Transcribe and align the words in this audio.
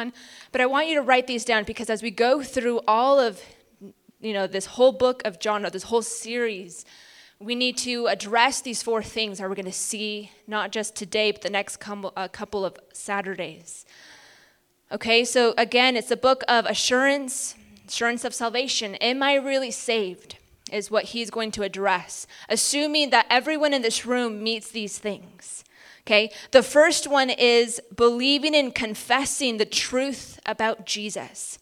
on. 0.00 0.12
But 0.52 0.60
I 0.60 0.66
want 0.66 0.88
you 0.88 0.94
to 0.96 1.02
write 1.02 1.26
these 1.26 1.44
down 1.44 1.64
because 1.64 1.90
as 1.90 2.02
we 2.02 2.10
go 2.10 2.42
through 2.42 2.80
all 2.88 3.20
of 3.20 3.40
you 4.20 4.32
know 4.32 4.46
this 4.46 4.66
whole 4.66 4.92
book 4.92 5.22
of 5.24 5.38
John, 5.38 5.64
or 5.64 5.70
this 5.70 5.84
whole 5.84 6.02
series, 6.02 6.84
we 7.38 7.54
need 7.54 7.76
to 7.78 8.06
address 8.06 8.60
these 8.60 8.82
four 8.82 9.02
things 9.02 9.38
that 9.38 9.48
we're 9.48 9.54
going 9.54 9.64
to 9.64 9.72
see 9.72 10.30
not 10.46 10.72
just 10.72 10.94
today, 10.94 11.32
but 11.32 11.42
the 11.42 11.50
next 11.50 11.78
couple, 11.78 12.12
uh, 12.16 12.28
couple 12.28 12.64
of 12.64 12.76
Saturdays. 12.92 13.86
Okay, 14.92 15.24
so 15.24 15.54
again, 15.56 15.96
it's 15.96 16.10
a 16.10 16.16
book 16.16 16.42
of 16.48 16.66
assurance, 16.66 17.54
assurance 17.88 18.24
of 18.24 18.34
salvation. 18.34 18.96
Am 18.96 19.22
I 19.22 19.34
really 19.34 19.70
saved? 19.70 20.36
Is 20.70 20.90
what 20.90 21.06
he's 21.06 21.30
going 21.30 21.50
to 21.52 21.62
address, 21.62 22.28
assuming 22.48 23.10
that 23.10 23.26
everyone 23.28 23.74
in 23.74 23.82
this 23.82 24.06
room 24.06 24.40
meets 24.42 24.70
these 24.70 24.98
things. 24.98 25.64
Okay, 26.00 26.32
the 26.50 26.62
first 26.62 27.06
one 27.06 27.30
is 27.30 27.80
believing 27.94 28.54
and 28.54 28.74
confessing 28.74 29.58
the 29.58 29.66
truth 29.66 30.40
about 30.46 30.86
Jesus. 30.86 31.58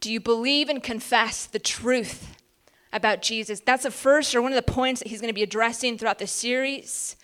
Do 0.00 0.12
you 0.12 0.20
believe 0.20 0.68
and 0.68 0.82
confess 0.82 1.46
the 1.46 1.58
truth 1.58 2.36
about 2.92 3.22
Jesus? 3.22 3.60
That's 3.60 3.82
the 3.82 3.90
first 3.90 4.34
or 4.34 4.42
one 4.42 4.52
of 4.52 4.56
the 4.56 4.72
points 4.72 5.00
that 5.00 5.08
he's 5.08 5.20
going 5.20 5.30
to 5.30 5.34
be 5.34 5.42
addressing 5.42 5.98
throughout 5.98 6.18
the 6.18 6.26
series. 6.26 7.16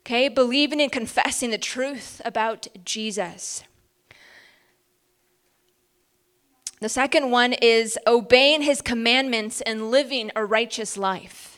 Okay, 0.00 0.28
believing 0.28 0.80
and 0.80 0.90
confessing 0.90 1.50
the 1.50 1.58
truth 1.58 2.20
about 2.24 2.66
Jesus. 2.84 3.62
The 6.80 6.88
second 6.88 7.30
one 7.30 7.52
is 7.52 7.98
obeying 8.06 8.62
his 8.62 8.80
commandments 8.80 9.60
and 9.60 9.90
living 9.90 10.30
a 10.34 10.44
righteous 10.44 10.96
life. 10.96 11.49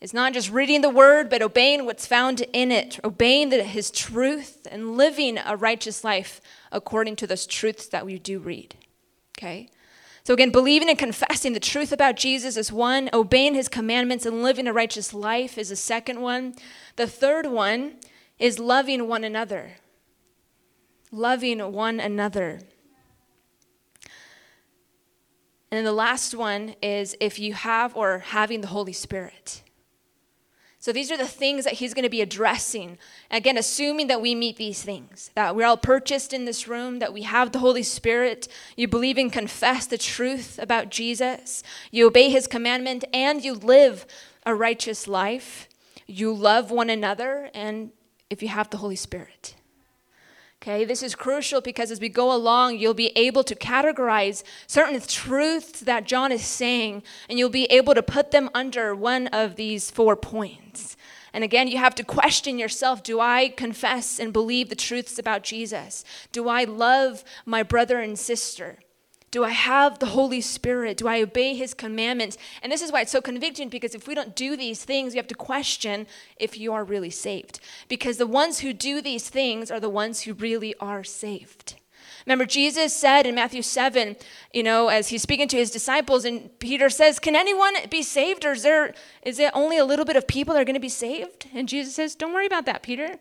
It's 0.00 0.14
not 0.14 0.32
just 0.32 0.50
reading 0.50 0.80
the 0.80 0.90
word, 0.90 1.28
but 1.28 1.42
obeying 1.42 1.84
what's 1.84 2.06
found 2.06 2.42
in 2.52 2.70
it, 2.70 3.00
obeying 3.02 3.48
the, 3.48 3.64
his 3.64 3.90
truth 3.90 4.66
and 4.70 4.96
living 4.96 5.38
a 5.44 5.56
righteous 5.56 6.04
life 6.04 6.40
according 6.70 7.16
to 7.16 7.26
those 7.26 7.46
truths 7.46 7.88
that 7.88 8.06
we 8.06 8.18
do 8.18 8.38
read. 8.38 8.76
Okay? 9.36 9.68
So, 10.22 10.34
again, 10.34 10.50
believing 10.50 10.88
and 10.88 10.98
confessing 10.98 11.52
the 11.52 11.60
truth 11.60 11.90
about 11.90 12.16
Jesus 12.16 12.56
is 12.56 12.70
one, 12.70 13.08
obeying 13.12 13.54
his 13.54 13.68
commandments 13.68 14.26
and 14.26 14.42
living 14.42 14.68
a 14.68 14.72
righteous 14.72 15.14
life 15.14 15.58
is 15.58 15.70
the 15.70 15.76
second 15.76 16.20
one. 16.20 16.54
The 16.96 17.06
third 17.06 17.46
one 17.46 17.94
is 18.38 18.58
loving 18.58 19.08
one 19.08 19.24
another. 19.24 19.76
Loving 21.10 21.72
one 21.72 21.98
another. 21.98 22.60
And 25.70 25.78
then 25.78 25.84
the 25.84 25.92
last 25.92 26.34
one 26.34 26.74
is 26.82 27.16
if 27.20 27.38
you 27.38 27.54
have 27.54 27.96
or 27.96 28.18
having 28.18 28.60
the 28.60 28.68
Holy 28.68 28.92
Spirit. 28.92 29.62
So 30.80 30.92
these 30.92 31.10
are 31.10 31.16
the 31.16 31.26
things 31.26 31.64
that 31.64 31.74
he's 31.74 31.92
going 31.92 32.04
to 32.04 32.08
be 32.08 32.22
addressing. 32.22 32.98
Again, 33.30 33.58
assuming 33.58 34.06
that 34.06 34.22
we 34.22 34.34
meet 34.34 34.56
these 34.56 34.82
things, 34.82 35.30
that 35.34 35.56
we're 35.56 35.66
all 35.66 35.76
purchased 35.76 36.32
in 36.32 36.44
this 36.44 36.68
room, 36.68 37.00
that 37.00 37.12
we 37.12 37.22
have 37.22 37.50
the 37.50 37.58
Holy 37.58 37.82
Spirit, 37.82 38.46
you 38.76 38.86
believe 38.86 39.18
and 39.18 39.32
confess 39.32 39.86
the 39.86 39.98
truth 39.98 40.56
about 40.62 40.90
Jesus, 40.90 41.64
you 41.90 42.06
obey 42.06 42.30
his 42.30 42.46
commandment, 42.46 43.04
and 43.12 43.44
you 43.44 43.54
live 43.54 44.06
a 44.46 44.54
righteous 44.54 45.08
life. 45.08 45.68
You 46.06 46.32
love 46.32 46.70
one 46.70 46.88
another, 46.88 47.50
and 47.52 47.90
if 48.30 48.40
you 48.40 48.48
have 48.48 48.70
the 48.70 48.78
Holy 48.78 48.96
Spirit. 48.96 49.56
Okay, 50.68 50.84
this 50.84 51.02
is 51.02 51.14
crucial 51.14 51.62
because 51.62 51.90
as 51.90 51.98
we 51.98 52.10
go 52.10 52.30
along, 52.30 52.76
you'll 52.76 52.92
be 52.92 53.10
able 53.16 53.42
to 53.42 53.54
categorize 53.54 54.42
certain 54.66 55.00
truths 55.00 55.80
that 55.80 56.04
John 56.04 56.30
is 56.30 56.44
saying, 56.44 57.04
and 57.26 57.38
you'll 57.38 57.48
be 57.48 57.64
able 57.70 57.94
to 57.94 58.02
put 58.02 58.32
them 58.32 58.50
under 58.52 58.94
one 58.94 59.28
of 59.28 59.56
these 59.56 59.90
four 59.90 60.14
points. 60.14 60.94
And 61.32 61.42
again, 61.42 61.68
you 61.68 61.78
have 61.78 61.94
to 61.94 62.04
question 62.04 62.58
yourself 62.58 63.02
do 63.02 63.18
I 63.18 63.48
confess 63.48 64.18
and 64.18 64.30
believe 64.30 64.68
the 64.68 64.76
truths 64.76 65.18
about 65.18 65.42
Jesus? 65.42 66.04
Do 66.32 66.50
I 66.50 66.64
love 66.64 67.24
my 67.46 67.62
brother 67.62 68.00
and 68.00 68.18
sister? 68.18 68.78
Do 69.30 69.44
I 69.44 69.50
have 69.50 69.98
the 69.98 70.06
Holy 70.06 70.40
Spirit? 70.40 70.96
Do 70.96 71.08
I 71.08 71.20
obey 71.20 71.54
His 71.54 71.74
commandments? 71.74 72.38
And 72.62 72.72
this 72.72 72.82
is 72.82 72.90
why 72.90 73.02
it's 73.02 73.12
so 73.12 73.20
convicting 73.20 73.68
because 73.68 73.94
if 73.94 74.08
we 74.08 74.14
don't 74.14 74.34
do 74.34 74.56
these 74.56 74.84
things, 74.84 75.14
you 75.14 75.18
have 75.18 75.28
to 75.28 75.34
question 75.34 76.06
if 76.38 76.58
you 76.58 76.72
are 76.72 76.84
really 76.84 77.10
saved. 77.10 77.60
Because 77.88 78.16
the 78.16 78.26
ones 78.26 78.60
who 78.60 78.72
do 78.72 79.02
these 79.02 79.28
things 79.28 79.70
are 79.70 79.80
the 79.80 79.90
ones 79.90 80.22
who 80.22 80.32
really 80.32 80.74
are 80.80 81.04
saved. 81.04 81.76
Remember, 82.24 82.44
Jesus 82.44 82.94
said 82.94 83.26
in 83.26 83.34
Matthew 83.34 83.62
7, 83.62 84.16
you 84.52 84.62
know, 84.62 84.88
as 84.88 85.08
he's 85.08 85.22
speaking 85.22 85.48
to 85.48 85.56
his 85.56 85.70
disciples, 85.70 86.24
and 86.24 86.56
Peter 86.58 86.90
says, 86.90 87.18
Can 87.18 87.36
anyone 87.36 87.74
be 87.90 88.02
saved, 88.02 88.44
or 88.44 88.52
is 88.52 88.62
there 88.62 88.94
is 89.22 89.38
it 89.38 89.50
only 89.54 89.78
a 89.78 89.84
little 89.84 90.04
bit 90.04 90.16
of 90.16 90.26
people 90.26 90.54
that 90.54 90.60
are 90.60 90.66
going 90.66 90.74
to 90.74 90.80
be 90.80 90.88
saved? 90.88 91.48
And 91.54 91.68
Jesus 91.68 91.94
says, 91.94 92.14
Don't 92.14 92.32
worry 92.32 92.46
about 92.46 92.66
that, 92.66 92.82
Peter. 92.82 93.16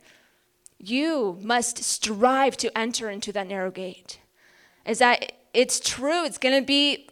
You 0.79 1.37
must 1.41 1.83
strive 1.83 2.57
to 2.57 2.77
enter 2.77 3.09
into 3.09 3.31
that 3.31 3.47
narrow 3.47 3.71
gate. 3.71 4.19
Is 4.85 4.99
that 4.99 5.31
it's 5.53 5.79
true. 5.79 6.25
It's 6.25 6.37
going 6.37 6.59
to 6.59 6.65
be, 6.65 7.07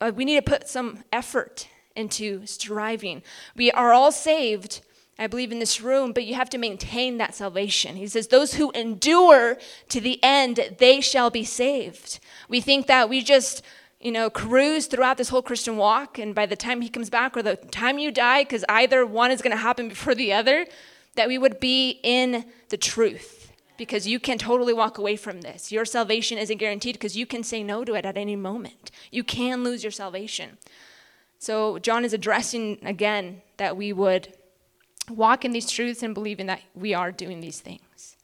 uh, 0.00 0.12
we 0.14 0.24
need 0.24 0.36
to 0.36 0.42
put 0.42 0.68
some 0.68 1.04
effort 1.12 1.68
into 1.94 2.46
striving. 2.46 3.22
We 3.54 3.70
are 3.70 3.92
all 3.92 4.12
saved, 4.12 4.82
I 5.18 5.26
believe, 5.26 5.52
in 5.52 5.58
this 5.58 5.80
room, 5.80 6.12
but 6.12 6.24
you 6.24 6.34
have 6.34 6.50
to 6.50 6.58
maintain 6.58 7.18
that 7.18 7.34
salvation. 7.34 7.96
He 7.96 8.06
says, 8.06 8.28
Those 8.28 8.54
who 8.54 8.70
endure 8.72 9.56
to 9.88 10.00
the 10.00 10.22
end, 10.22 10.76
they 10.78 11.00
shall 11.00 11.30
be 11.30 11.44
saved. 11.44 12.20
We 12.48 12.60
think 12.60 12.86
that 12.86 13.08
we 13.08 13.22
just, 13.22 13.62
you 14.00 14.12
know, 14.12 14.28
cruise 14.30 14.86
throughout 14.86 15.16
this 15.16 15.30
whole 15.30 15.42
Christian 15.42 15.76
walk, 15.76 16.18
and 16.18 16.34
by 16.34 16.46
the 16.46 16.56
time 16.56 16.82
he 16.82 16.88
comes 16.88 17.10
back 17.10 17.36
or 17.36 17.42
the 17.42 17.56
time 17.56 17.98
you 17.98 18.10
die, 18.10 18.44
because 18.44 18.64
either 18.68 19.06
one 19.06 19.30
is 19.30 19.42
going 19.42 19.56
to 19.56 19.62
happen 19.62 19.88
before 19.88 20.14
the 20.14 20.32
other, 20.32 20.66
that 21.14 21.28
we 21.28 21.38
would 21.38 21.58
be 21.60 21.98
in 22.02 22.44
the 22.68 22.76
truth 22.76 23.35
because 23.76 24.06
you 24.06 24.18
can 24.18 24.38
totally 24.38 24.72
walk 24.72 24.98
away 24.98 25.16
from 25.16 25.42
this. 25.42 25.70
Your 25.70 25.84
salvation 25.84 26.38
isn't 26.38 26.58
guaranteed 26.58 26.94
because 26.94 27.16
you 27.16 27.26
can 27.26 27.42
say 27.42 27.62
no 27.62 27.84
to 27.84 27.94
it 27.94 28.04
at 28.04 28.16
any 28.16 28.36
moment. 28.36 28.90
You 29.10 29.24
can 29.24 29.64
lose 29.64 29.82
your 29.84 29.92
salvation. 29.92 30.58
So, 31.38 31.78
John 31.78 32.04
is 32.04 32.12
addressing 32.12 32.78
again 32.82 33.42
that 33.58 33.76
we 33.76 33.92
would 33.92 34.32
walk 35.10 35.44
in 35.44 35.52
these 35.52 35.70
truths 35.70 36.02
and 36.02 36.14
believe 36.14 36.40
in 36.40 36.46
that 36.46 36.62
we 36.74 36.94
are 36.94 37.12
doing 37.12 37.40
these 37.40 37.60
things. 37.60 38.16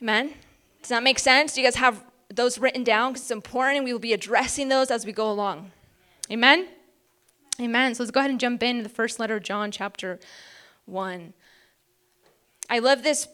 Amen? 0.00 0.34
Does 0.80 0.88
that 0.88 1.02
make 1.02 1.18
sense? 1.18 1.54
Do 1.54 1.60
you 1.60 1.66
guys 1.66 1.76
have 1.76 2.04
those 2.32 2.58
written 2.58 2.84
down? 2.84 3.12
Because 3.12 3.22
it's 3.22 3.30
important 3.30 3.78
and 3.78 3.84
we 3.84 3.92
will 3.92 4.00
be 4.00 4.12
addressing 4.12 4.68
those 4.68 4.90
as 4.90 5.04
we 5.04 5.12
go 5.12 5.30
along. 5.30 5.72
Amen? 6.30 6.68
Amen. 7.60 7.94
So 7.94 8.02
let's 8.02 8.10
go 8.10 8.20
ahead 8.20 8.30
and 8.30 8.38
jump 8.38 8.62
into 8.62 8.82
the 8.82 8.88
first 8.88 9.18
letter 9.18 9.36
of 9.36 9.42
John, 9.42 9.70
chapter 9.70 10.20
1. 10.86 11.32
I 12.70 12.78
love 12.78 13.02
this 13.02 13.26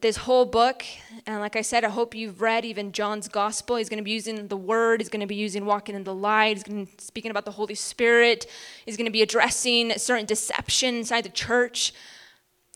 this 0.00 0.16
whole 0.16 0.44
book, 0.44 0.84
and 1.26 1.40
like 1.40 1.56
I 1.56 1.62
said, 1.62 1.84
I 1.84 1.88
hope 1.88 2.14
you've 2.14 2.40
read 2.40 2.64
even 2.64 2.92
John's 2.92 3.28
gospel. 3.28 3.76
He's 3.76 3.88
going 3.88 3.98
to 3.98 4.04
be 4.04 4.10
using 4.10 4.48
the 4.48 4.56
word, 4.56 5.00
he's 5.00 5.08
going 5.08 5.20
to 5.20 5.26
be 5.26 5.34
using 5.34 5.64
walking 5.64 5.94
in 5.94 6.04
the 6.04 6.14
light, 6.14 6.56
he's 6.56 6.62
going 6.62 6.86
to 6.86 6.92
be 6.92 6.98
speaking 7.02 7.30
about 7.30 7.44
the 7.44 7.50
Holy 7.52 7.74
Spirit, 7.74 8.46
he's 8.84 8.96
going 8.96 9.06
to 9.06 9.12
be 9.12 9.22
addressing 9.22 9.92
certain 9.98 10.26
deception 10.26 10.96
inside 10.96 11.24
the 11.24 11.30
church. 11.30 11.92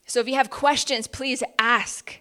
So 0.07 0.21
if 0.21 0.29
you 0.29 0.35
have 0.35 0.51
questions, 0.51 1.07
please 1.07 1.43
ask. 1.59 2.21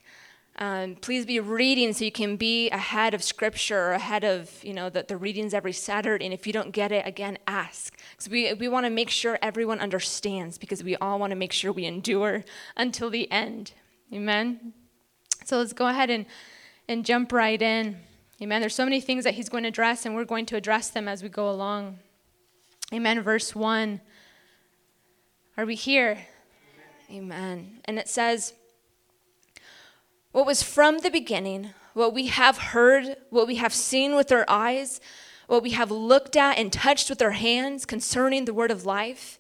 Um, 0.58 0.96
please 0.96 1.26
be 1.26 1.40
reading 1.40 1.94
so 1.94 2.06
you 2.06 2.12
can 2.12 2.36
be 2.36 2.70
ahead 2.70 3.16
of 3.16 3.24
scripture 3.24 3.88
or 3.88 3.92
ahead 3.94 4.24
of 4.24 4.64
you 4.64 4.72
know 4.72 4.88
the, 4.88 5.04
the 5.08 5.18
readings 5.18 5.52
every 5.52 5.74
saturday 5.74 6.26
and 6.26 6.34
if 6.34 6.46
you 6.46 6.54
don't 6.54 6.70
get 6.70 6.92
it 6.92 7.08
again 7.08 7.40
ask 7.48 7.98
because 8.12 8.30
we, 8.30 8.54
we 8.54 8.68
want 8.68 8.86
to 8.86 8.92
make 8.92 9.10
sure 9.10 9.40
everyone 9.42 9.80
understands 9.80 10.60
because 10.60 10.84
we 10.84 10.96
all 10.98 11.18
want 11.18 11.32
to 11.32 11.36
make 11.36 11.52
sure 11.52 11.72
we 11.72 11.86
endure 11.86 12.46
until 12.78 13.10
the 13.10 13.32
end 13.32 13.74
Amen. 14.14 14.74
So 15.44 15.58
let's 15.58 15.74
go 15.74 15.88
ahead 15.88 16.12
and, 16.12 16.28
and 16.88 17.04
jump 17.04 17.32
right 17.32 17.60
in. 17.60 17.98
Amen. 18.40 18.62
There's 18.62 18.76
so 18.76 18.84
many 18.84 19.02
things 19.02 19.24
that 19.24 19.34
he's 19.34 19.50
going 19.50 19.64
to 19.64 19.70
address, 19.70 20.06
and 20.06 20.14
we're 20.14 20.24
going 20.24 20.46
to 20.48 20.56
address 20.56 20.90
them 20.90 21.08
as 21.08 21.24
we 21.24 21.30
go 21.30 21.50
along. 21.50 21.98
Amen. 22.94 23.22
Verse 23.22 23.56
1. 23.56 24.02
Are 25.58 25.66
we 25.66 25.74
here? 25.74 26.28
Amen. 27.10 27.32
Amen. 27.32 27.80
And 27.86 27.98
it 27.98 28.08
says, 28.08 28.54
What 30.32 30.46
was 30.46 30.62
from 30.62 31.00
the 31.00 31.10
beginning, 31.10 31.72
what 31.96 32.14
we 32.14 32.28
have 32.28 32.58
heard, 32.58 33.16
what 33.32 33.48
we 33.48 33.56
have 33.56 33.74
seen 33.74 34.16
with 34.16 34.32
our 34.32 34.46
eyes, 34.48 35.02
what 35.48 35.64
we 35.64 35.72
have 35.72 35.90
looked 35.90 36.36
at 36.36 36.60
and 36.60 36.72
touched 36.72 37.10
with 37.10 37.22
our 37.22 37.32
hands 37.32 37.86
concerning 37.86 38.46
the 38.46 38.54
word 38.54 38.70
of 38.70 38.86
life. 38.86 39.40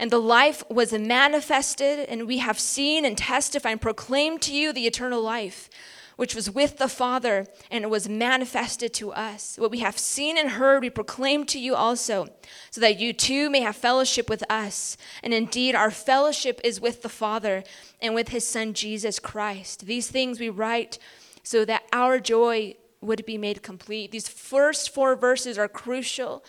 And 0.00 0.10
the 0.10 0.18
life 0.18 0.64
was 0.70 0.94
manifested, 0.94 1.98
and 2.08 2.26
we 2.26 2.38
have 2.38 2.58
seen 2.58 3.04
and 3.04 3.18
testified 3.18 3.72
and 3.72 3.80
proclaimed 3.82 4.40
to 4.42 4.54
you 4.54 4.72
the 4.72 4.86
eternal 4.86 5.20
life, 5.20 5.68
which 6.16 6.34
was 6.34 6.50
with 6.50 6.78
the 6.78 6.88
Father, 6.88 7.46
and 7.70 7.84
it 7.84 7.90
was 7.90 8.08
manifested 8.08 8.94
to 8.94 9.12
us. 9.12 9.58
What 9.58 9.70
we 9.70 9.80
have 9.80 9.98
seen 9.98 10.38
and 10.38 10.52
heard, 10.52 10.80
we 10.80 10.88
proclaim 10.88 11.44
to 11.44 11.58
you 11.58 11.74
also, 11.74 12.28
so 12.70 12.80
that 12.80 12.98
you 12.98 13.12
too 13.12 13.50
may 13.50 13.60
have 13.60 13.76
fellowship 13.76 14.30
with 14.30 14.42
us. 14.50 14.96
And 15.22 15.34
indeed, 15.34 15.74
our 15.74 15.90
fellowship 15.90 16.62
is 16.64 16.80
with 16.80 17.02
the 17.02 17.10
Father 17.10 17.62
and 18.00 18.14
with 18.14 18.30
his 18.30 18.46
Son, 18.46 18.72
Jesus 18.72 19.18
Christ. 19.18 19.84
These 19.84 20.08
things 20.08 20.40
we 20.40 20.48
write 20.48 20.98
so 21.42 21.66
that 21.66 21.82
our 21.92 22.18
joy 22.18 22.74
would 23.02 23.26
be 23.26 23.36
made 23.36 23.62
complete. 23.62 24.12
These 24.12 24.28
first 24.28 24.94
four 24.94 25.14
verses 25.14 25.58
are 25.58 25.68
crucial 25.68 26.42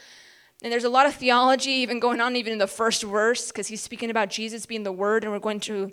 and 0.61 0.71
there's 0.71 0.83
a 0.83 0.89
lot 0.89 1.05
of 1.05 1.15
theology 1.15 1.71
even 1.71 1.99
going 1.99 2.21
on 2.21 2.35
even 2.35 2.53
in 2.53 2.59
the 2.59 2.67
first 2.67 3.03
verse 3.03 3.47
because 3.47 3.67
he's 3.67 3.81
speaking 3.81 4.09
about 4.09 4.29
Jesus 4.29 4.65
being 4.65 4.83
the 4.83 4.91
word 4.91 5.23
and 5.23 5.31
we're 5.33 5.39
going 5.39 5.59
to 5.61 5.91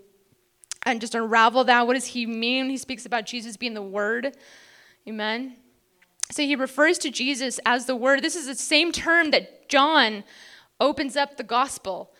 and 0.88 1.00
just 1.00 1.14
unravel 1.14 1.64
that. 1.64 1.86
What 1.86 1.94
does 1.94 2.06
he 2.06 2.26
mean? 2.26 2.70
He 2.70 2.76
speaks 2.76 3.06
about 3.06 3.26
Jesus 3.26 3.56
being 3.56 3.74
the 3.74 3.82
Word. 3.82 4.36
Amen. 5.08 5.56
So 6.30 6.42
he 6.42 6.56
refers 6.56 6.98
to 6.98 7.10
Jesus 7.10 7.60
as 7.64 7.86
the 7.86 7.96
Word. 7.96 8.22
This 8.22 8.36
is 8.36 8.46
the 8.46 8.54
same 8.54 8.92
term 8.92 9.30
that 9.30 9.68
John 9.68 10.24
opens 10.80 11.16
up 11.16 11.36
the 11.36 11.42
gospel. 11.42 12.12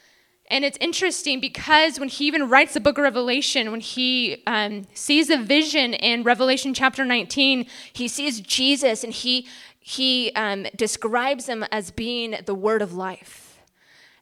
And 0.50 0.64
it's 0.64 0.78
interesting 0.80 1.40
because 1.40 2.00
when 2.00 2.08
he 2.08 2.26
even 2.26 2.48
writes 2.48 2.72
the 2.72 2.80
book 2.80 2.96
of 2.96 3.04
Revelation, 3.04 3.70
when 3.70 3.80
he 3.80 4.42
um, 4.46 4.86
sees 4.94 5.28
a 5.28 5.36
vision 5.36 5.92
in 5.92 6.22
Revelation 6.22 6.72
chapter 6.72 7.04
19, 7.04 7.66
he 7.92 8.08
sees 8.08 8.40
Jesus 8.40 9.04
and 9.04 9.12
he, 9.12 9.46
he 9.88 10.30
um, 10.32 10.66
describes 10.76 11.48
him 11.48 11.64
as 11.72 11.90
being 11.90 12.36
the 12.44 12.54
word 12.54 12.82
of 12.82 12.92
life. 12.92 13.47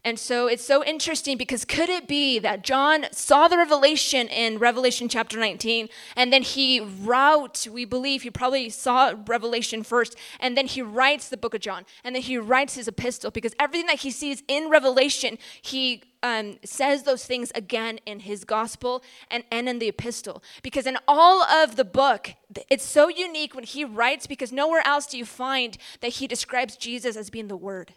And 0.07 0.21
so 0.21 0.47
it's 0.47 0.65
so 0.65 0.85
interesting 0.85 1.37
because 1.37 1.65
could 1.65 1.89
it 1.89 2.07
be 2.07 2.39
that 2.39 2.63
John 2.63 3.07
saw 3.11 3.49
the 3.49 3.59
revelation 3.59 4.29
in 4.29 4.61
Revelation 4.61 5.09
chapter 5.09 5.37
19 5.37 5.89
and 6.15 6.33
then 6.33 6.43
he 6.43 6.79
wrote, 6.79 7.67
we 7.67 7.85
believe 7.85 8.23
he 8.23 8.31
probably 8.31 8.71
saw 8.71 9.15
Revelation 9.27 9.83
first, 9.83 10.15
and 10.39 10.57
then 10.57 10.69
he 10.69 10.81
writes 10.81 11.29
the 11.29 11.37
book 11.37 11.55
of 11.55 11.61
John, 11.61 11.85
and 12.05 12.15
then 12.15 12.23
he 12.23 12.39
writes 12.39 12.77
his 12.77 12.87
epistle 12.87 13.33
because 13.33 13.53
everything 13.59 13.89
that 13.89 13.99
he 14.03 14.13
sees 14.13 14.45
in 14.47 14.71
Revelation, 14.71 15.39
he 15.61 16.05
um, 16.23 16.59
says 16.65 17.03
those 17.03 17.25
things 17.25 17.51
again 17.57 17.99
in 18.07 18.21
his 18.21 18.45
gospel 18.45 19.03
and, 19.29 19.43
and 19.51 19.69
in 19.69 19.81
the 19.81 19.89
epistle. 19.89 20.41
Because 20.63 20.87
in 20.87 20.99
all 21.09 21.43
of 21.43 21.75
the 21.75 21.85
book, 21.85 22.35
it's 22.71 22.85
so 22.85 23.09
unique 23.09 23.57
when 23.57 23.65
he 23.65 23.85
writes 23.85 24.29
because 24.29 24.53
nowhere 24.53 24.87
else 24.87 25.07
do 25.07 25.19
you 25.19 25.25
find 25.25 25.77
that 26.01 26.15
he 26.15 26.29
describes 26.29 26.77
Jesus 26.77 27.17
as 27.17 27.29
being 27.29 27.49
the 27.49 27.57
Word 27.57 27.93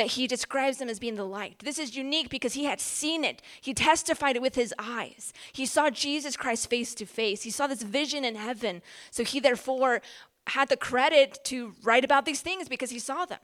that 0.00 0.12
he 0.12 0.26
describes 0.26 0.78
them 0.78 0.88
as 0.88 0.98
being 0.98 1.16
the 1.16 1.26
light. 1.26 1.58
This 1.58 1.78
is 1.78 1.94
unique 1.94 2.30
because 2.30 2.54
he 2.54 2.64
had 2.64 2.80
seen 2.80 3.22
it. 3.22 3.42
He 3.60 3.74
testified 3.74 4.34
it 4.34 4.40
with 4.40 4.54
his 4.54 4.72
eyes. 4.78 5.34
He 5.52 5.66
saw 5.66 5.90
Jesus 5.90 6.38
Christ 6.38 6.70
face 6.70 6.94
to 6.94 7.04
face. 7.04 7.42
He 7.42 7.50
saw 7.50 7.66
this 7.66 7.82
vision 7.82 8.24
in 8.24 8.34
heaven. 8.34 8.80
So 9.10 9.24
he 9.24 9.40
therefore 9.40 10.00
had 10.46 10.70
the 10.70 10.78
credit 10.78 11.40
to 11.44 11.74
write 11.82 12.02
about 12.02 12.24
these 12.24 12.40
things 12.40 12.66
because 12.66 12.88
he 12.88 12.98
saw 12.98 13.26
them. 13.26 13.40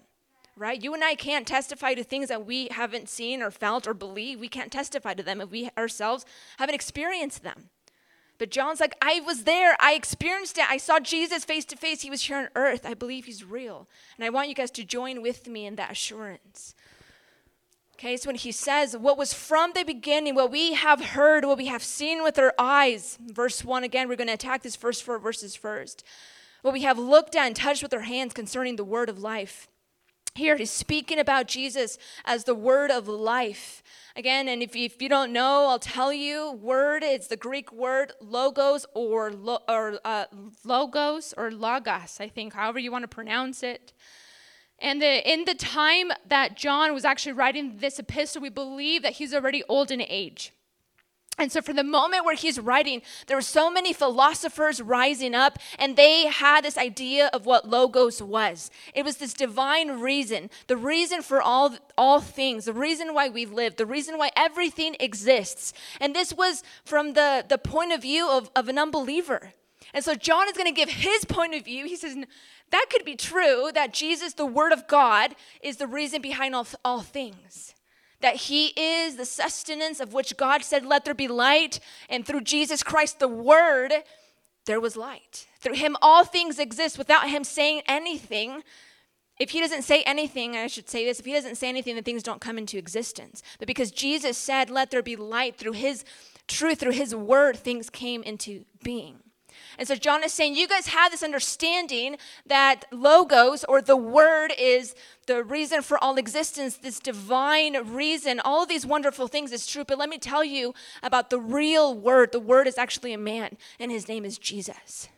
Right? 0.56 0.82
You 0.82 0.94
and 0.94 1.05
I 1.05 1.14
can't 1.14 1.47
testify 1.47 1.93
to 1.93 2.03
things 2.03 2.29
that 2.29 2.47
we 2.47 2.69
haven't 2.70 3.11
seen 3.11 3.43
or 3.43 3.50
felt 3.50 3.87
or 3.87 3.93
believe. 3.93 4.41
We 4.41 4.49
can't 4.49 4.73
testify 4.73 5.12
to 5.12 5.23
them 5.23 5.43
if 5.43 5.50
we 5.50 5.69
ourselves 5.76 6.25
haven't 6.58 6.75
experienced 6.75 7.43
them. 7.43 7.69
But 8.38 8.50
John's 8.50 8.81
like, 8.81 8.97
I 9.00 9.21
was 9.21 9.44
there. 9.44 9.77
I 9.81 9.94
experienced 9.94 10.59
it. 10.59 10.71
I 10.71 10.77
saw 10.77 11.00
Jesus 11.00 11.44
face 11.44 11.65
to 11.67 11.77
face. 11.77 12.03
He 12.03 12.11
was 12.11 12.23
here 12.23 12.37
on 12.37 12.49
earth. 12.55 12.85
I 12.85 12.94
believe 12.94 13.25
he's 13.25 13.44
real. 13.44 13.88
And 14.17 14.25
I 14.25 14.31
want 14.31 14.49
you 14.49 14.55
guys 14.55 14.71
to 14.73 14.85
join 14.85 15.23
with 15.23 15.49
me 15.49 15.67
in 15.67 15.77
that 15.77 15.93
assurance. 15.93 16.75
Okay, 17.94 18.19
so 18.19 18.29
when 18.29 18.37
he 18.37 18.53
says, 18.53 18.94
What 18.94 19.17
was 19.17 19.33
from 19.33 19.73
the 19.75 19.83
beginning, 19.83 20.35
what 20.35 20.50
we 20.50 20.75
have 20.75 21.03
heard, 21.03 21.47
what 21.47 21.56
we 21.56 21.67
have 21.67 21.83
seen 21.83 22.23
with 22.23 22.38
our 22.38 22.53
eyes, 22.59 23.19
verse 23.23 23.65
1 23.65 23.85
again, 23.85 24.06
we're 24.06 24.17
going 24.17 24.27
to 24.27 24.35
attack 24.35 24.62
this 24.62 24.77
first 24.77 25.03
four 25.03 25.19
verses 25.19 25.56
first. 25.56 26.05
What 26.61 26.75
we 26.75 26.82
have 26.82 26.99
looked 26.99 27.35
at 27.35 27.47
and 27.47 27.56
touched 27.56 27.82
with 27.82 27.94
our 27.94 28.00
hands 28.00 28.35
concerning 28.35 28.77
the 28.77 28.85
word 28.85 29.09
of 29.09 29.19
life. 29.19 29.69
Here 30.37 30.56
he's 30.56 30.71
speaking 30.71 31.19
about 31.19 31.49
Jesus 31.49 31.99
as 32.25 32.44
the 32.44 32.55
word 32.55 32.91
of 32.91 33.09
life. 33.09 33.83
Again, 34.15 34.49
and 34.49 34.62
if 34.62 34.77
if 34.77 35.00
you 35.00 35.09
don't 35.09 35.33
know, 35.33 35.67
I'll 35.69 35.79
tell 35.79 36.12
you. 36.12 36.53
Word, 36.53 37.03
it's 37.03 37.27
the 37.27 37.37
Greek 37.37 37.73
word 37.73 38.12
logos 38.21 38.87
or, 38.94 39.33
lo, 39.33 39.59
or 39.69 39.99
uh, 40.05 40.27
logos 40.65 41.35
or 41.37 41.50
logos, 41.50 42.19
I 42.21 42.29
think, 42.29 42.55
however 42.55 42.79
you 42.79 42.93
want 42.93 43.03
to 43.05 43.09
pronounce 43.09 43.62
it. 43.62 43.93
And 44.79 45.00
the, 45.00 45.31
in 45.31 45.44
the 45.47 45.55
time 45.55 46.12
that 46.29 46.56
John 46.56 46.93
was 46.93 47.05
actually 47.05 47.32
writing 47.32 47.79
this 47.79 47.99
epistle, 47.99 48.43
we 48.43 48.50
believe 48.50 49.03
that 49.03 49.15
he's 49.15 49.32
already 49.32 49.62
old 49.69 49.91
in 49.91 50.03
age. 50.03 50.53
And 51.38 51.53
so, 51.53 51.61
from 51.61 51.77
the 51.77 51.85
moment 51.85 52.25
where 52.25 52.35
he's 52.35 52.59
writing, 52.59 53.03
there 53.27 53.37
were 53.37 53.43
so 53.43 53.71
many 53.71 53.93
philosophers 53.93 54.81
rising 54.81 55.35
up, 55.35 55.59
and 55.79 55.94
they 55.94 56.27
had 56.27 56.65
this 56.65 56.79
idea 56.79 57.29
of 57.33 57.44
what 57.44 57.69
logos 57.69 58.23
was. 58.23 58.71
It 58.94 59.05
was 59.05 59.19
this 59.19 59.35
divine 59.35 60.00
reason, 60.00 60.49
the 60.67 60.79
reason 60.79 61.21
for 61.21 61.43
all, 61.43 61.77
all 61.99 62.21
things, 62.21 62.65
the 62.65 62.73
reason 62.73 63.12
why 63.12 63.29
we 63.29 63.44
live, 63.44 63.77
the 63.77 63.85
reason 63.85 64.17
why 64.17 64.31
everything 64.35 64.97
exists. 64.99 65.75
And 66.00 66.15
this 66.15 66.33
was 66.33 66.62
from 66.87 67.12
the, 67.12 67.44
the 67.47 67.59
point 67.59 67.93
of 67.93 68.00
view 68.00 68.27
of, 68.31 68.50
of 68.56 68.71
an 68.71 68.79
unbeliever. 68.79 69.53
And 69.93 70.03
so, 70.03 70.15
John 70.15 70.49
is 70.49 70.56
going 70.56 70.73
to 70.73 70.73
give 70.73 70.89
his 70.89 71.27
point 71.27 71.55
of 71.55 71.67
view. 71.67 71.85
He 71.85 71.97
says, 71.97 72.17
that 72.71 72.87
could 72.91 73.05
be 73.05 73.15
true, 73.15 73.71
that 73.75 73.93
Jesus, 73.93 74.32
the 74.32 74.47
Word 74.47 74.73
of 74.73 74.89
God, 74.89 75.37
is 75.62 75.77
the 75.77 75.87
reason 75.87 76.23
behind 76.23 76.55
all, 76.55 76.67
all 76.82 77.03
things 77.03 77.75
that 78.21 78.37
he 78.37 78.69
is 78.69 79.17
the 79.17 79.25
sustenance 79.25 80.01
of 80.01 80.13
which 80.13 80.37
God 80.37 80.63
said, 80.63 80.85
Let 80.85 81.05
there 81.05 81.15
be 81.15 81.29
light. 81.29 81.81
And 82.09 82.27
through 82.27 82.43
Jesus 82.43 82.83
Christ, 82.83 83.19
the 83.19 83.29
Word, 83.29 83.93
there 84.65 84.81
was 84.81 84.97
light. 84.97 85.47
Through 85.61 85.75
him, 85.75 85.97
all 86.01 86.25
things 86.25 86.59
exist 86.59 86.99
without 86.99 87.29
him 87.29 87.45
saying 87.45 87.83
anything. 87.87 88.63
If 89.39 89.51
he 89.51 89.61
doesn't 89.61 89.83
say 89.83 90.03
anything, 90.03 90.57
I 90.57 90.67
should 90.67 90.89
say 90.89 91.05
this, 91.05 91.21
if 91.21 91.27
he 91.27 91.33
doesn't 91.33 91.57
say 91.57 91.69
anything, 91.69 91.95
then 91.95 92.05
things 92.05 92.23
don't 92.23 92.41
come 92.41 92.57
into 92.57 92.79
existence. 92.79 93.43
But 93.59 93.69
because 93.69 93.91
Jesus 93.91 94.39
said, 94.39 94.71
Let 94.71 94.91
there 94.91 95.03
be 95.03 95.17
light, 95.17 95.57
through 95.57 95.73
his 95.73 96.05
truth, 96.49 96.81
through 96.81 96.93
his 96.93 97.15
word, 97.15 97.57
things 97.57 97.91
came 97.91 98.23
into 98.23 98.65
being. 98.83 99.21
And 99.79 99.87
so 99.87 99.94
John 99.94 100.25
is 100.25 100.32
saying, 100.32 100.56
you 100.56 100.69
guys 100.69 100.88
have 100.88 101.11
this 101.11 101.23
understanding 101.23 102.17
that 102.47 102.85
logos 102.91 103.64
or 103.64 103.82
the 103.82 103.97
word 103.97 104.53
is 104.58 104.94
the 105.26 105.43
reason 105.43 105.82
for 105.82 106.03
all 106.03 106.17
existence, 106.17 106.76
this 106.76 107.00
divine 107.00 107.76
reason, 107.88 108.41
all 108.41 108.62
of 108.62 108.69
these 108.69 108.87
wonderful 108.87 109.29
things 109.29 109.53
is 109.53 109.67
true. 109.67 109.85
But 109.85 109.99
let 109.99 110.08
me 110.08 110.19
tell 110.19 110.44
you 110.44 110.73
about 111.03 111.31
the 111.31 111.41
real 111.41 111.94
word. 111.94 112.32
The 112.32 112.41
word 112.41 112.67
is 112.67 112.79
actually 112.79 113.12
a 113.12 113.19
man, 113.19 113.56
and 113.79 113.91
his 113.91 114.08
name 114.08 114.25
is 114.25 114.38
Jesus. 114.38 115.08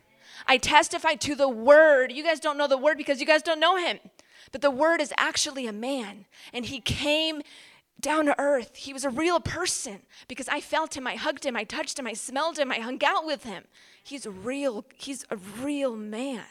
I 0.47 0.57
testify 0.57 1.13
to 1.15 1.35
the 1.35 1.49
word. 1.49 2.11
You 2.11 2.23
guys 2.23 2.39
don't 2.39 2.57
know 2.57 2.67
the 2.67 2.77
word 2.77 2.97
because 2.97 3.19
you 3.19 3.25
guys 3.27 3.43
don't 3.43 3.59
know 3.59 3.77
him. 3.77 3.99
But 4.51 4.61
the 4.61 4.71
word 4.71 4.99
is 4.99 5.13
actually 5.17 5.67
a 5.67 5.73
man, 5.73 6.25
and 6.51 6.65
he 6.65 6.79
came 6.79 7.43
down 7.99 8.25
to 8.25 8.39
earth. 8.39 8.75
He 8.75 8.93
was 8.93 9.03
a 9.03 9.09
real 9.09 9.39
person 9.39 9.99
because 10.27 10.47
I 10.47 10.61
felt 10.61 10.95
him, 10.95 11.05
I 11.07 11.15
hugged 11.15 11.45
him, 11.45 11.55
I 11.55 11.63
touched 11.63 11.99
him, 11.99 12.07
I 12.07 12.13
smelled 12.13 12.57
him, 12.57 12.71
I 12.71 12.79
hung 12.79 13.03
out 13.03 13.25
with 13.25 13.43
him. 13.43 13.65
He's 14.03 14.25
a 14.25 14.31
real, 14.31 14.85
he's 14.95 15.25
a 15.29 15.37
real 15.37 15.95
man. 15.95 16.45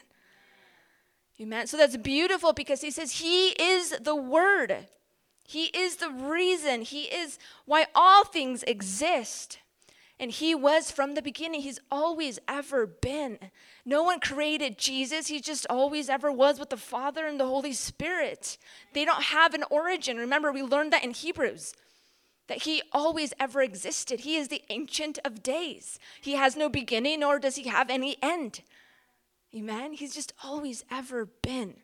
Amen. 1.40 1.66
So 1.66 1.76
that's 1.76 1.96
beautiful 1.96 2.52
because 2.52 2.80
he 2.80 2.90
says 2.90 3.12
he 3.12 3.50
is 3.50 3.90
the 4.00 4.16
word. 4.16 4.88
He 5.46 5.66
is 5.66 5.96
the 5.96 6.10
reason. 6.10 6.82
He 6.82 7.04
is 7.04 7.38
why 7.64 7.86
all 7.94 8.24
things 8.24 8.64
exist. 8.64 9.58
And 10.20 10.30
he 10.30 10.54
was 10.54 10.90
from 10.90 11.14
the 11.14 11.22
beginning. 11.22 11.60
He's 11.60 11.78
always 11.90 12.38
ever 12.48 12.86
been. 12.86 13.38
No 13.84 14.02
one 14.02 14.18
created 14.18 14.76
Jesus. 14.76 15.28
He 15.28 15.40
just 15.40 15.66
always 15.70 16.08
ever 16.08 16.32
was 16.32 16.58
with 16.58 16.70
the 16.70 16.76
Father 16.76 17.26
and 17.26 17.38
the 17.38 17.46
Holy 17.46 17.72
Spirit. 17.72 18.58
They 18.94 19.04
don't 19.04 19.24
have 19.24 19.54
an 19.54 19.64
origin. 19.70 20.16
Remember, 20.16 20.50
we 20.50 20.62
learned 20.62 20.92
that 20.92 21.04
in 21.04 21.12
Hebrews 21.12 21.72
that 22.48 22.62
he 22.62 22.82
always 22.92 23.32
ever 23.38 23.62
existed. 23.62 24.20
He 24.20 24.36
is 24.36 24.48
the 24.48 24.62
ancient 24.70 25.18
of 25.24 25.42
days. 25.42 25.98
He 26.20 26.32
has 26.32 26.56
no 26.56 26.68
beginning, 26.68 27.20
nor 27.20 27.38
does 27.38 27.56
he 27.56 27.68
have 27.68 27.90
any 27.90 28.16
end. 28.22 28.62
Amen. 29.54 29.92
He's 29.92 30.14
just 30.14 30.32
always 30.42 30.84
ever 30.90 31.26
been. 31.26 31.76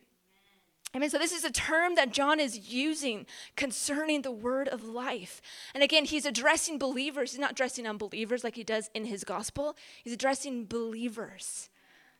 Amen. 0.95 1.09
So, 1.09 1.17
this 1.17 1.33
is 1.33 1.43
a 1.43 1.51
term 1.51 1.95
that 1.95 2.13
John 2.13 2.39
is 2.39 2.71
using 2.71 3.25
concerning 3.57 4.21
the 4.21 4.31
word 4.31 4.69
of 4.69 4.85
life. 4.85 5.41
And 5.73 5.83
again, 5.83 6.05
he's 6.05 6.25
addressing 6.25 6.79
believers. 6.79 7.31
He's 7.31 7.39
not 7.39 7.51
addressing 7.51 7.85
unbelievers 7.85 8.45
like 8.45 8.55
he 8.55 8.63
does 8.63 8.89
in 8.93 9.05
his 9.05 9.25
gospel, 9.25 9.75
he's 10.03 10.13
addressing 10.13 10.65
believers. 10.65 11.69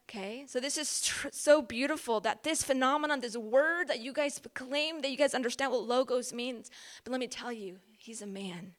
Okay, 0.07 0.43
so 0.47 0.59
this 0.59 0.77
is 0.77 1.01
tr- 1.01 1.29
so 1.31 1.63
beautiful 1.63 2.19
that 2.19 2.43
this 2.43 2.61
phenomenon, 2.61 3.21
this 3.21 3.35
word 3.35 3.87
that 3.87 4.01
you 4.01 4.13
guys 4.13 4.39
claim, 4.53 5.01
that 5.01 5.09
you 5.09 5.17
guys 5.17 5.33
understand 5.33 5.71
what 5.71 5.81
logos 5.81 6.31
means. 6.31 6.69
But 7.03 7.11
let 7.11 7.19
me 7.19 7.27
tell 7.27 7.51
you, 7.51 7.77
he's 7.97 8.21
a 8.21 8.27
man, 8.27 8.73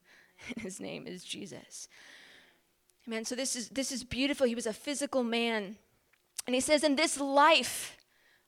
and 0.54 0.58
his 0.62 0.78
name 0.78 1.06
is 1.06 1.24
Jesus. 1.24 1.88
Amen. 3.08 3.24
So 3.24 3.34
this 3.34 3.56
is 3.56 3.70
this 3.70 3.90
is 3.90 4.04
beautiful. 4.04 4.46
He 4.46 4.54
was 4.54 4.66
a 4.66 4.72
physical 4.72 5.24
man, 5.24 5.76
and 6.46 6.54
he 6.54 6.60
says, 6.60 6.84
"In 6.84 6.96
this 6.96 7.18
life." 7.18 7.95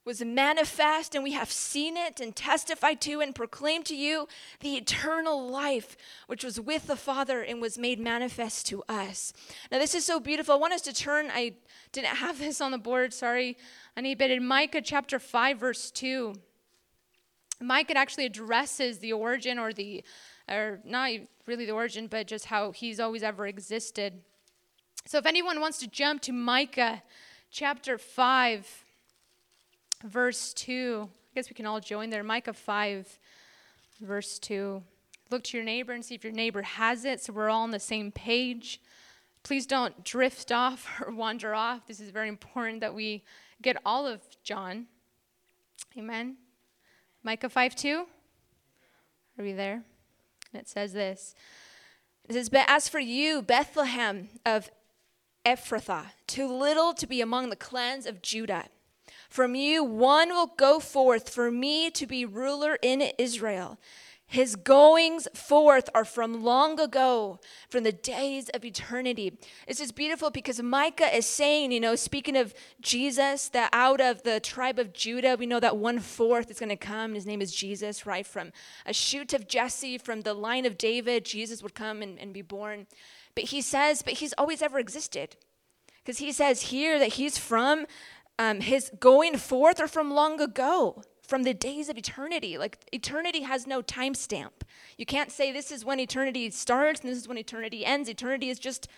Was 0.09 0.25
manifest, 0.25 1.15
and 1.15 1.23
we 1.23 1.33
have 1.33 1.53
seen 1.53 1.95
it 1.95 2.19
and 2.19 2.35
testified 2.35 2.99
to 2.99 3.21
and 3.21 3.35
proclaimed 3.35 3.85
to 3.85 3.95
you 3.95 4.27
the 4.61 4.75
eternal 4.75 5.47
life 5.51 5.99
which 6.29 6.43
was 6.43 6.59
with 6.59 6.87
the 6.87 6.97
Father 6.97 7.43
and 7.43 7.61
was 7.61 7.77
made 7.77 8.01
manifest 8.01 8.65
to 8.67 8.83
us. 8.89 9.35
Now, 9.71 9.79
this 9.79 9.95
is 9.95 10.07
so 10.07 10.19
beautiful. 10.19 10.55
I 10.55 10.57
want 10.57 10.73
us 10.73 10.81
to 10.81 10.95
turn, 10.95 11.31
I 11.31 11.57
didn't 11.93 12.17
have 12.17 12.39
this 12.45 12.63
on 12.63 12.71
the 12.71 12.79
board, 12.79 13.13
sorry, 13.13 13.59
I 13.99 14.01
need, 14.01 14.17
but 14.17 14.31
in 14.31 14.47
Micah 14.47 14.81
chapter 14.81 15.19
5, 15.19 15.59
verse 15.59 15.91
2, 15.91 16.33
Micah 17.61 17.99
actually 17.99 18.25
addresses 18.25 19.01
the 19.01 19.13
origin 19.13 19.59
or 19.59 19.75
the, 19.75 20.03
or 20.49 20.81
not 20.87 21.11
really 21.45 21.67
the 21.67 21.73
origin, 21.73 22.07
but 22.07 22.27
just 22.27 22.47
how 22.47 22.73
he's 22.73 22.99
always 22.99 23.23
ever 23.23 23.47
existed. 23.47 24.23
So 25.05 25.19
if 25.19 25.27
anyone 25.27 25.61
wants 25.61 25.79
to 25.81 25.87
jump 25.87 26.23
to 26.23 26.33
Micah 26.33 27.03
chapter 27.51 27.99
5, 27.99 28.87
verse 30.05 30.53
2. 30.55 31.09
I 31.09 31.35
guess 31.35 31.51
we 31.51 31.55
can 31.55 31.67
all 31.67 31.81
join 31.81 32.11
there. 32.11 32.23
Micah 32.23 32.53
5, 32.53 33.19
verse 34.01 34.39
2. 34.39 34.83
Look 35.31 35.45
to 35.45 35.57
your 35.57 35.65
neighbor 35.65 35.93
and 35.93 36.05
see 36.05 36.15
if 36.15 36.25
your 36.25 36.33
neighbor 36.33 36.63
has 36.63 37.05
it 37.05 37.21
so 37.21 37.33
we're 37.33 37.51
all 37.51 37.63
on 37.63 37.71
the 37.71 37.81
same 37.81 38.11
page. 38.11 38.81
Please 39.43 39.67
don't 39.67 40.05
drift 40.05 40.51
off 40.51 41.01
or 41.07 41.13
wander 41.13 41.55
off. 41.55 41.87
This 41.87 42.01
is 42.01 42.11
very 42.11 42.29
important 42.29 42.81
that 42.81 42.95
we 42.95 43.25
get 43.63 43.77
all 43.85 44.07
of 44.07 44.23
John. 44.43 44.87
Amen. 45.97 46.37
Micah 47.23 47.49
5 47.49 47.75
2. 47.75 48.07
Are 49.39 49.45
we 49.45 49.53
there? 49.53 49.85
And 50.53 50.63
it 50.63 50.69
says 50.69 50.93
this. 50.93 51.35
It 52.29 52.35
says, 52.35 52.49
But 52.49 52.65
as 52.69 52.89
for 52.89 52.99
you, 52.99 53.43
Bethlehem 53.43 54.29
of 54.45 54.71
Ephrathah, 55.45 56.07
too 56.27 56.51
little 56.53 56.93
to 56.95 57.07
be 57.07 57.21
among 57.21 57.51
the 57.51 57.57
clans 57.57 58.07
of 58.07 58.23
Judah. 58.23 58.67
From 59.29 59.55
you 59.55 59.85
one 59.85 60.31
will 60.31 60.53
go 60.57 60.81
forth 60.81 61.29
for 61.29 61.51
me 61.51 61.91
to 61.91 62.07
be 62.07 62.25
ruler 62.25 62.79
in 62.83 63.03
Israel. 63.19 63.79
His 64.31 64.57
goings 64.57 65.27
forth 65.33 65.89
are 65.95 66.05
from 66.05 66.45
long 66.45 66.79
ago, 66.79 67.41
from 67.71 67.85
the 67.85 67.93
days 67.93 68.51
of 68.51 68.63
eternity. 68.63 69.39
This 69.67 69.81
is 69.81 69.91
beautiful 69.91 70.31
because 70.31 70.61
Micah 70.61 71.17
is 71.17 71.25
saying, 71.25 71.73
you 71.73 71.81
know, 71.81 71.95
speaking 71.95 72.37
of 72.37 72.53
Jesus, 72.83 73.49
that 73.49 73.71
out 73.73 74.03
of 74.03 74.25
the 74.25 74.39
tribe 74.39 74.79
of 74.79 74.93
Judah, 74.93 75.37
we 75.39 75.47
know 75.47 75.61
that 75.61 75.79
one 75.79 75.99
fourth 75.99 76.51
is 76.51 76.59
going 76.59 76.69
to 76.69 76.77
come. 76.77 77.15
His 77.15 77.25
name 77.25 77.41
is 77.41 77.55
Jesus, 77.55 78.05
right? 78.05 78.27
From 78.27 78.53
a 78.85 78.93
shoot 78.93 79.33
of 79.33 79.49
Jesse, 79.49 79.97
from 79.97 80.21
the 80.21 80.35
line 80.35 80.67
of 80.67 80.77
David, 80.77 81.25
Jesus 81.25 81.63
would 81.63 81.75
come 81.75 82.03
and, 82.03 82.19
and 82.19 82.35
be 82.35 82.43
born. 82.43 82.87
But 83.35 83.45
he 83.45 83.63
says, 83.63 84.03
but 84.03 84.15
he's 84.15 84.35
always 84.37 84.61
ever 84.61 84.79
existed. 84.79 85.37
Because 86.05 86.19
he 86.19 86.33
says 86.33 86.63
here 86.63 86.99
that 86.99 87.15
he's 87.15 87.37
from 87.39 87.87
um, 88.39 88.61
his 88.61 88.91
going 89.01 89.37
forth 89.37 89.81
or 89.81 89.89
from 89.89 90.13
long 90.13 90.41
ago 90.41 91.03
from 91.29 91.43
the 91.43 91.53
days 91.53 91.91
of 91.91 91.99
eternity. 91.99 92.57
Like 92.57 92.79
eternity 92.91 93.43
has 93.43 93.67
no 93.67 93.83
timestamp. 93.83 94.63
You 94.97 95.05
can't 95.05 95.31
say 95.31 95.53
this 95.53 95.71
is 95.71 95.85
when 95.85 96.01
eternity 96.01 96.49
starts 96.51 97.03
and 97.03 97.11
this 97.11 97.19
is 97.19 97.29
when 97.29 97.39
eternity 97.39 97.85
ends. 97.85 98.09
Eternity 98.09 98.49
is 98.49 98.59
just 98.59 98.89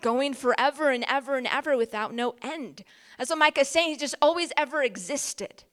going 0.00 0.32
forever 0.32 0.90
and 0.90 1.04
ever 1.08 1.36
and 1.36 1.48
ever 1.48 1.76
without 1.76 2.14
no 2.14 2.36
end. 2.40 2.84
That's 3.18 3.30
what 3.30 3.40
Micah 3.40 3.62
is 3.62 3.68
saying. 3.68 3.88
He's 3.90 3.98
just 3.98 4.14
always 4.22 4.52
ever 4.56 4.82
existed. 4.82 5.64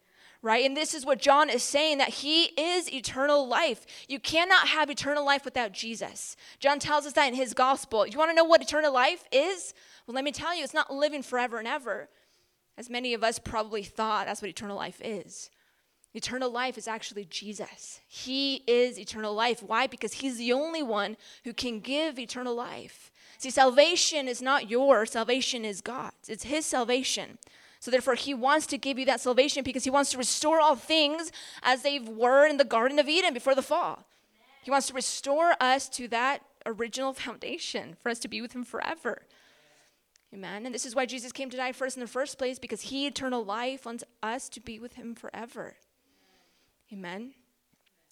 Right? 0.42 0.66
And 0.66 0.76
this 0.76 0.94
is 0.94 1.06
what 1.06 1.20
John 1.20 1.50
is 1.50 1.64
saying 1.64 1.98
that 1.98 2.10
he 2.10 2.46
is 2.58 2.92
eternal 2.92 3.46
life. 3.46 3.86
You 4.08 4.22
cannot 4.22 4.70
have 4.70 4.90
eternal 4.90 5.26
life 5.26 5.44
without 5.44 5.74
Jesus. 5.74 6.38
John 6.62 6.80
tells 6.80 7.06
us 7.06 7.14
that 7.14 7.28
in 7.28 7.34
his 7.34 7.54
gospel. 7.54 8.08
You 8.08 8.18
want 8.18 8.32
to 8.32 8.36
know 8.36 8.46
what 8.46 8.62
eternal 8.62 8.94
life 8.94 9.26
is? 9.34 9.74
Well, 10.08 10.16
let 10.16 10.24
me 10.24 10.32
tell 10.32 10.56
you, 10.56 10.64
it's 10.64 10.74
not 10.74 10.94
living 10.94 11.24
forever 11.24 11.60
and 11.60 11.68
ever. 11.68 12.08
As 12.80 12.90
many 12.90 13.14
of 13.14 13.26
us 13.26 13.40
probably 13.40 13.84
thought 13.84 14.26
that's 14.26 14.42
what 14.42 14.48
eternal 14.48 14.78
life 14.78 15.02
is. 15.04 15.50
Eternal 16.14 16.50
life 16.50 16.78
is 16.78 16.88
actually 16.88 17.26
Jesus. 17.26 18.00
He 18.08 18.64
is 18.68 18.98
eternal 18.98 19.34
life. 19.34 19.62
Why? 19.62 19.86
Because 19.86 20.14
He's 20.14 20.38
the 20.38 20.54
only 20.54 20.82
one 20.82 21.18
who 21.44 21.52
can 21.52 21.82
give 21.82 22.18
eternal 22.18 22.56
life. 22.56 23.12
See, 23.38 23.50
salvation 23.50 24.30
is 24.30 24.42
not 24.42 24.70
yours, 24.70 25.12
salvation 25.12 25.66
is 25.66 25.82
God's. 25.82 26.30
It's 26.30 26.46
His 26.46 26.66
salvation. 26.66 27.38
So, 27.82 27.92
therefore, 27.92 28.16
He 28.16 28.34
wants 28.34 28.66
to 28.68 28.78
give 28.78 28.98
you 28.98 29.06
that 29.08 29.20
salvation 29.20 29.62
because 29.66 29.84
He 29.84 29.90
wants 29.90 30.12
to 30.12 30.18
restore 30.18 30.62
all 30.62 30.78
things 30.78 31.34
as 31.62 31.82
they 31.82 32.00
were 32.00 32.48
in 32.48 32.56
the 32.56 32.64
Garden 32.64 32.98
of 32.98 33.10
Eden 33.10 33.34
before 33.34 33.56
the 33.56 33.62
fall. 33.62 34.06
He 34.64 34.72
wants 34.72 34.88
to 34.88 34.94
restore 34.94 35.54
us 35.60 35.90
to 35.90 36.08
that 36.08 36.44
original 36.66 37.12
foundation 37.12 37.98
for 38.02 38.10
us 38.10 38.20
to 38.20 38.30
be 38.30 38.42
with 38.42 38.54
Him 38.54 38.64
forever. 38.64 39.24
Amen. 40.34 40.66
And 40.66 40.76
this 40.76 40.86
is 40.86 40.96
why 40.96 41.06
Jesus 41.06 41.32
came 41.32 41.50
to 41.50 41.58
die 41.58 41.72
for 41.72 41.88
us 41.88 41.96
in 41.96 42.02
the 42.02 42.08
first 42.08 42.38
place 42.38 42.60
because 42.60 42.82
He, 42.82 43.08
eternal 43.08 43.44
life, 43.44 43.86
wants 43.86 44.04
us 44.22 44.48
to 44.50 44.60
be 44.60 44.80
with 44.80 44.94
Him 44.94 45.16
forever. 45.16 45.78
Amen. 46.94 47.34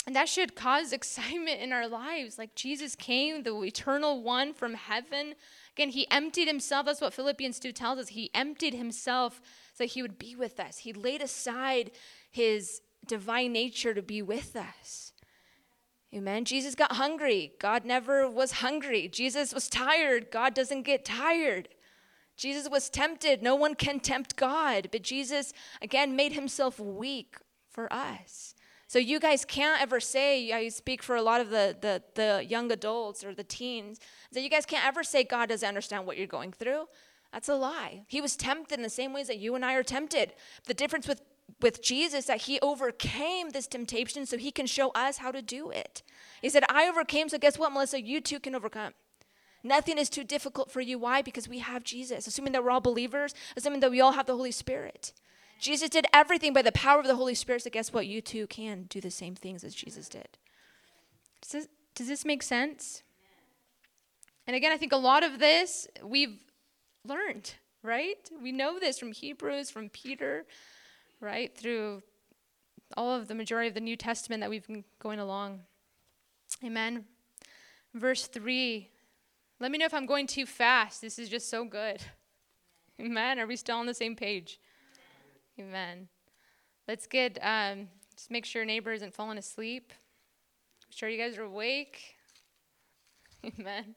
And 0.08 0.16
that 0.16 0.30
should 0.30 0.56
cause 0.56 0.94
excitement 0.94 1.62
in 1.62 1.74
our 1.74 1.88
lives. 1.88 2.38
Like 2.38 2.56
Jesus 2.56 2.96
came, 2.96 3.44
the 3.44 3.62
eternal 3.62 4.24
one 4.24 4.54
from 4.54 4.74
heaven. 4.74 5.36
Again, 5.76 5.90
he 5.90 6.10
emptied 6.10 6.48
himself. 6.48 6.86
That's 6.86 7.02
what 7.02 7.14
Philippians 7.14 7.60
2 7.60 7.72
tells 7.72 8.00
us. 8.00 8.08
He 8.10 8.32
emptied 8.34 8.74
himself 8.74 9.42
so 9.74 9.84
that 9.84 9.92
he 9.92 10.02
would 10.02 10.18
be 10.18 10.36
with 10.36 10.60
us. 10.60 10.80
He 10.80 10.94
laid 10.94 11.22
aside 11.22 11.92
his 12.32 12.82
divine 13.06 13.54
nature 13.54 13.94
to 13.94 14.02
be 14.02 14.22
with 14.22 14.56
us. 14.56 15.14
Amen. 16.16 16.46
Jesus 16.46 16.74
got 16.74 16.94
hungry. 16.94 17.54
God 17.60 17.84
never 17.84 18.30
was 18.30 18.54
hungry. 18.54 19.10
Jesus 19.10 19.54
was 19.54 19.68
tired. 19.68 20.32
God 20.32 20.54
doesn't 20.54 20.84
get 20.84 21.04
tired. 21.04 21.68
Jesus 22.38 22.70
was 22.70 22.90
tempted. 22.90 23.42
No 23.42 23.56
one 23.56 23.76
can 23.76 24.00
tempt 24.00 24.36
God. 24.36 24.90
But 24.92 25.02
Jesus, 25.02 25.54
again, 25.82 26.16
made 26.16 26.34
himself 26.34 26.80
weak 26.80 27.38
for 27.70 27.92
us. 27.92 28.54
So 28.90 29.00
you 29.00 29.20
guys 29.20 29.44
can't 29.44 29.82
ever 29.82 30.00
say, 30.00 30.54
I 30.54 30.70
speak 30.70 31.04
for 31.04 31.18
a 31.18 31.22
lot 31.22 31.42
of 31.42 31.50
the, 31.50 31.76
the, 31.82 32.02
the 32.16 32.46
young 32.48 32.72
adults 32.72 33.22
or 33.24 33.36
the 33.36 33.44
teens, 33.44 34.00
that 34.32 34.42
you 34.42 34.50
guys 34.50 34.66
can't 34.66 34.86
ever 34.86 35.04
say 35.04 35.26
God 35.26 35.50
doesn't 35.50 35.68
understand 35.68 36.06
what 36.06 36.18
you're 36.18 36.26
going 36.26 36.54
through. 36.54 36.86
That's 37.34 37.50
a 37.50 37.56
lie. 37.56 38.06
He 38.08 38.22
was 38.22 38.38
tempted 38.38 38.76
in 38.76 38.84
the 38.84 38.90
same 38.90 39.12
ways 39.12 39.28
that 39.28 39.40
you 39.40 39.56
and 39.56 39.66
I 39.66 39.74
are 39.74 39.84
tempted. 39.84 40.34
The 40.66 40.74
difference 40.74 41.06
with, 41.06 41.22
with 41.62 41.84
Jesus 41.84 42.28
that 42.28 42.44
he 42.44 42.60
overcame 42.62 43.50
this 43.50 43.68
temptation 43.68 44.26
so 44.26 44.38
he 44.38 44.52
can 44.52 44.66
show 44.66 44.92
us 44.92 45.18
how 45.18 45.32
to 45.32 45.42
do 45.42 45.70
it. 45.70 46.02
He 46.42 46.48
said, 46.48 46.64
I 46.70 46.88
overcame, 46.88 47.28
so 47.28 47.38
guess 47.38 47.60
what, 47.60 47.74
Melissa? 47.74 48.02
You 48.02 48.22
too 48.22 48.40
can 48.40 48.56
overcome. 48.56 48.94
Nothing 49.68 49.98
is 49.98 50.10
too 50.10 50.24
difficult 50.24 50.72
for 50.72 50.82
you. 50.82 50.98
Why? 50.98 51.22
Because 51.22 51.48
we 51.48 51.60
have 51.60 51.84
Jesus. 51.84 52.26
Assuming 52.28 52.54
that 52.54 52.64
we're 52.64 52.72
all 52.72 52.82
believers, 52.82 53.36
assuming 53.56 53.82
that 53.82 53.92
we 53.92 54.02
all 54.02 54.14
have 54.14 54.26
the 54.26 54.36
Holy 54.36 54.52
Spirit. 54.52 55.14
Jesus 55.60 55.90
did 55.90 56.06
everything 56.14 56.54
by 56.54 56.62
the 56.62 56.72
power 56.72 57.00
of 57.00 57.08
the 57.08 57.16
Holy 57.16 57.36
Spirit, 57.36 57.64
so 57.64 57.70
guess 57.70 57.92
what? 57.92 58.08
You 58.08 58.22
too 58.22 58.48
can 58.48 58.84
do 58.84 59.02
the 59.02 59.12
same 59.12 59.36
things 59.36 59.64
as 59.64 59.74
Jesus 59.74 60.08
did. 60.08 60.28
Does 61.42 61.52
this, 61.52 61.68
does 61.96 62.08
this 62.08 62.26
make 62.26 62.44
sense? 62.44 63.04
And 64.46 64.56
again, 64.56 64.72
I 64.72 64.78
think 64.78 64.94
a 64.94 64.98
lot 64.98 65.24
of 65.24 65.40
this 65.40 65.88
we've 66.04 66.40
learned, 67.04 67.56
right? 67.84 68.30
We 68.42 68.52
know 68.52 68.80
this 68.80 69.00
from 69.00 69.12
Hebrews, 69.12 69.72
from 69.72 69.90
Peter, 69.90 70.46
right? 71.20 71.56
Through 71.58 72.04
all 72.96 73.16
of 73.16 73.28
the 73.28 73.36
majority 73.36 73.68
of 73.68 73.74
the 73.74 73.82
New 73.82 73.98
Testament 73.98 74.42
that 74.42 74.50
we've 74.50 74.66
been 74.68 74.84
going 75.00 75.20
along. 75.20 75.62
Amen. 76.64 77.06
Verse 77.94 78.28
3. 78.28 78.90
Let 79.60 79.72
me 79.72 79.78
know 79.78 79.86
if 79.86 79.94
I'm 79.94 80.06
going 80.06 80.28
too 80.28 80.46
fast. 80.46 81.02
This 81.02 81.18
is 81.18 81.30
just 81.30 81.50
so 81.50 81.66
good. 81.66 82.02
Amen. 83.02 83.40
Are 83.40 83.48
we 83.48 83.56
still 83.56 83.78
on 83.78 83.88
the 83.88 83.94
same 83.94 84.16
page? 84.16 84.60
Amen. 85.60 86.08
Let's 86.88 87.08
get, 87.08 87.40
um, 87.42 87.88
just 88.16 88.30
make 88.30 88.46
sure 88.46 88.62
your 88.62 88.68
neighbor 88.68 88.94
isn't 88.94 89.14
falling 89.14 89.38
asleep. 89.38 89.94
I'm 90.86 90.96
sure 90.96 91.10
you 91.10 91.18
guys 91.18 91.38
are 91.38 91.44
awake. 91.44 92.16
Amen. 93.60 93.96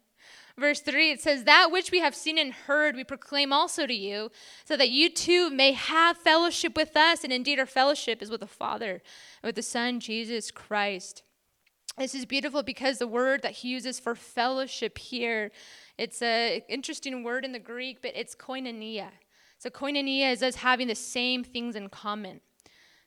Verse 0.58 0.80
3, 0.80 1.12
it 1.12 1.20
says, 1.20 1.44
That 1.44 1.70
which 1.70 1.90
we 1.90 2.00
have 2.00 2.14
seen 2.14 2.38
and 2.38 2.52
heard 2.52 2.96
we 2.96 3.04
proclaim 3.04 3.52
also 3.52 3.86
to 3.86 3.94
you, 3.94 4.30
so 4.64 4.76
that 4.76 4.90
you 4.90 5.10
too 5.10 5.50
may 5.50 5.72
have 5.72 6.16
fellowship 6.16 6.76
with 6.76 6.96
us. 6.96 7.22
And 7.22 7.32
indeed, 7.32 7.58
our 7.58 7.66
fellowship 7.66 8.22
is 8.22 8.30
with 8.30 8.40
the 8.40 8.46
Father 8.46 9.02
and 9.42 9.48
with 9.48 9.56
the 9.56 9.62
Son, 9.62 10.00
Jesus 10.00 10.50
Christ. 10.50 11.22
This 12.00 12.14
is 12.14 12.24
beautiful 12.24 12.62
because 12.62 12.96
the 12.96 13.06
word 13.06 13.42
that 13.42 13.52
he 13.52 13.68
uses 13.68 14.00
for 14.00 14.14
fellowship 14.14 14.96
here, 14.96 15.50
it's 15.98 16.22
an 16.22 16.62
interesting 16.66 17.22
word 17.22 17.44
in 17.44 17.52
the 17.52 17.58
Greek, 17.58 18.00
but 18.00 18.12
it's 18.14 18.34
koinonia. 18.34 19.08
So 19.58 19.68
koinonia 19.68 20.32
is 20.32 20.42
us 20.42 20.54
having 20.54 20.88
the 20.88 20.94
same 20.94 21.44
things 21.44 21.76
in 21.76 21.90
common. 21.90 22.40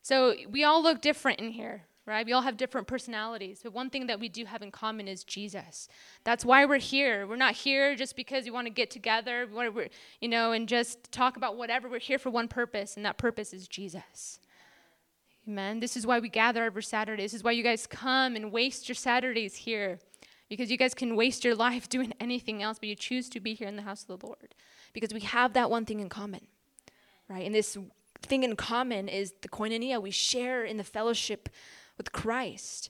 So 0.03 0.35
we 0.47 0.63
all 0.63 0.83
look 0.83 1.01
different 1.01 1.39
in 1.39 1.49
here, 1.49 1.85
right? 2.05 2.23
We 2.23 2.33
all 2.33 2.43
have 2.43 2.55
different 2.55 2.85
personalities, 2.85 3.61
but 3.63 3.73
one 3.73 3.89
thing 3.89 4.05
that 4.05 4.19
we 4.19 4.29
do 4.29 4.45
have 4.45 4.61
in 4.61 4.69
common 4.69 5.07
is 5.07 5.23
Jesus. 5.23 5.87
That's 6.23 6.45
why 6.45 6.63
we're 6.65 6.77
here. 6.77 7.25
We're 7.25 7.35
not 7.35 7.55
here 7.55 7.95
just 7.95 8.15
because 8.15 8.45
we 8.45 8.51
want 8.51 8.67
to 8.67 8.73
get 8.73 8.91
together, 8.91 9.47
we 9.49 9.55
want 9.55 9.75
to, 9.75 9.89
you 10.21 10.29
know, 10.29 10.51
and 10.51 10.69
just 10.69 11.11
talk 11.11 11.35
about 11.35 11.57
whatever. 11.57 11.89
We're 11.89 11.97
here 11.97 12.19
for 12.19 12.29
one 12.29 12.47
purpose, 12.47 12.95
and 12.95 13.03
that 13.07 13.17
purpose 13.17 13.53
is 13.53 13.67
Jesus. 13.67 14.37
Amen. 15.47 15.81
This 15.81 15.97
is 15.97 16.07
why 16.07 16.19
we 16.19 16.29
gather 16.29 16.63
every 16.63 16.83
Saturday. 16.83 17.23
This 17.23 17.33
is 17.33 17.43
why 17.43 17.51
you 17.51 17.63
guys 17.63 17.85
come 17.85 18.35
and 18.35 18.51
waste 18.51 18.87
your 18.87 18.95
Saturdays 18.95 19.55
here. 19.55 19.99
Because 20.49 20.71
you 20.71 20.77
guys 20.77 20.93
can 20.93 21.15
waste 21.15 21.43
your 21.43 21.55
life 21.55 21.89
doing 21.97 22.13
anything 22.19 22.63
else, 22.63 22.79
but 22.79 22.89
you 22.89 22.95
choose 22.95 23.29
to 23.29 23.39
be 23.39 23.53
here 23.53 23.67
in 23.67 23.75
the 23.75 23.81
house 23.81 24.05
of 24.07 24.19
the 24.19 24.25
Lord 24.25 24.55
because 24.93 25.13
we 25.13 25.21
have 25.21 25.53
that 25.53 25.69
one 25.69 25.85
thing 25.85 25.99
in 25.99 26.07
common, 26.07 26.41
right? 27.27 27.45
And 27.45 27.53
this 27.53 27.77
thing 28.21 28.43
in 28.43 28.55
common 28.55 29.09
is 29.09 29.33
the 29.41 29.49
koinonia. 29.49 30.01
We 30.01 30.11
share 30.11 30.63
in 30.63 30.77
the 30.77 30.83
fellowship 30.83 31.49
with 31.97 32.11
Christ. 32.11 32.89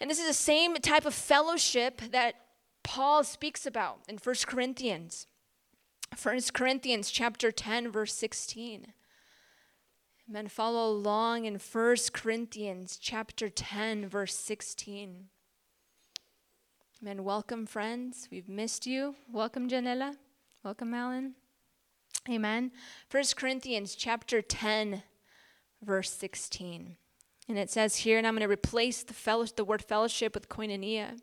And 0.00 0.10
this 0.10 0.18
is 0.18 0.26
the 0.26 0.34
same 0.34 0.74
type 0.76 1.04
of 1.04 1.14
fellowship 1.14 2.00
that 2.10 2.34
Paul 2.82 3.22
speaks 3.22 3.64
about 3.66 4.00
in 4.08 4.18
1 4.18 4.34
Corinthians. 4.46 5.26
1 6.20 6.40
Corinthians 6.52 7.10
chapter 7.10 7.52
10 7.52 7.92
verse 7.92 8.14
16. 8.14 8.92
Amen. 10.28 10.48
Follow 10.48 10.88
along 10.90 11.44
in 11.44 11.58
1 11.58 11.96
Corinthians 12.12 12.96
chapter 12.96 13.48
10 13.48 14.08
verse 14.08 14.34
16. 14.34 15.28
Amen. 17.02 17.24
Welcome 17.24 17.66
friends. 17.66 18.28
We've 18.30 18.48
missed 18.48 18.86
you. 18.86 19.16
Welcome 19.30 19.68
Janella. 19.68 20.16
Welcome, 20.62 20.94
Alan. 20.94 21.34
Amen. 22.30 22.70
First 23.08 23.36
Corinthians 23.36 23.96
chapter 23.96 24.40
10, 24.40 25.02
verse 25.82 26.10
16. 26.10 26.96
And 27.48 27.58
it 27.58 27.68
says 27.68 27.96
here, 27.96 28.18
and 28.18 28.24
I'm 28.24 28.34
going 28.34 28.46
to 28.46 28.52
replace 28.52 29.02
the, 29.02 29.12
fellow, 29.14 29.44
the 29.44 29.64
word 29.64 29.82
fellowship 29.82 30.34
with 30.34 30.48
koinonia. 30.48 31.18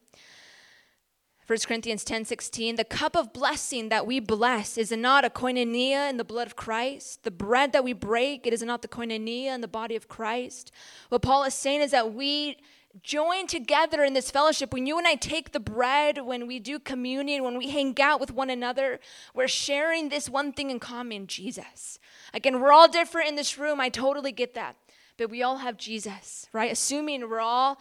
1 1.50 1.58
Corinthians 1.66 2.04
10 2.04 2.26
16, 2.26 2.76
the 2.76 2.84
cup 2.84 3.16
of 3.16 3.34
blessing 3.34 3.90
that 3.90 4.06
we 4.06 4.20
bless 4.20 4.78
is 4.78 4.92
not 4.92 5.26
a 5.26 5.32
koinonia 5.32 6.08
in 6.08 6.18
the 6.18 6.24
blood 6.24 6.46
of 6.46 6.56
Christ. 6.56 7.24
The 7.24 7.32
bread 7.32 7.74
that 7.74 7.84
we 7.84 7.92
break, 7.92 8.46
it 8.46 8.54
is 8.54 8.62
not 8.62 8.84
the 8.84 8.88
koinonia 8.88 9.56
in 9.56 9.62
the 9.62 9.68
body 9.68 9.96
of 9.96 10.08
Christ. 10.08 10.72
What 11.10 11.24
Paul 11.24 11.46
is 11.46 11.56
saying 11.56 11.82
is 11.82 11.90
that 11.90 12.14
we 12.14 12.58
join 13.02 13.48
together 13.48 14.04
in 14.04 14.14
this 14.14 14.30
fellowship. 14.30 14.72
When 14.72 14.86
you 14.86 15.00
and 15.00 15.08
I 15.08 15.16
take 15.16 15.52
the 15.52 15.60
bread, 15.60 16.20
when 16.24 16.46
we 16.46 16.60
do 16.60 16.78
communion, 16.78 17.44
when 17.44 17.58
we 17.58 17.70
hang 17.70 18.00
out 18.00 18.20
with 18.20 18.32
one 18.32 18.52
another, 18.52 19.00
we're 19.34 19.48
sharing 19.48 20.10
this 20.10 20.30
one 20.30 20.54
thing 20.54 20.70
in 20.70 20.80
common 20.80 21.26
Jesus. 21.26 21.98
Again, 22.32 22.62
we're 22.62 22.72
all 22.72 22.88
different 22.88 23.28
in 23.28 23.36
this 23.36 23.58
room. 23.58 23.82
I 23.82 23.90
totally 23.90 24.32
get 24.32 24.54
that. 24.54 24.76
But 25.18 25.32
we 25.32 25.42
all 25.42 25.58
have 25.58 25.78
Jesus, 25.78 26.46
right? 26.54 26.72
Assuming 26.72 27.28
we're 27.28 27.40
all 27.40 27.80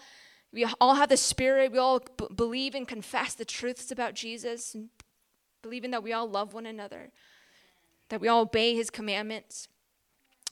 we 0.52 0.66
all 0.80 0.94
have 0.94 1.08
the 1.08 1.16
Spirit. 1.16 1.72
We 1.72 1.78
all 1.78 2.00
b- 2.00 2.26
believe 2.34 2.74
and 2.74 2.86
confess 2.86 3.34
the 3.34 3.44
truths 3.44 3.90
about 3.90 4.14
Jesus, 4.14 4.74
and 4.74 4.88
believing 5.62 5.90
that 5.90 6.02
we 6.02 6.12
all 6.12 6.28
love 6.28 6.54
one 6.54 6.66
another, 6.66 7.10
that 8.08 8.20
we 8.20 8.28
all 8.28 8.42
obey 8.42 8.74
His 8.74 8.90
commandments. 8.90 9.68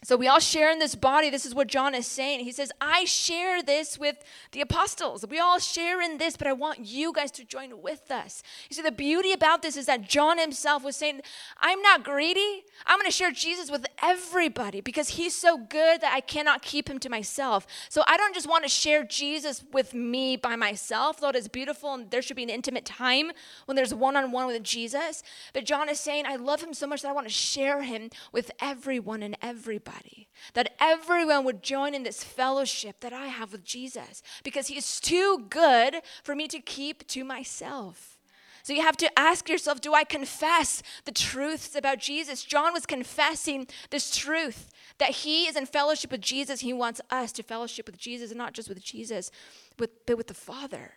So 0.05 0.15
we 0.17 0.29
all 0.29 0.41
share 0.41 0.71
in 0.71 0.79
this 0.79 0.95
body. 0.95 1.31
This 1.31 1.47
is 1.47 1.55
what 1.55 1.69
John 1.69 1.95
is 1.95 2.07
saying. 2.07 2.41
He 2.41 2.53
says, 2.53 2.71
I 2.81 3.07
share 3.07 3.62
this 3.62 3.99
with 3.99 4.23
the 4.53 4.61
apostles. 4.61 5.25
We 5.29 5.41
all 5.41 5.59
share 5.59 6.03
in 6.03 6.19
this, 6.19 6.37
but 6.37 6.47
I 6.47 6.53
want 6.53 6.81
you 6.81 7.15
guys 7.15 7.31
to 7.33 7.45
join 7.45 7.81
with 7.81 8.11
us. 8.11 8.43
You 8.69 8.76
see, 8.76 8.83
the 8.83 8.93
beauty 8.93 9.33
about 9.33 9.62
this 9.62 9.75
is 9.75 9.87
that 9.87 10.07
John 10.07 10.38
himself 10.38 10.85
was 10.85 10.97
saying, 10.97 11.23
I'm 11.59 11.81
not 11.81 12.05
greedy. 12.05 12.65
I'm 12.87 12.99
going 12.99 13.11
to 13.11 13.11
share 13.11 13.33
Jesus 13.33 13.71
with 13.71 13.87
everybody 14.03 14.83
because 14.83 15.09
he's 15.09 15.35
so 15.35 15.57
good 15.57 16.03
that 16.03 16.12
I 16.12 16.21
cannot 16.21 16.61
keep 16.61 16.91
him 16.91 16.99
to 16.99 17.09
myself. 17.09 17.67
So 17.88 18.03
I 18.07 18.19
don't 18.19 18.35
just 18.35 18.49
want 18.49 18.65
to 18.65 18.71
share 18.71 19.03
Jesus 19.03 19.65
with 19.73 19.95
me 19.95 20.37
by 20.37 20.57
myself, 20.57 21.21
though 21.21 21.31
it 21.31 21.37
is 21.37 21.49
beautiful 21.49 21.95
and 21.95 22.11
there 22.11 22.21
should 22.21 22.37
be 22.37 22.43
an 22.43 22.50
intimate 22.50 22.85
time 22.85 23.33
when 23.65 23.76
there's 23.76 23.95
one 23.95 24.15
on 24.15 24.31
one 24.31 24.47
with 24.47 24.62
Jesus. 24.62 25.23
But 25.55 25.65
John 25.65 25.88
is 25.88 25.99
saying, 25.99 26.26
I 26.26 26.37
love 26.37 26.62
him 26.62 26.75
so 26.75 26.87
much 26.87 27.00
that 27.00 27.09
I 27.09 27.12
want 27.12 27.26
to 27.26 27.33
share 27.33 27.83
him 27.83 28.11
with 28.31 28.50
everyone 28.61 29.23
and 29.23 29.38
everybody 29.41 29.86
everybody, 29.87 30.28
that 30.55 30.75
everyone 30.81 31.45
would 31.45 31.62
join 31.62 31.95
in 31.95 32.02
this 32.02 32.23
fellowship 32.23 33.00
that 33.00 33.12
I 33.12 33.26
have 33.26 33.52
with 33.52 33.64
Jesus 33.64 34.23
because 34.43 34.69
he 34.69 34.76
is 34.76 35.00
too 35.00 35.47
good 35.49 35.97
for 36.23 36.35
me 36.35 36.49
to 36.49 36.61
keep 36.61 37.07
to 37.09 37.25
myself. 37.25 38.19
So 38.62 38.73
you 38.73 38.83
have 38.83 38.97
to 38.97 39.19
ask 39.19 39.49
yourself 39.49 39.81
do 39.81 39.95
I 39.95 40.05
confess 40.05 40.83
the 41.05 41.12
truths 41.12 41.76
about 41.76 41.99
Jesus? 41.99 42.43
John 42.43 42.73
was 42.73 42.85
confessing 42.85 43.69
this 43.90 44.16
truth 44.16 44.71
that 44.99 45.11
he 45.11 45.47
is 45.47 45.57
in 45.57 45.66
fellowship 45.66 46.11
with 46.11 46.21
Jesus. 46.21 46.61
He 46.61 46.73
wants 46.73 47.00
us 47.11 47.33
to 47.33 47.43
fellowship 47.43 47.87
with 47.87 47.99
Jesus 47.99 48.31
and 48.31 48.38
not 48.38 48.55
just 48.55 48.69
with 48.69 48.83
Jesus, 48.83 49.31
but, 49.76 49.90
with 50.09 50.26
the 50.26 50.35
Father. 50.35 50.95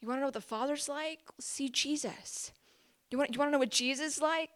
You 0.00 0.08
want 0.08 0.18
to 0.18 0.20
know 0.20 0.26
what 0.26 0.34
the 0.34 0.40
Father's 0.40 0.88
like? 0.88 1.20
See 1.40 1.68
Jesus. 1.68 2.52
You 3.10 3.18
want, 3.18 3.34
you 3.34 3.38
want 3.38 3.48
to 3.48 3.52
know 3.52 3.58
what 3.58 3.70
Jesus 3.70 4.16
is 4.16 4.22
like? 4.22 4.50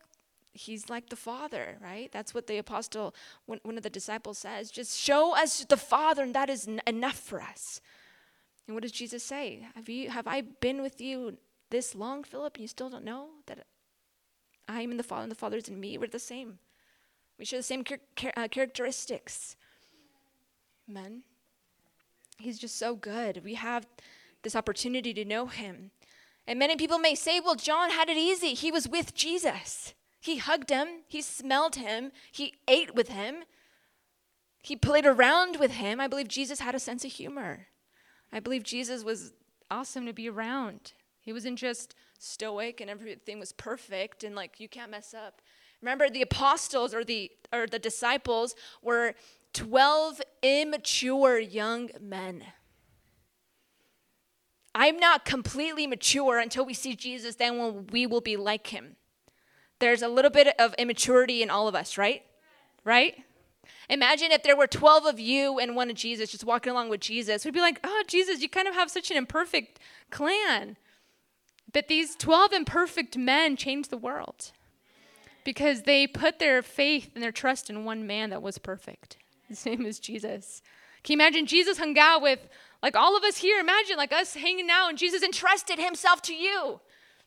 He's 0.52 0.90
like 0.90 1.08
the 1.08 1.16
father 1.16 1.76
right? 1.80 2.10
That's 2.12 2.34
what 2.34 2.46
the 2.46 2.58
apostle 2.58 3.14
one, 3.46 3.60
of 3.64 3.82
the 3.82 3.90
disciples 3.90 4.38
says 4.38 4.70
just 4.70 4.98
show 4.98 5.36
us 5.36 5.64
the 5.64 5.76
father 5.76 6.22
and 6.22 6.34
that 6.34 6.50
is 6.50 6.66
n- 6.66 6.80
enough 6.86 7.18
for 7.18 7.40
us. 7.40 7.80
And 8.66 8.74
what 8.74 8.82
does 8.82 8.92
jesus 8.92 9.22
say? 9.22 9.66
Have 9.74 9.88
you 9.88 10.10
have 10.10 10.26
i 10.26 10.40
been 10.40 10.82
with 10.82 11.00
you 11.00 11.38
this 11.70 11.94
long 11.94 12.24
philip 12.24 12.56
and 12.56 12.62
you 12.62 12.68
still 12.68 12.90
don't 12.90 13.04
know 13.04 13.28
that 13.46 13.66
i 14.68 14.80
am 14.80 14.90
in 14.90 14.96
the 14.96 15.02
father 15.02 15.22
and 15.22 15.30
the 15.30 15.36
father 15.36 15.56
is 15.56 15.68
in 15.68 15.78
me? 15.78 15.98
We're 15.98 16.08
the 16.08 16.18
same. 16.18 16.58
We 17.38 17.44
share 17.44 17.58
the 17.58 17.64
same 17.64 17.84
char- 17.84 17.98
char- 18.16 18.32
uh, 18.36 18.48
characteristics. 18.48 19.56
Amen. 20.88 21.22
He's 22.38 22.58
just 22.58 22.76
so 22.76 22.94
good. 22.96 23.42
We 23.44 23.54
have 23.54 23.86
this 24.42 24.56
opportunity 24.56 25.14
to 25.14 25.24
know 25.24 25.46
him. 25.46 25.90
And 26.46 26.58
many 26.58 26.74
people 26.74 26.98
may 26.98 27.14
say 27.14 27.38
well 27.38 27.54
john 27.54 27.90
had 27.90 28.08
it 28.08 28.16
easy. 28.16 28.54
He 28.54 28.72
was 28.72 28.88
with 28.88 29.14
jesus 29.14 29.94
he 30.20 30.36
hugged 30.36 30.70
him, 30.70 30.88
he 31.08 31.22
smelled 31.22 31.76
him, 31.76 32.12
he 32.30 32.54
ate 32.68 32.94
with 32.94 33.08
him, 33.08 33.44
he 34.62 34.76
played 34.76 35.06
around 35.06 35.56
with 35.58 35.72
him. 35.72 36.00
I 36.00 36.06
believe 36.06 36.28
Jesus 36.28 36.60
had 36.60 36.74
a 36.74 36.78
sense 36.78 37.04
of 37.04 37.12
humor. 37.12 37.68
I 38.30 38.40
believe 38.40 38.62
Jesus 38.62 39.02
was 39.02 39.32
awesome 39.70 40.04
to 40.04 40.12
be 40.12 40.28
around. 40.28 40.92
He 41.20 41.32
wasn't 41.32 41.58
just 41.58 41.94
stoic 42.18 42.80
and 42.80 42.90
everything 42.90 43.40
was 43.40 43.52
perfect 43.52 44.22
and 44.22 44.36
like 44.36 44.60
you 44.60 44.68
can't 44.68 44.90
mess 44.90 45.14
up. 45.14 45.40
Remember 45.80 46.10
the 46.10 46.20
apostles 46.20 46.92
or 46.92 47.04
the 47.04 47.30
or 47.52 47.66
the 47.66 47.78
disciples 47.78 48.54
were 48.82 49.14
12 49.54 50.20
immature 50.42 51.38
young 51.38 51.88
men. 51.98 52.44
I'm 54.74 54.98
not 54.98 55.24
completely 55.24 55.86
mature 55.86 56.38
until 56.38 56.66
we 56.66 56.74
see 56.74 56.94
Jesus, 56.94 57.36
then 57.36 57.86
we 57.90 58.06
will 58.06 58.20
be 58.20 58.36
like 58.36 58.68
him 58.68 58.96
there's 59.80 60.02
a 60.02 60.08
little 60.08 60.30
bit 60.30 60.54
of 60.58 60.74
immaturity 60.78 61.42
in 61.42 61.50
all 61.50 61.66
of 61.66 61.74
us, 61.74 61.98
right? 61.98 62.22
Right? 62.84 63.24
Imagine 63.88 64.30
if 64.30 64.44
there 64.44 64.56
were 64.56 64.68
12 64.68 65.04
of 65.04 65.18
you 65.18 65.58
and 65.58 65.74
one 65.74 65.90
of 65.90 65.96
Jesus 65.96 66.30
just 66.30 66.44
walking 66.44 66.70
along 66.70 66.90
with 66.90 67.00
Jesus. 67.00 67.44
We'd 67.44 67.54
be 67.54 67.60
like, 67.60 67.80
oh, 67.82 68.04
Jesus, 68.06 68.40
you 68.40 68.48
kind 68.48 68.68
of 68.68 68.74
have 68.74 68.90
such 68.90 69.10
an 69.10 69.16
imperfect 69.16 69.80
clan. 70.10 70.76
But 71.72 71.88
these 71.88 72.14
12 72.14 72.52
imperfect 72.52 73.16
men 73.16 73.56
changed 73.56 73.90
the 73.90 73.96
world 73.96 74.52
because 75.44 75.82
they 75.82 76.06
put 76.06 76.38
their 76.38 76.62
faith 76.62 77.10
and 77.14 77.22
their 77.22 77.32
trust 77.32 77.68
in 77.68 77.84
one 77.84 78.06
man 78.06 78.30
that 78.30 78.42
was 78.42 78.58
perfect. 78.58 79.16
His 79.48 79.66
name 79.66 79.84
is 79.84 79.98
Jesus. 79.98 80.62
Can 81.02 81.14
you 81.14 81.16
imagine 81.24 81.46
Jesus 81.46 81.78
hung 81.78 81.98
out 81.98 82.22
with 82.22 82.48
like 82.82 82.94
all 82.94 83.16
of 83.16 83.24
us 83.24 83.38
here? 83.38 83.58
Imagine 83.58 83.96
like 83.96 84.12
us 84.12 84.34
hanging 84.34 84.68
out 84.70 84.90
and 84.90 84.98
Jesus 84.98 85.22
entrusted 85.22 85.78
himself 85.78 86.22
to 86.22 86.34
you. 86.34 86.80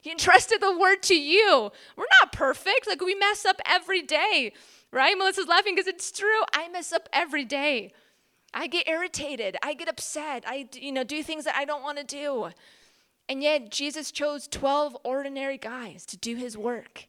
He 0.03 0.11
entrusted 0.11 0.59
the 0.59 0.77
word 0.77 1.01
to 1.03 1.15
you. 1.15 1.71
We're 1.95 2.05
not 2.21 2.33
perfect. 2.33 2.87
Like 2.87 2.99
we 2.99 3.15
mess 3.15 3.45
up 3.45 3.61
every 3.65 4.01
day, 4.01 4.51
right? 4.91 5.17
Melissa's 5.17 5.47
laughing 5.47 5.75
because 5.75 5.87
it's 5.87 6.11
true. 6.11 6.41
I 6.53 6.67
mess 6.67 6.91
up 6.91 7.07
every 7.13 7.45
day. 7.45 7.93
I 8.53 8.67
get 8.67 8.85
irritated. 8.85 9.55
I 9.63 9.73
get 9.73 9.87
upset. 9.87 10.43
I, 10.45 10.67
you 10.73 10.91
know, 10.91 11.05
do 11.05 11.23
things 11.23 11.45
that 11.45 11.55
I 11.55 11.63
don't 11.63 11.83
want 11.83 11.99
to 11.99 12.03
do. 12.03 12.49
And 13.29 13.41
yet 13.41 13.71
Jesus 13.71 14.11
chose 14.11 14.49
12 14.49 14.97
ordinary 15.05 15.57
guys 15.57 16.05
to 16.07 16.17
do 16.17 16.35
his 16.35 16.57
work. 16.57 17.07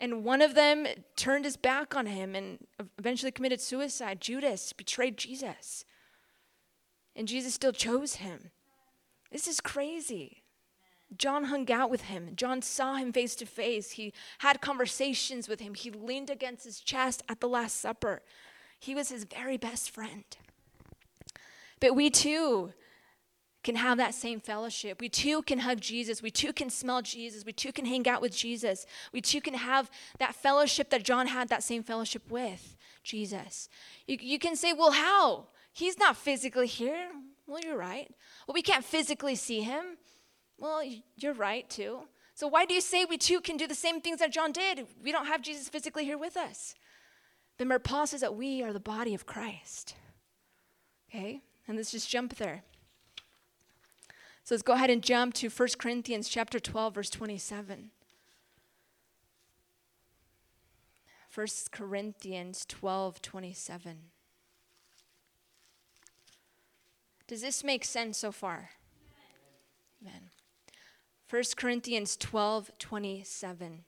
And 0.00 0.24
one 0.24 0.42
of 0.42 0.56
them 0.56 0.88
turned 1.14 1.44
his 1.44 1.56
back 1.56 1.94
on 1.94 2.06
him 2.06 2.34
and 2.34 2.66
eventually 2.98 3.30
committed 3.30 3.60
suicide. 3.60 4.20
Judas 4.20 4.72
betrayed 4.72 5.16
Jesus. 5.18 5.84
And 7.14 7.28
Jesus 7.28 7.54
still 7.54 7.72
chose 7.72 8.16
him. 8.16 8.50
This 9.30 9.46
is 9.46 9.60
crazy. 9.60 10.42
John 11.16 11.44
hung 11.44 11.70
out 11.70 11.90
with 11.90 12.02
him. 12.02 12.32
John 12.36 12.60
saw 12.60 12.96
him 12.96 13.12
face 13.12 13.34
to 13.36 13.46
face. 13.46 13.92
He 13.92 14.12
had 14.38 14.60
conversations 14.60 15.48
with 15.48 15.60
him. 15.60 15.74
He 15.74 15.90
leaned 15.90 16.30
against 16.30 16.64
his 16.64 16.80
chest 16.80 17.22
at 17.28 17.40
the 17.40 17.48
Last 17.48 17.80
Supper. 17.80 18.22
He 18.78 18.94
was 18.94 19.08
his 19.08 19.24
very 19.24 19.56
best 19.56 19.90
friend. 19.90 20.24
But 21.80 21.94
we 21.94 22.10
too 22.10 22.72
can 23.64 23.76
have 23.76 23.98
that 23.98 24.14
same 24.14 24.40
fellowship. 24.40 25.00
We 25.00 25.08
too 25.08 25.42
can 25.42 25.60
hug 25.60 25.80
Jesus. 25.80 26.22
We 26.22 26.30
too 26.30 26.52
can 26.52 26.70
smell 26.70 27.02
Jesus. 27.02 27.44
We 27.44 27.52
too 27.52 27.72
can 27.72 27.86
hang 27.86 28.06
out 28.06 28.22
with 28.22 28.34
Jesus. 28.34 28.86
We 29.12 29.20
too 29.20 29.40
can 29.40 29.54
have 29.54 29.90
that 30.18 30.34
fellowship 30.34 30.90
that 30.90 31.02
John 31.02 31.26
had 31.26 31.48
that 31.48 31.62
same 31.62 31.82
fellowship 31.82 32.30
with 32.30 32.76
Jesus. 33.02 33.68
You, 34.06 34.18
you 34.20 34.38
can 34.38 34.56
say, 34.56 34.72
well, 34.72 34.92
how? 34.92 35.46
He's 35.72 35.98
not 35.98 36.16
physically 36.16 36.66
here. 36.66 37.08
Well, 37.46 37.60
you're 37.64 37.76
right. 37.76 38.10
Well, 38.46 38.54
we 38.54 38.62
can't 38.62 38.84
physically 38.84 39.34
see 39.34 39.62
him. 39.62 39.96
Well, 40.58 40.82
you're 41.16 41.34
right 41.34 41.68
too. 41.70 42.00
So 42.34 42.46
why 42.46 42.66
do 42.66 42.74
you 42.74 42.80
say 42.80 43.04
we 43.04 43.18
too 43.18 43.40
can 43.40 43.56
do 43.56 43.66
the 43.66 43.74
same 43.74 44.00
things 44.00 44.18
that 44.18 44.32
John 44.32 44.52
did? 44.52 44.86
We 45.02 45.12
don't 45.12 45.26
have 45.26 45.42
Jesus 45.42 45.68
physically 45.68 46.04
here 46.04 46.18
with 46.18 46.36
us. 46.36 46.74
But 47.58 47.84
Paul 47.84 48.06
says 48.06 48.20
that 48.20 48.34
we 48.34 48.62
are 48.62 48.72
the 48.72 48.80
body 48.80 49.14
of 49.14 49.26
Christ. 49.26 49.94
Okay? 51.08 51.42
And 51.66 51.76
let's 51.76 51.90
just 51.90 52.08
jump 52.08 52.36
there. 52.36 52.62
So 54.44 54.54
let's 54.54 54.62
go 54.62 54.74
ahead 54.74 54.90
and 54.90 55.02
jump 55.02 55.34
to 55.34 55.48
1 55.48 55.68
Corinthians 55.78 56.28
chapter 56.28 56.58
12, 56.60 56.94
verse 56.94 57.10
27. 57.10 57.90
1 61.34 61.46
Corinthians 61.70 62.64
12, 62.66 63.20
27. 63.20 63.96
Does 67.26 67.42
this 67.42 67.62
make 67.62 67.84
sense 67.84 68.16
so 68.16 68.32
far? 68.32 68.70
Amen. 70.00 70.30
1 71.30 71.42
Corinthians 71.56 72.16
12 72.16 72.70
27. 72.78 73.84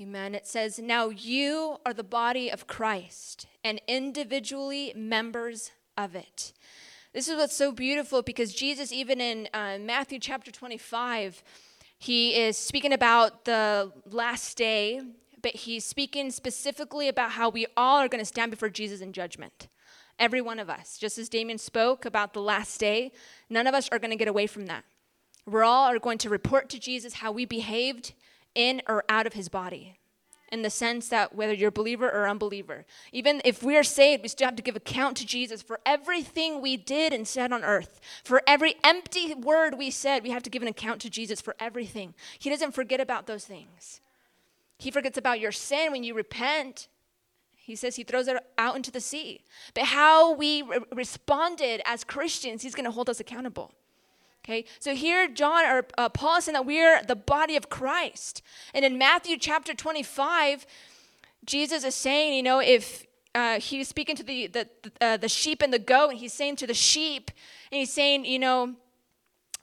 Amen. 0.00 0.34
It 0.34 0.46
says, 0.46 0.78
Now 0.78 1.10
you 1.10 1.76
are 1.84 1.92
the 1.92 2.02
body 2.02 2.50
of 2.50 2.66
Christ 2.66 3.46
and 3.62 3.80
individually 3.86 4.92
members 4.96 5.70
of 5.98 6.16
it. 6.16 6.52
This 7.12 7.28
is 7.28 7.36
what's 7.36 7.54
so 7.54 7.70
beautiful 7.72 8.22
because 8.22 8.54
Jesus, 8.54 8.90
even 8.90 9.20
in 9.20 9.48
uh, 9.52 9.78
Matthew 9.78 10.18
chapter 10.18 10.50
25, 10.50 11.44
he 11.98 12.34
is 12.34 12.56
speaking 12.56 12.92
about 12.92 13.44
the 13.44 13.92
last 14.10 14.56
day, 14.56 15.00
but 15.42 15.54
he's 15.54 15.84
speaking 15.84 16.30
specifically 16.30 17.06
about 17.06 17.32
how 17.32 17.50
we 17.50 17.66
all 17.76 17.98
are 17.98 18.08
going 18.08 18.22
to 18.22 18.24
stand 18.24 18.50
before 18.50 18.70
Jesus 18.70 19.00
in 19.00 19.12
judgment. 19.12 19.68
Every 20.18 20.40
one 20.40 20.58
of 20.58 20.70
us. 20.70 20.98
Just 20.98 21.18
as 21.18 21.28
Damien 21.28 21.58
spoke 21.58 22.04
about 22.04 22.32
the 22.32 22.40
last 22.40 22.78
day, 22.78 23.12
none 23.50 23.66
of 23.66 23.74
us 23.74 23.88
are 23.90 23.98
going 23.98 24.10
to 24.10 24.16
get 24.16 24.28
away 24.28 24.46
from 24.46 24.66
that. 24.66 24.84
We're 25.46 25.64
all 25.64 25.90
are 25.90 25.98
going 25.98 26.18
to 26.18 26.30
report 26.30 26.68
to 26.70 26.78
Jesus 26.78 27.14
how 27.14 27.32
we 27.32 27.44
behaved 27.44 28.14
in 28.54 28.80
or 28.88 29.04
out 29.08 29.26
of 29.26 29.34
his 29.34 29.48
body. 29.48 29.98
In 30.52 30.62
the 30.62 30.70
sense 30.70 31.08
that 31.08 31.34
whether 31.34 31.52
you're 31.52 31.70
a 31.70 31.72
believer 31.72 32.08
or 32.08 32.28
unbeliever, 32.28 32.86
even 33.12 33.42
if 33.44 33.62
we 33.62 33.76
are 33.76 33.82
saved, 33.82 34.22
we 34.22 34.28
still 34.28 34.46
have 34.46 34.56
to 34.56 34.62
give 34.62 34.76
account 34.76 35.16
to 35.16 35.26
Jesus 35.26 35.62
for 35.62 35.80
everything 35.84 36.60
we 36.60 36.76
did 36.76 37.12
and 37.12 37.26
said 37.26 37.52
on 37.52 37.64
earth. 37.64 38.00
For 38.22 38.40
every 38.46 38.76
empty 38.84 39.34
word 39.34 39.76
we 39.76 39.90
said, 39.90 40.22
we 40.22 40.30
have 40.30 40.44
to 40.44 40.50
give 40.50 40.62
an 40.62 40.68
account 40.68 41.00
to 41.00 41.10
Jesus 41.10 41.40
for 41.40 41.56
everything. 41.58 42.14
He 42.38 42.50
doesn't 42.50 42.72
forget 42.72 43.00
about 43.00 43.26
those 43.26 43.44
things. 43.44 44.00
He 44.78 44.92
forgets 44.92 45.18
about 45.18 45.40
your 45.40 45.50
sin 45.50 45.90
when 45.90 46.04
you 46.04 46.14
repent. 46.14 46.88
He 47.64 47.76
says 47.76 47.96
he 47.96 48.04
throws 48.04 48.28
it 48.28 48.36
out 48.58 48.76
into 48.76 48.90
the 48.90 49.00
sea. 49.00 49.40
But 49.72 49.84
how 49.84 50.34
we 50.34 50.60
re- 50.60 50.80
responded 50.92 51.80
as 51.86 52.04
Christians, 52.04 52.62
he's 52.62 52.74
going 52.74 52.84
to 52.84 52.90
hold 52.90 53.08
us 53.08 53.20
accountable. 53.20 53.72
Okay, 54.44 54.66
so 54.78 54.94
here 54.94 55.26
John 55.28 55.64
or 55.64 55.86
uh, 55.96 56.10
Paul 56.10 56.36
is 56.36 56.44
saying 56.44 56.52
that 56.52 56.66
we're 56.66 57.02
the 57.02 57.16
body 57.16 57.56
of 57.56 57.70
Christ, 57.70 58.42
and 58.74 58.84
in 58.84 58.98
Matthew 58.98 59.38
chapter 59.38 59.72
25, 59.72 60.66
Jesus 61.46 61.82
is 61.82 61.94
saying, 61.94 62.34
you 62.34 62.42
know, 62.42 62.60
if 62.60 63.06
uh, 63.34 63.58
he's 63.58 63.88
speaking 63.88 64.14
to 64.16 64.22
the 64.22 64.48
the 64.48 64.68
uh, 65.00 65.16
the 65.16 65.30
sheep 65.30 65.62
and 65.62 65.72
the 65.72 65.78
goat, 65.78 66.10
and 66.10 66.18
he's 66.18 66.34
saying 66.34 66.56
to 66.56 66.66
the 66.66 66.74
sheep, 66.74 67.30
and 67.72 67.78
he's 67.78 67.90
saying, 67.94 68.26
you 68.26 68.38
know, 68.38 68.74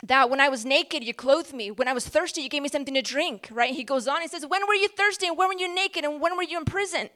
that 0.01 0.31
when 0.31 0.39
I 0.39 0.49
was 0.49 0.65
naked, 0.65 1.03
you 1.03 1.13
clothed 1.13 1.53
me. 1.53 1.69
When 1.69 1.87
I 1.87 1.93
was 1.93 2.07
thirsty, 2.07 2.41
you 2.41 2.49
gave 2.49 2.63
me 2.63 2.69
something 2.69 2.95
to 2.95 3.03
drink, 3.03 3.49
right? 3.51 3.75
He 3.75 3.83
goes 3.83 4.07
on, 4.07 4.21
he 4.21 4.27
says, 4.27 4.47
When 4.47 4.65
were 4.67 4.73
you 4.73 4.87
thirsty 4.87 5.27
and 5.27 5.37
when 5.37 5.47
were 5.47 5.59
you 5.59 5.73
naked 5.73 6.03
and 6.03 6.19
when 6.19 6.35
were 6.35 6.43
you 6.43 6.57
in 6.57 6.65
prison? 6.65 7.11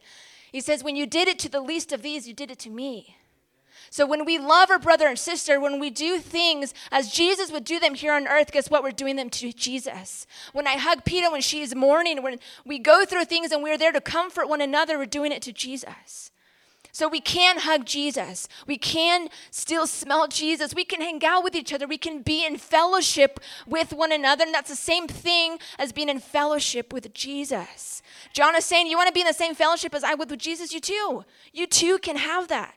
He 0.55 0.61
says, 0.61 0.85
When 0.85 0.95
you 0.95 1.05
did 1.05 1.27
it 1.27 1.37
to 1.39 1.49
the 1.49 1.59
least 1.59 1.91
of 1.91 2.01
these, 2.01 2.29
you 2.29 2.33
did 2.33 2.49
it 2.49 2.59
to 2.59 2.69
me. 2.69 3.17
So 3.89 4.05
when 4.05 4.23
we 4.23 4.39
love 4.39 4.71
our 4.71 4.79
brother 4.79 5.05
and 5.05 5.19
sister, 5.19 5.59
when 5.59 5.81
we 5.81 5.89
do 5.89 6.17
things 6.17 6.73
as 6.93 7.11
Jesus 7.11 7.51
would 7.51 7.65
do 7.65 7.77
them 7.77 7.93
here 7.93 8.13
on 8.13 8.25
earth, 8.25 8.53
guess 8.53 8.69
what? 8.69 8.81
We're 8.81 8.91
doing 8.91 9.17
them 9.17 9.29
to 9.31 9.51
Jesus. 9.51 10.25
When 10.53 10.65
I 10.65 10.77
hug 10.77 11.03
Peter 11.03 11.29
when 11.29 11.41
she 11.41 11.59
is 11.59 11.75
mourning, 11.75 12.23
when 12.23 12.39
we 12.65 12.79
go 12.79 13.03
through 13.03 13.25
things 13.25 13.51
and 13.51 13.63
we're 13.63 13.77
there 13.77 13.91
to 13.91 13.99
comfort 13.99 14.47
one 14.47 14.61
another, 14.61 14.97
we're 14.97 15.05
doing 15.07 15.33
it 15.33 15.41
to 15.41 15.51
Jesus. 15.51 16.31
So 16.95 17.09
we 17.09 17.19
can 17.19 17.59
hug 17.59 17.83
Jesus. 17.83 18.47
We 18.65 18.77
can 18.77 19.27
still 19.51 19.85
smell 19.85 20.29
Jesus. 20.29 20.73
We 20.73 20.85
can 20.85 21.01
hang 21.01 21.21
out 21.25 21.43
with 21.43 21.53
each 21.53 21.73
other. 21.73 21.85
We 21.85 21.97
can 21.97 22.21
be 22.21 22.45
in 22.45 22.55
fellowship 22.55 23.41
with 23.67 23.91
one 23.91 24.13
another. 24.13 24.45
And 24.45 24.53
that's 24.53 24.69
the 24.69 24.77
same 24.77 25.05
thing 25.05 25.59
as 25.77 25.91
being 25.91 26.07
in 26.07 26.21
fellowship 26.21 26.93
with 26.93 27.13
Jesus. 27.13 28.01
John 28.31 28.55
is 28.55 28.63
saying, 28.63 28.87
You 28.87 28.95
want 28.95 29.07
to 29.07 29.13
be 29.13 29.19
in 29.19 29.27
the 29.27 29.33
same 29.33 29.55
fellowship 29.55 29.93
as 29.93 30.05
I 30.05 30.13
would 30.13 30.31
with 30.31 30.39
Jesus? 30.39 30.71
You 30.71 30.79
too. 30.79 31.25
You 31.51 31.67
too 31.67 31.97
can 31.97 32.15
have 32.15 32.47
that. 32.47 32.75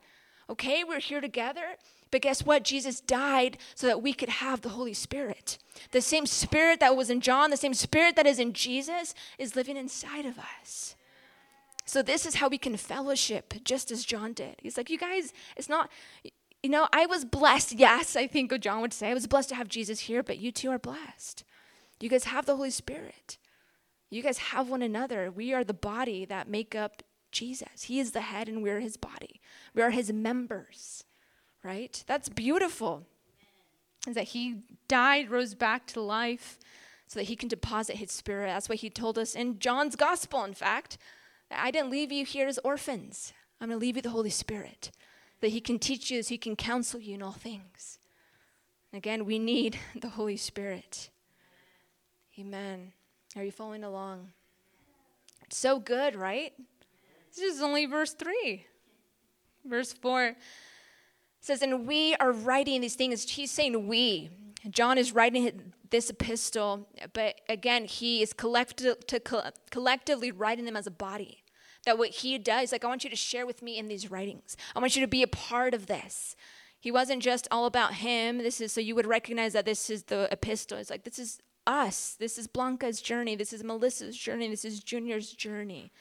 Okay, 0.51 0.83
we're 0.83 0.99
here 0.99 1.21
together. 1.21 1.77
But 2.11 2.23
guess 2.23 2.45
what? 2.45 2.65
Jesus 2.65 3.01
died 3.01 3.57
so 3.77 3.87
that 3.87 4.03
we 4.03 4.13
could 4.13 4.31
have 4.31 4.63
the 4.63 4.71
Holy 4.71 4.95
Spirit. 4.95 5.59
The 5.93 6.01
same 6.01 6.27
Spirit 6.27 6.81
that 6.81 6.97
was 6.97 7.09
in 7.09 7.21
John, 7.21 7.51
the 7.51 7.57
same 7.57 7.73
Spirit 7.73 8.17
that 8.17 8.27
is 8.27 8.41
in 8.41 8.53
Jesus, 8.53 9.15
is 9.39 9.55
living 9.55 9.77
inside 9.77 10.27
of 10.27 10.41
us. 10.41 10.97
So, 11.89 12.03
this 12.03 12.27
is 12.27 12.35
how 12.35 12.49
we 12.49 12.59
can 12.59 12.77
fellowship, 12.77 13.55
just 13.65 13.91
as 13.91 14.05
John 14.05 14.35
did. 14.35 14.57
He's 14.63 14.77
like, 14.77 14.91
You 14.91 14.99
guys, 14.99 15.33
it's 15.57 15.71
not, 15.71 15.91
you 16.63 16.69
know, 16.69 16.87
I 16.93 17.07
was 17.07 17.25
blessed. 17.25 17.73
Yes, 17.73 18.15
I 18.15 18.27
think 18.27 18.59
John 18.61 18.83
would 18.83 18.93
say. 18.93 19.11
I 19.11 19.15
was 19.15 19.27
blessed 19.27 19.49
to 19.51 19.55
have 19.55 19.69
Jesus 19.69 20.01
here, 20.01 20.23
but 20.23 20.39
you 20.39 20.53
too 20.53 20.71
are 20.71 20.79
blessed. 20.79 21.45
You 21.99 22.11
guys 22.11 22.25
have 22.25 22.45
the 22.45 22.57
Holy 22.57 22.71
Spirit. 22.71 23.39
You 24.11 24.23
guys 24.23 24.39
have 24.39 24.69
one 24.69 24.83
another. 24.83 25.31
We 25.31 25.55
are 25.55 25.65
the 25.65 25.73
body 25.73 26.27
that 26.27 26.47
make 26.47 26.75
up 26.75 27.03
Jesus. 27.33 27.85
He 27.85 28.01
is 28.01 28.13
the 28.13 28.21
head 28.21 28.49
and 28.49 28.63
we're 28.63 28.81
his 28.81 28.99
body. 28.99 29.41
We 29.75 29.81
are 29.81 29.91
his 29.91 30.13
members, 30.13 31.05
right? 31.65 32.05
That's 32.07 32.29
beautiful. 32.29 33.07
Is 34.07 34.15
that 34.15 34.29
he 34.29 34.63
died, 34.89 35.31
rose 35.31 35.55
back 35.55 35.87
to 35.89 36.01
life 36.03 36.59
so 37.07 37.19
that 37.19 37.27
he 37.27 37.37
can 37.37 37.49
deposit 37.49 37.97
his 37.97 38.13
spirit. 38.13 38.49
That's 38.49 38.69
what 38.69 38.79
he 38.79 38.91
told 38.91 39.19
us 39.19 39.35
in 39.35 39.59
John's 39.59 39.97
gospel, 39.97 40.45
in 40.45 40.55
fact. 40.55 40.99
I 41.51 41.71
didn't 41.71 41.91
leave 41.91 42.13
you 42.13 42.25
here 42.25 42.49
as 42.49 42.59
orphans. 42.65 43.33
I'm 43.61 43.69
going 43.69 43.79
to 43.79 43.85
leave 43.85 43.97
you 43.97 44.03
the 44.03 44.11
Holy 44.11 44.31
Spirit, 44.31 44.91
that 45.41 45.49
he 45.49 45.61
can 45.61 45.79
teach 45.79 46.11
you, 46.11 46.23
so 46.23 46.29
he 46.31 46.39
can 46.39 46.57
counsel 46.57 47.01
you 47.01 47.15
in 47.15 47.23
all 47.23 47.33
things. 47.33 47.99
Again, 48.93 49.25
we 49.25 49.39
need 49.39 49.79
the 50.01 50.11
Holy 50.11 50.37
Spirit. 50.37 51.11
Amen. 52.39 52.93
Are 53.37 53.45
you 53.45 53.51
following 53.51 53.85
along? 53.85 54.33
It's 55.45 55.57
so 55.57 55.79
good, 55.79 56.15
right? 56.15 56.53
This 57.35 57.55
is 57.55 57.63
only 57.63 57.87
verse 57.87 58.13
3. 58.13 58.65
Verse 59.65 59.93
4 59.93 60.37
says, 61.41 61.63
And 61.63 61.87
we 61.87 62.15
are 62.17 62.33
writing 62.33 62.81
these 62.81 62.95
things. 62.95 63.29
He's 63.29 63.51
saying 63.51 63.87
we. 63.87 64.31
John 64.71 64.99
is 64.99 65.13
writing 65.13 65.73
this 65.91 66.11
epistle, 66.11 66.89
but 67.13 67.41
again, 67.49 67.85
he 67.85 68.23
is 68.23 68.35
to 68.35 68.97
collectively 69.71 70.31
writing 70.31 70.65
them 70.65 70.77
as 70.77 70.87
a 70.87 70.91
body. 70.91 71.45
That 71.87 71.97
what 71.97 72.11
he 72.11 72.37
does, 72.39 72.73
like, 72.73 72.85
I 72.85 72.89
want 72.89 73.05
you 73.05 73.11
to 73.11 73.17
share 73.17 73.47
with 73.47 73.63
me 73.63 73.79
in 73.79 73.89
these 73.89 74.11
writings. 74.11 74.57
I 74.75 74.81
want 74.81 74.97
you 74.97 75.01
to 75.01 75.09
be 75.09 75.23
a 75.23 75.29
part 75.29 75.75
of 75.75 75.87
this. 75.87 76.37
He 76.81 76.91
wasn't 76.91 77.23
just 77.23 77.49
all 77.51 77.67
about 77.67 77.95
him. 77.95 78.39
This 78.39 78.61
is 78.61 78.73
so 78.73 78.81
you 78.81 78.95
would 78.95 79.07
recognize 79.07 79.53
that 79.55 79.65
this 79.65 79.89
is 79.89 80.05
the 80.05 80.29
epistle. 80.31 80.79
It's 80.79 80.91
like, 80.91 81.05
this 81.05 81.19
is 81.19 81.41
us. 81.67 82.17
This 82.19 82.37
is 82.37 82.47
Blanca's 82.47 83.01
journey. 83.01 83.37
This 83.37 83.53
is 83.53 83.65
Melissa's 83.65 84.17
journey. 84.17 84.49
This 84.49 84.65
is 84.65 84.81
Junior's 84.81 85.33
journey. 85.33 85.93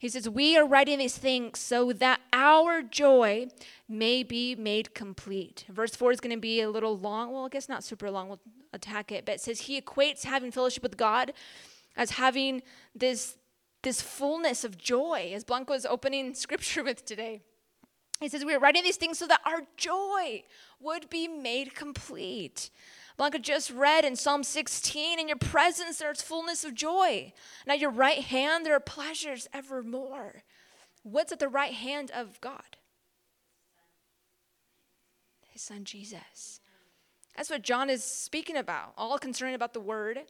He 0.00 0.08
says, 0.08 0.30
We 0.30 0.56
are 0.56 0.66
writing 0.66 0.98
these 0.98 1.18
things 1.18 1.58
so 1.58 1.92
that 1.92 2.20
our 2.32 2.80
joy 2.80 3.48
may 3.86 4.22
be 4.22 4.56
made 4.56 4.94
complete. 4.94 5.66
Verse 5.68 5.94
4 5.94 6.12
is 6.12 6.20
going 6.20 6.34
to 6.34 6.40
be 6.40 6.62
a 6.62 6.70
little 6.70 6.96
long. 6.96 7.32
Well, 7.32 7.44
I 7.44 7.50
guess 7.50 7.68
not 7.68 7.84
super 7.84 8.10
long. 8.10 8.30
We'll 8.30 8.40
attack 8.72 9.12
it. 9.12 9.26
But 9.26 9.34
it 9.34 9.40
says, 9.42 9.60
He 9.60 9.78
equates 9.78 10.24
having 10.24 10.50
fellowship 10.52 10.82
with 10.82 10.96
God 10.96 11.34
as 11.96 12.12
having 12.12 12.62
this, 12.94 13.36
this 13.82 14.00
fullness 14.00 14.64
of 14.64 14.78
joy, 14.78 15.32
as 15.34 15.44
Blanca 15.44 15.72
was 15.74 15.84
opening 15.84 16.32
scripture 16.34 16.82
with 16.90 17.04
today. 17.04 17.42
He 18.20 18.28
says, 18.28 18.44
We 18.44 18.54
are 18.54 18.60
writing 18.60 18.84
these 18.84 18.96
things 18.96 19.18
so 19.18 19.26
that 19.26 19.40
our 19.44 19.62
joy 19.76 20.44
would 20.78 21.08
be 21.10 21.26
made 21.26 21.74
complete. 21.74 22.70
Blanca 23.16 23.38
just 23.38 23.70
read 23.70 24.04
in 24.04 24.16
Psalm 24.16 24.44
16, 24.44 25.18
in 25.18 25.28
your 25.28 25.36
presence 25.36 25.98
there's 25.98 26.22
fullness 26.22 26.64
of 26.64 26.74
joy. 26.74 27.32
And 27.64 27.72
at 27.72 27.80
your 27.80 27.90
right 27.90 28.22
hand 28.22 28.64
there 28.64 28.76
are 28.76 28.80
pleasures 28.80 29.48
evermore. 29.52 30.42
What's 31.02 31.32
at 31.32 31.38
the 31.38 31.48
right 31.48 31.72
hand 31.72 32.10
of 32.14 32.40
God? 32.40 32.76
His 35.48 35.62
son 35.62 35.84
Jesus. 35.84 36.60
That's 37.36 37.50
what 37.50 37.62
John 37.62 37.88
is 37.88 38.04
speaking 38.04 38.56
about, 38.56 38.92
all 38.96 39.18
concerned 39.18 39.54
about 39.54 39.72
the 39.72 39.80
word. 39.80 40.20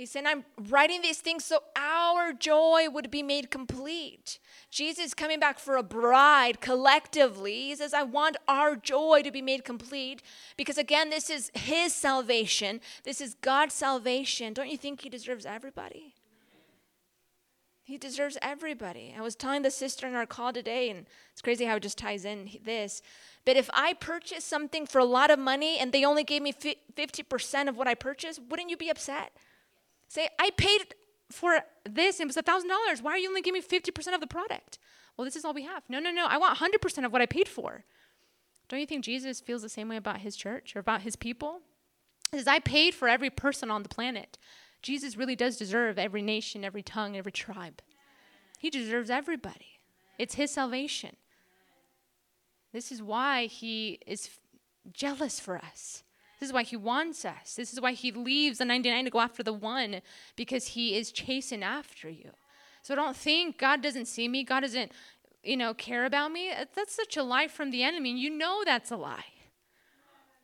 He 0.00 0.06
said, 0.06 0.24
I'm 0.24 0.46
writing 0.70 1.02
these 1.02 1.18
things 1.18 1.44
so 1.44 1.58
our 1.76 2.32
joy 2.32 2.86
would 2.90 3.10
be 3.10 3.22
made 3.22 3.50
complete. 3.50 4.38
Jesus 4.70 5.04
is 5.04 5.12
coming 5.12 5.38
back 5.38 5.58
for 5.58 5.76
a 5.76 5.82
bride 5.82 6.62
collectively. 6.62 7.64
He 7.64 7.76
says, 7.76 7.92
I 7.92 8.04
want 8.04 8.38
our 8.48 8.76
joy 8.76 9.20
to 9.22 9.30
be 9.30 9.42
made 9.42 9.62
complete 9.62 10.22
because, 10.56 10.78
again, 10.78 11.10
this 11.10 11.28
is 11.28 11.50
His 11.52 11.92
salvation. 11.92 12.80
This 13.04 13.20
is 13.20 13.34
God's 13.42 13.74
salvation. 13.74 14.54
Don't 14.54 14.70
you 14.70 14.78
think 14.78 15.02
He 15.02 15.10
deserves 15.10 15.44
everybody? 15.44 16.14
He 17.82 17.98
deserves 17.98 18.38
everybody. 18.40 19.14
I 19.14 19.20
was 19.20 19.34
telling 19.34 19.60
the 19.60 19.70
sister 19.70 20.06
in 20.06 20.14
our 20.14 20.24
call 20.24 20.54
today, 20.54 20.88
and 20.88 21.04
it's 21.30 21.42
crazy 21.42 21.66
how 21.66 21.76
it 21.76 21.82
just 21.82 21.98
ties 21.98 22.24
in 22.24 22.48
this. 22.64 23.02
But 23.44 23.58
if 23.58 23.68
I 23.74 23.92
purchase 23.92 24.46
something 24.46 24.86
for 24.86 24.98
a 24.98 25.04
lot 25.04 25.30
of 25.30 25.38
money 25.38 25.76
and 25.78 25.92
they 25.92 26.06
only 26.06 26.24
gave 26.24 26.40
me 26.40 26.54
50% 26.54 27.68
of 27.68 27.76
what 27.76 27.86
I 27.86 27.94
purchased, 27.94 28.40
wouldn't 28.48 28.70
you 28.70 28.78
be 28.78 28.88
upset? 28.88 29.32
Say, 30.10 30.28
I 30.40 30.50
paid 30.56 30.96
for 31.30 31.60
this 31.88 32.18
and 32.18 32.28
it 32.28 32.34
was 32.34 32.36
a 32.36 32.42
$1,000. 32.42 33.00
Why 33.00 33.12
are 33.12 33.18
you 33.18 33.28
only 33.28 33.42
giving 33.42 33.62
me 33.62 33.66
50% 33.66 34.12
of 34.12 34.20
the 34.20 34.26
product? 34.26 34.80
Well, 35.16 35.24
this 35.24 35.36
is 35.36 35.44
all 35.44 35.54
we 35.54 35.62
have. 35.62 35.84
No, 35.88 36.00
no, 36.00 36.10
no. 36.10 36.26
I 36.26 36.36
want 36.36 36.58
100% 36.58 37.04
of 37.04 37.12
what 37.12 37.22
I 37.22 37.26
paid 37.26 37.46
for. 37.46 37.84
Don't 38.68 38.80
you 38.80 38.86
think 38.86 39.04
Jesus 39.04 39.38
feels 39.38 39.62
the 39.62 39.68
same 39.68 39.88
way 39.88 39.96
about 39.96 40.18
his 40.18 40.34
church 40.34 40.74
or 40.74 40.80
about 40.80 41.02
his 41.02 41.14
people? 41.14 41.60
He 42.32 42.38
says, 42.38 42.48
I 42.48 42.58
paid 42.58 42.92
for 42.92 43.06
every 43.06 43.30
person 43.30 43.70
on 43.70 43.84
the 43.84 43.88
planet. 43.88 44.36
Jesus 44.82 45.16
really 45.16 45.36
does 45.36 45.56
deserve 45.56 45.96
every 45.96 46.22
nation, 46.22 46.64
every 46.64 46.82
tongue, 46.82 47.16
every 47.16 47.32
tribe. 47.32 47.80
He 48.58 48.68
deserves 48.68 49.10
everybody. 49.10 49.78
It's 50.18 50.34
his 50.34 50.50
salvation. 50.50 51.14
This 52.72 52.90
is 52.90 53.00
why 53.00 53.46
he 53.46 54.00
is 54.08 54.28
jealous 54.92 55.38
for 55.38 55.56
us. 55.56 56.02
This 56.40 56.48
is 56.48 56.52
why 56.54 56.62
he 56.62 56.76
wants 56.76 57.24
us. 57.26 57.54
This 57.54 57.72
is 57.72 57.80
why 57.80 57.92
he 57.92 58.10
leaves 58.10 58.58
the 58.58 58.64
99 58.64 59.04
to 59.04 59.10
go 59.10 59.20
after 59.20 59.42
the 59.42 59.52
one 59.52 60.00
because 60.36 60.68
he 60.68 60.96
is 60.96 61.12
chasing 61.12 61.62
after 61.62 62.08
you. 62.08 62.30
So 62.82 62.94
don't 62.94 63.16
think 63.16 63.58
God 63.58 63.82
doesn't 63.82 64.06
see 64.06 64.26
me, 64.26 64.42
God 64.42 64.60
doesn't, 64.60 64.90
you 65.44 65.58
know, 65.58 65.74
care 65.74 66.06
about 66.06 66.32
me. 66.32 66.50
Uh, 66.50 66.64
that's 66.74 66.94
such 66.94 67.18
a 67.18 67.22
lie 67.22 67.46
from 67.46 67.70
the 67.70 67.82
enemy, 67.82 68.10
and 68.10 68.18
you 68.18 68.30
know 68.30 68.62
that's 68.64 68.90
a 68.90 68.96
lie. 68.96 69.24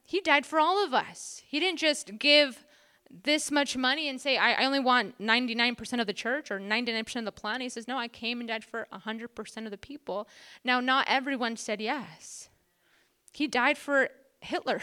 He 0.05 0.21
died 0.21 0.45
for 0.45 0.61
all 0.61 0.85
of 0.85 0.93
us. 0.93 1.43
He 1.49 1.59
didn't 1.59 1.79
just 1.79 2.19
give 2.19 2.67
this 3.11 3.51
much 3.51 3.77
money 3.77 4.09
and 4.09 4.21
say, 4.21 4.37
I, 4.37 4.53
I 4.53 4.67
only 4.67 4.81
want 4.81 5.19
99% 5.19 6.01
of 6.01 6.07
the 6.07 6.13
church 6.13 6.51
or 6.51 6.61
99% 6.61 7.17
of 7.17 7.25
the 7.25 7.33
planet. 7.33 7.63
He 7.63 7.69
says, 7.69 7.89
No, 7.89 7.97
I 7.97 8.09
came 8.09 8.41
and 8.41 8.49
died 8.49 8.65
for 8.65 8.87
100% 8.93 9.65
of 9.65 9.71
the 9.71 9.79
people. 9.79 10.29
Now, 10.65 10.81
not 10.81 11.07
everyone 11.09 11.57
said 11.57 11.81
yes. 11.81 12.49
He 13.33 13.47
died 13.47 13.79
for 13.79 14.11
Hitler, 14.41 14.81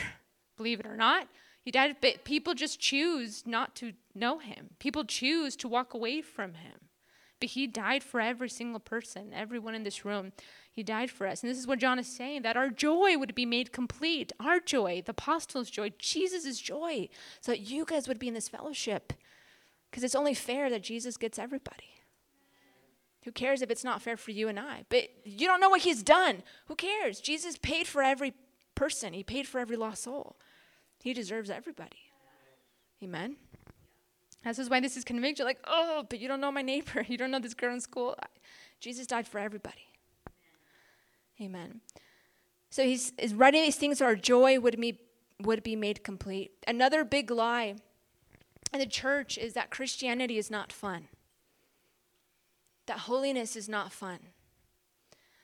believe 0.57 0.79
it 0.79 0.85
or 0.85 0.97
not. 0.97 1.27
He 1.61 1.71
died, 1.71 1.97
but 2.01 2.25
people 2.25 2.53
just 2.53 2.79
choose 2.79 3.43
not 3.45 3.75
to 3.77 3.93
know 4.13 4.39
him. 4.39 4.71
People 4.79 5.05
choose 5.05 5.55
to 5.57 5.67
walk 5.67 5.93
away 5.93 6.21
from 6.21 6.55
him. 6.55 6.89
But 7.39 7.49
he 7.49 7.67
died 7.67 8.03
for 8.03 8.21
every 8.21 8.49
single 8.49 8.79
person, 8.79 9.33
everyone 9.33 9.75
in 9.75 9.83
this 9.83 10.05
room. 10.05 10.31
He 10.71 10.83
died 10.83 11.11
for 11.11 11.27
us. 11.27 11.41
And 11.41 11.49
this 11.49 11.57
is 11.57 11.67
what 11.67 11.79
John 11.79 11.99
is 11.99 12.07
saying 12.07 12.41
that 12.43 12.57
our 12.57 12.69
joy 12.69 13.17
would 13.17 13.35
be 13.35 13.45
made 13.45 13.73
complete. 13.73 14.31
Our 14.39 14.59
joy, 14.59 15.03
the 15.05 15.11
apostles' 15.11 15.69
joy, 15.69 15.91
Jesus' 15.97 16.59
joy, 16.59 17.09
so 17.41 17.51
that 17.51 17.61
you 17.61 17.85
guys 17.85 18.07
would 18.07 18.19
be 18.19 18.27
in 18.27 18.33
this 18.33 18.49
fellowship. 18.49 19.13
Because 19.89 20.03
it's 20.03 20.15
only 20.15 20.33
fair 20.33 20.69
that 20.69 20.83
Jesus 20.83 21.17
gets 21.17 21.37
everybody. 21.37 21.93
Who 23.25 23.31
cares 23.31 23.61
if 23.61 23.69
it's 23.69 23.83
not 23.83 24.01
fair 24.01 24.17
for 24.17 24.31
you 24.31 24.47
and 24.47 24.59
I? 24.59 24.85
But 24.89 25.09
you 25.23 25.47
don't 25.47 25.61
know 25.61 25.69
what 25.69 25.81
he's 25.81 26.03
done. 26.03 26.43
Who 26.67 26.75
cares? 26.75 27.21
Jesus 27.21 27.57
paid 27.57 27.87
for 27.87 28.01
every 28.01 28.33
person, 28.75 29.13
he 29.13 29.23
paid 29.23 29.47
for 29.47 29.59
every 29.59 29.75
lost 29.75 30.03
soul. 30.03 30.35
He 31.01 31.13
deserves 31.13 31.49
everybody. 31.49 31.97
Amen. 33.03 33.35
This 34.43 34.59
is 34.59 34.69
why 34.69 34.79
this 34.79 34.97
is 34.97 35.03
conviction. 35.03 35.45
Like, 35.45 35.59
oh, 35.65 36.05
but 36.09 36.19
you 36.19 36.27
don't 36.27 36.41
know 36.41 36.51
my 36.51 36.61
neighbor. 36.61 37.05
You 37.07 37.17
don't 37.17 37.31
know 37.31 37.39
this 37.39 37.53
girl 37.53 37.73
in 37.73 37.81
school. 37.81 38.15
Jesus 38.79 39.07
died 39.07 39.27
for 39.27 39.39
everybody. 39.39 39.87
Amen. 41.41 41.81
So 42.69 42.83
he's, 42.83 43.13
he's 43.17 43.33
writing 43.33 43.61
these 43.61 43.75
things 43.75 43.99
so 43.99 44.05
our 44.05 44.15
joy 44.15 44.59
would 44.59 44.79
be, 44.79 44.99
would 45.39 45.63
be 45.63 45.75
made 45.75 46.03
complete. 46.03 46.51
Another 46.67 47.03
big 47.03 47.31
lie 47.31 47.75
in 48.71 48.79
the 48.79 48.85
church 48.85 49.37
is 49.37 49.53
that 49.53 49.69
Christianity 49.69 50.37
is 50.37 50.49
not 50.49 50.71
fun, 50.71 51.07
that 52.87 52.99
holiness 52.99 53.55
is 53.55 53.69
not 53.69 53.91
fun. 53.91 54.19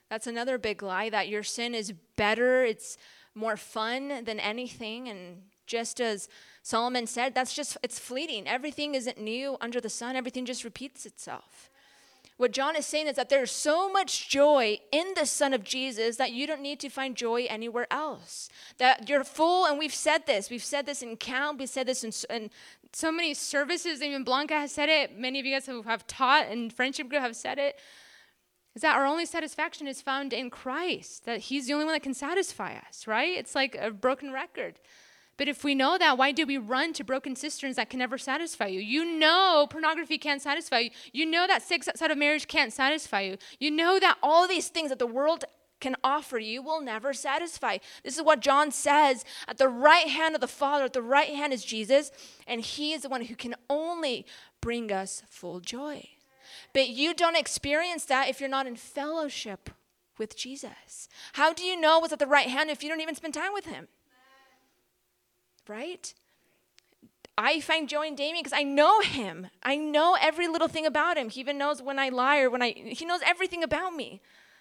That's 0.08 0.26
another 0.26 0.58
big 0.58 0.82
lie 0.82 1.08
that 1.08 1.28
your 1.28 1.44
sin 1.44 1.72
is 1.72 1.92
better, 2.16 2.64
it's 2.64 2.98
more 3.40 3.56
fun 3.56 4.24
than 4.24 4.38
anything. 4.38 5.08
And 5.08 5.42
just 5.66 6.00
as 6.00 6.28
Solomon 6.62 7.06
said, 7.06 7.34
that's 7.34 7.54
just, 7.54 7.78
it's 7.82 7.98
fleeting. 7.98 8.46
Everything 8.46 8.94
isn't 8.94 9.18
new 9.18 9.56
under 9.60 9.80
the 9.80 9.88
sun, 9.88 10.14
everything 10.14 10.44
just 10.44 10.62
repeats 10.62 11.06
itself. 11.06 11.70
What 12.36 12.52
John 12.52 12.74
is 12.74 12.86
saying 12.86 13.06
is 13.06 13.16
that 13.16 13.28
there's 13.28 13.50
so 13.50 13.92
much 13.92 14.30
joy 14.30 14.78
in 14.92 15.12
the 15.14 15.26
Son 15.26 15.52
of 15.52 15.62
Jesus 15.62 16.16
that 16.16 16.32
you 16.32 16.46
don't 16.46 16.62
need 16.62 16.80
to 16.80 16.88
find 16.88 17.14
joy 17.14 17.44
anywhere 17.50 17.86
else. 17.90 18.48
That 18.78 19.10
you're 19.10 19.24
full, 19.24 19.66
and 19.66 19.78
we've 19.78 19.92
said 19.92 20.26
this. 20.26 20.48
We've 20.48 20.64
said 20.64 20.86
this 20.86 21.02
in 21.02 21.18
count. 21.18 21.58
We've 21.58 21.68
said 21.68 21.86
this 21.86 22.02
in, 22.02 22.12
in 22.34 22.50
so 22.94 23.12
many 23.12 23.34
services. 23.34 24.02
Even 24.02 24.24
Blanca 24.24 24.54
has 24.54 24.72
said 24.72 24.88
it. 24.88 25.18
Many 25.18 25.38
of 25.38 25.44
you 25.44 25.54
guys 25.54 25.66
who 25.66 25.82
have 25.82 26.06
taught 26.06 26.46
and 26.46 26.72
friendship 26.72 27.10
group 27.10 27.20
have 27.20 27.36
said 27.36 27.58
it. 27.58 27.78
Is 28.74 28.82
that 28.82 28.96
our 28.96 29.04
only 29.04 29.26
satisfaction 29.26 29.88
is 29.88 30.00
found 30.00 30.32
in 30.32 30.50
Christ? 30.50 31.24
That 31.24 31.40
He's 31.40 31.66
the 31.66 31.72
only 31.72 31.84
one 31.84 31.94
that 31.94 32.02
can 32.02 32.14
satisfy 32.14 32.76
us, 32.88 33.06
right? 33.06 33.36
It's 33.36 33.54
like 33.54 33.74
a 33.74 33.90
broken 33.90 34.32
record. 34.32 34.78
But 35.36 35.48
if 35.48 35.64
we 35.64 35.74
know 35.74 35.96
that, 35.96 36.18
why 36.18 36.32
do 36.32 36.44
we 36.44 36.58
run 36.58 36.92
to 36.92 37.02
broken 37.02 37.34
cisterns 37.34 37.76
that 37.76 37.88
can 37.88 37.98
never 37.98 38.18
satisfy 38.18 38.66
you? 38.66 38.80
You 38.80 39.06
know 39.06 39.66
pornography 39.70 40.18
can't 40.18 40.42
satisfy 40.42 40.80
you. 40.80 40.90
You 41.12 41.24
know 41.24 41.46
that 41.46 41.62
sex 41.62 41.88
outside 41.88 42.10
of 42.10 42.18
marriage 42.18 42.46
can't 42.46 42.72
satisfy 42.72 43.22
you. 43.22 43.38
You 43.58 43.70
know 43.70 43.98
that 43.98 44.18
all 44.22 44.46
these 44.46 44.68
things 44.68 44.90
that 44.90 44.98
the 44.98 45.06
world 45.06 45.44
can 45.80 45.96
offer 46.04 46.38
you 46.38 46.62
will 46.62 46.82
never 46.82 47.14
satisfy. 47.14 47.78
This 48.04 48.18
is 48.18 48.22
what 48.22 48.40
John 48.40 48.70
says. 48.70 49.24
At 49.48 49.56
the 49.56 49.68
right 49.68 50.08
hand 50.08 50.34
of 50.34 50.42
the 50.42 50.46
Father, 50.46 50.84
at 50.84 50.92
the 50.92 51.02
right 51.02 51.30
hand 51.30 51.54
is 51.54 51.64
Jesus, 51.64 52.12
and 52.46 52.60
He 52.60 52.92
is 52.92 53.02
the 53.02 53.08
one 53.08 53.24
who 53.24 53.34
can 53.34 53.54
only 53.70 54.26
bring 54.60 54.92
us 54.92 55.22
full 55.28 55.60
joy. 55.60 56.06
But 56.72 56.88
you 56.88 57.14
don't 57.14 57.36
experience 57.36 58.04
that 58.06 58.28
if 58.28 58.40
you're 58.40 58.48
not 58.48 58.66
in 58.66 58.76
fellowship 58.76 59.70
with 60.18 60.36
Jesus. 60.36 61.08
How 61.32 61.52
do 61.52 61.64
you 61.64 61.80
know 61.80 61.98
what's 61.98 62.12
at 62.12 62.18
the 62.18 62.26
right 62.26 62.48
hand 62.48 62.70
if 62.70 62.82
you 62.82 62.88
don't 62.88 63.00
even 63.00 63.14
spend 63.14 63.34
time 63.34 63.52
with 63.52 63.66
Him? 63.66 63.88
right? 65.70 66.12
I 67.38 67.60
find 67.60 67.88
joy 67.88 68.06
in 68.06 68.16
Damien 68.16 68.42
because 68.42 68.58
I 68.58 68.64
know 68.64 69.00
him. 69.00 69.46
I 69.62 69.76
know 69.76 70.16
every 70.20 70.46
little 70.46 70.68
thing 70.68 70.84
about 70.84 71.16
him. 71.16 71.30
He 71.30 71.40
even 71.40 71.56
knows 71.56 71.80
when 71.80 71.98
I 71.98 72.10
lie 72.10 72.40
or 72.40 72.50
when 72.50 72.60
I 72.60 72.72
he 72.72 73.06
knows 73.06 73.20
everything 73.24 73.62
about 73.62 73.94
me. 73.94 74.20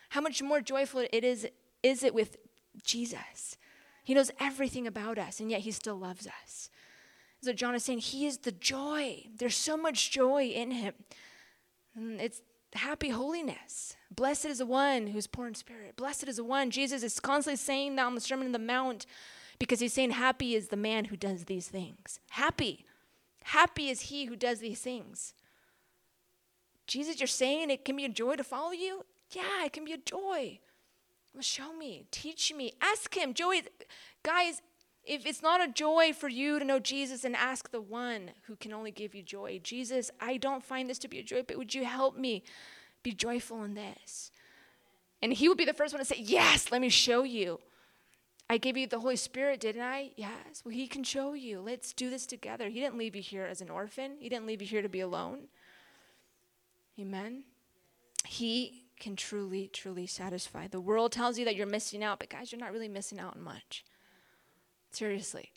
How 0.10 0.22
much 0.22 0.42
more 0.42 0.62
joyful 0.62 1.06
it 1.12 1.24
is 1.26 1.48
is 1.84 2.04
it 2.04 2.14
with 2.14 2.38
Jesus? 2.82 3.58
He 4.04 4.14
knows 4.14 4.32
everything 4.40 4.88
about 4.88 5.18
us, 5.18 5.40
and 5.40 5.52
yet 5.52 5.62
he 5.62 5.72
still 5.72 5.98
loves 5.98 6.26
us. 6.26 6.70
So 7.42 7.54
John 7.54 7.76
is 7.76 7.84
saying 7.84 8.00
he 8.00 8.26
is 8.26 8.40
the 8.40 8.52
joy. 8.52 9.26
There's 9.36 9.56
so 9.56 9.76
much 9.76 10.12
joy 10.12 10.46
in 10.46 10.72
him. 10.72 10.94
And 12.00 12.22
it's 12.22 12.42
happy 12.74 13.10
holiness. 13.10 13.96
Blessed 14.10 14.46
is 14.46 14.60
the 14.60 14.66
one 14.66 15.08
who's 15.08 15.28
poor 15.28 15.48
in 15.48 15.56
spirit. 15.56 15.96
Blessed 15.96 16.28
is 16.28 16.38
the 16.38 16.44
one. 16.44 16.72
Jesus 16.72 17.04
is 17.04 17.20
constantly 17.20 17.58
saying 17.58 17.96
that 17.96 18.06
on 18.06 18.16
the 18.16 18.22
Sermon 18.22 18.48
on 18.48 18.52
the 18.52 18.60
Mount 18.60 19.06
because 19.60 19.80
he's 19.80 19.94
saying, 19.94 20.12
Happy 20.12 20.56
is 20.56 20.70
the 20.70 20.78
man 20.78 21.06
who 21.06 21.18
does 21.18 21.46
these 21.46 21.68
things. 21.68 22.20
Happy. 22.32 22.86
Happy 23.44 23.90
is 23.90 24.02
he 24.02 24.26
who 24.26 24.36
does 24.36 24.60
these 24.60 24.80
things. 24.80 25.34
Jesus, 26.88 27.20
you're 27.20 27.28
saying 27.28 27.70
it 27.70 27.86
can 27.86 27.96
be 27.96 28.06
a 28.06 28.10
joy 28.10 28.36
to 28.36 28.44
follow 28.44 28.72
you? 28.72 29.06
Yeah, 29.32 29.66
it 29.66 29.74
can 29.74 29.86
be 29.86 29.94
a 29.94 29.98
joy. 29.98 30.60
Well, 31.34 31.44
show 31.44 31.74
me, 31.74 32.06
teach 32.10 32.54
me, 32.54 32.74
ask 32.82 33.16
him. 33.16 33.34
Joy, 33.34 33.62
guys, 34.24 34.62
if 35.10 35.26
it's 35.26 35.42
not 35.42 35.68
a 35.68 35.72
joy 35.72 36.14
for 36.14 36.30
you 36.30 36.60
to 36.60 36.64
know 36.64 36.80
Jesus 36.80 37.24
and 37.26 37.36
ask 37.36 37.72
the 37.72 37.82
one 37.82 38.32
who 38.44 38.56
can 38.56 38.72
only 38.72 38.92
give 38.92 39.16
you 39.16 39.24
joy, 39.24 39.60
Jesus, 39.64 40.12
I 40.22 40.38
don't 40.38 40.64
find 40.64 40.88
this 40.88 41.00
to 41.00 41.08
be 41.08 41.18
a 41.18 41.24
joy, 41.24 41.44
but 41.48 41.58
would 41.58 41.74
you 41.74 41.84
help 41.84 42.16
me 42.16 42.44
be 43.02 43.12
joyful 43.12 43.64
in 43.64 43.74
this? 43.74 44.32
And 45.22 45.34
he 45.34 45.50
would 45.50 45.58
be 45.58 45.66
the 45.66 45.74
first 45.74 45.94
one 45.94 46.00
to 46.00 46.06
say, 46.06 46.20
Yes, 46.20 46.72
let 46.72 46.80
me 46.80 46.90
show 46.90 47.24
you. 47.24 47.60
I 48.52 48.58
gave 48.58 48.78
you 48.78 48.88
the 48.88 49.00
Holy 49.00 49.16
Spirit, 49.16 49.60
didn't 49.60 49.82
I? 49.82 50.12
Yes. 50.16 50.64
Well, 50.64 50.74
He 50.74 50.88
can 50.88 51.04
show 51.04 51.34
you. 51.34 51.60
Let's 51.60 51.94
do 51.94 52.10
this 52.10 52.26
together. 52.26 52.70
He 52.70 52.80
didn't 52.80 52.98
leave 52.98 53.16
you 53.16 53.22
here 53.22 53.46
as 53.46 53.62
an 53.62 53.70
orphan, 53.70 54.14
He 54.20 54.30
didn't 54.30 54.46
leave 54.48 54.62
you 54.62 54.68
here 54.68 54.82
to 54.82 54.90
be 54.90 55.02
alone. 55.02 55.50
Amen. 57.00 57.44
He 58.26 58.86
can 59.00 59.16
truly, 59.16 59.70
truly 59.72 60.06
satisfy. 60.06 60.68
The 60.68 60.82
world 60.82 61.12
tells 61.12 61.40
you 61.40 61.46
that 61.46 61.56
you're 61.56 61.68
missing 61.68 62.04
out, 62.04 62.20
but 62.20 62.30
guys, 62.30 62.52
you're 62.52 62.60
not 62.60 62.74
really 62.74 62.90
missing 62.90 63.20
out 63.20 63.36
on 63.38 63.42
much. 63.42 63.86
Seriously. 64.92 65.52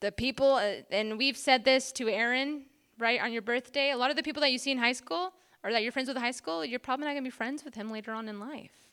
The 0.00 0.12
people, 0.12 0.54
uh, 0.54 0.82
and 0.90 1.16
we've 1.18 1.36
said 1.36 1.64
this 1.64 1.92
to 1.92 2.08
Aaron, 2.08 2.66
right, 2.98 3.20
on 3.20 3.32
your 3.32 3.42
birthday. 3.42 3.90
A 3.90 3.96
lot 3.96 4.10
of 4.10 4.16
the 4.16 4.22
people 4.22 4.40
that 4.40 4.52
you 4.52 4.58
see 4.58 4.70
in 4.70 4.78
high 4.78 4.92
school 4.92 5.32
or 5.62 5.72
that 5.72 5.82
you're 5.82 5.92
friends 5.92 6.08
with 6.08 6.16
in 6.16 6.22
high 6.22 6.30
school, 6.30 6.64
you're 6.64 6.78
probably 6.78 7.06
not 7.06 7.12
going 7.12 7.24
to 7.24 7.28
be 7.28 7.30
friends 7.30 7.64
with 7.64 7.74
him 7.74 7.90
later 7.90 8.12
on 8.12 8.28
in 8.28 8.38
life. 8.38 8.88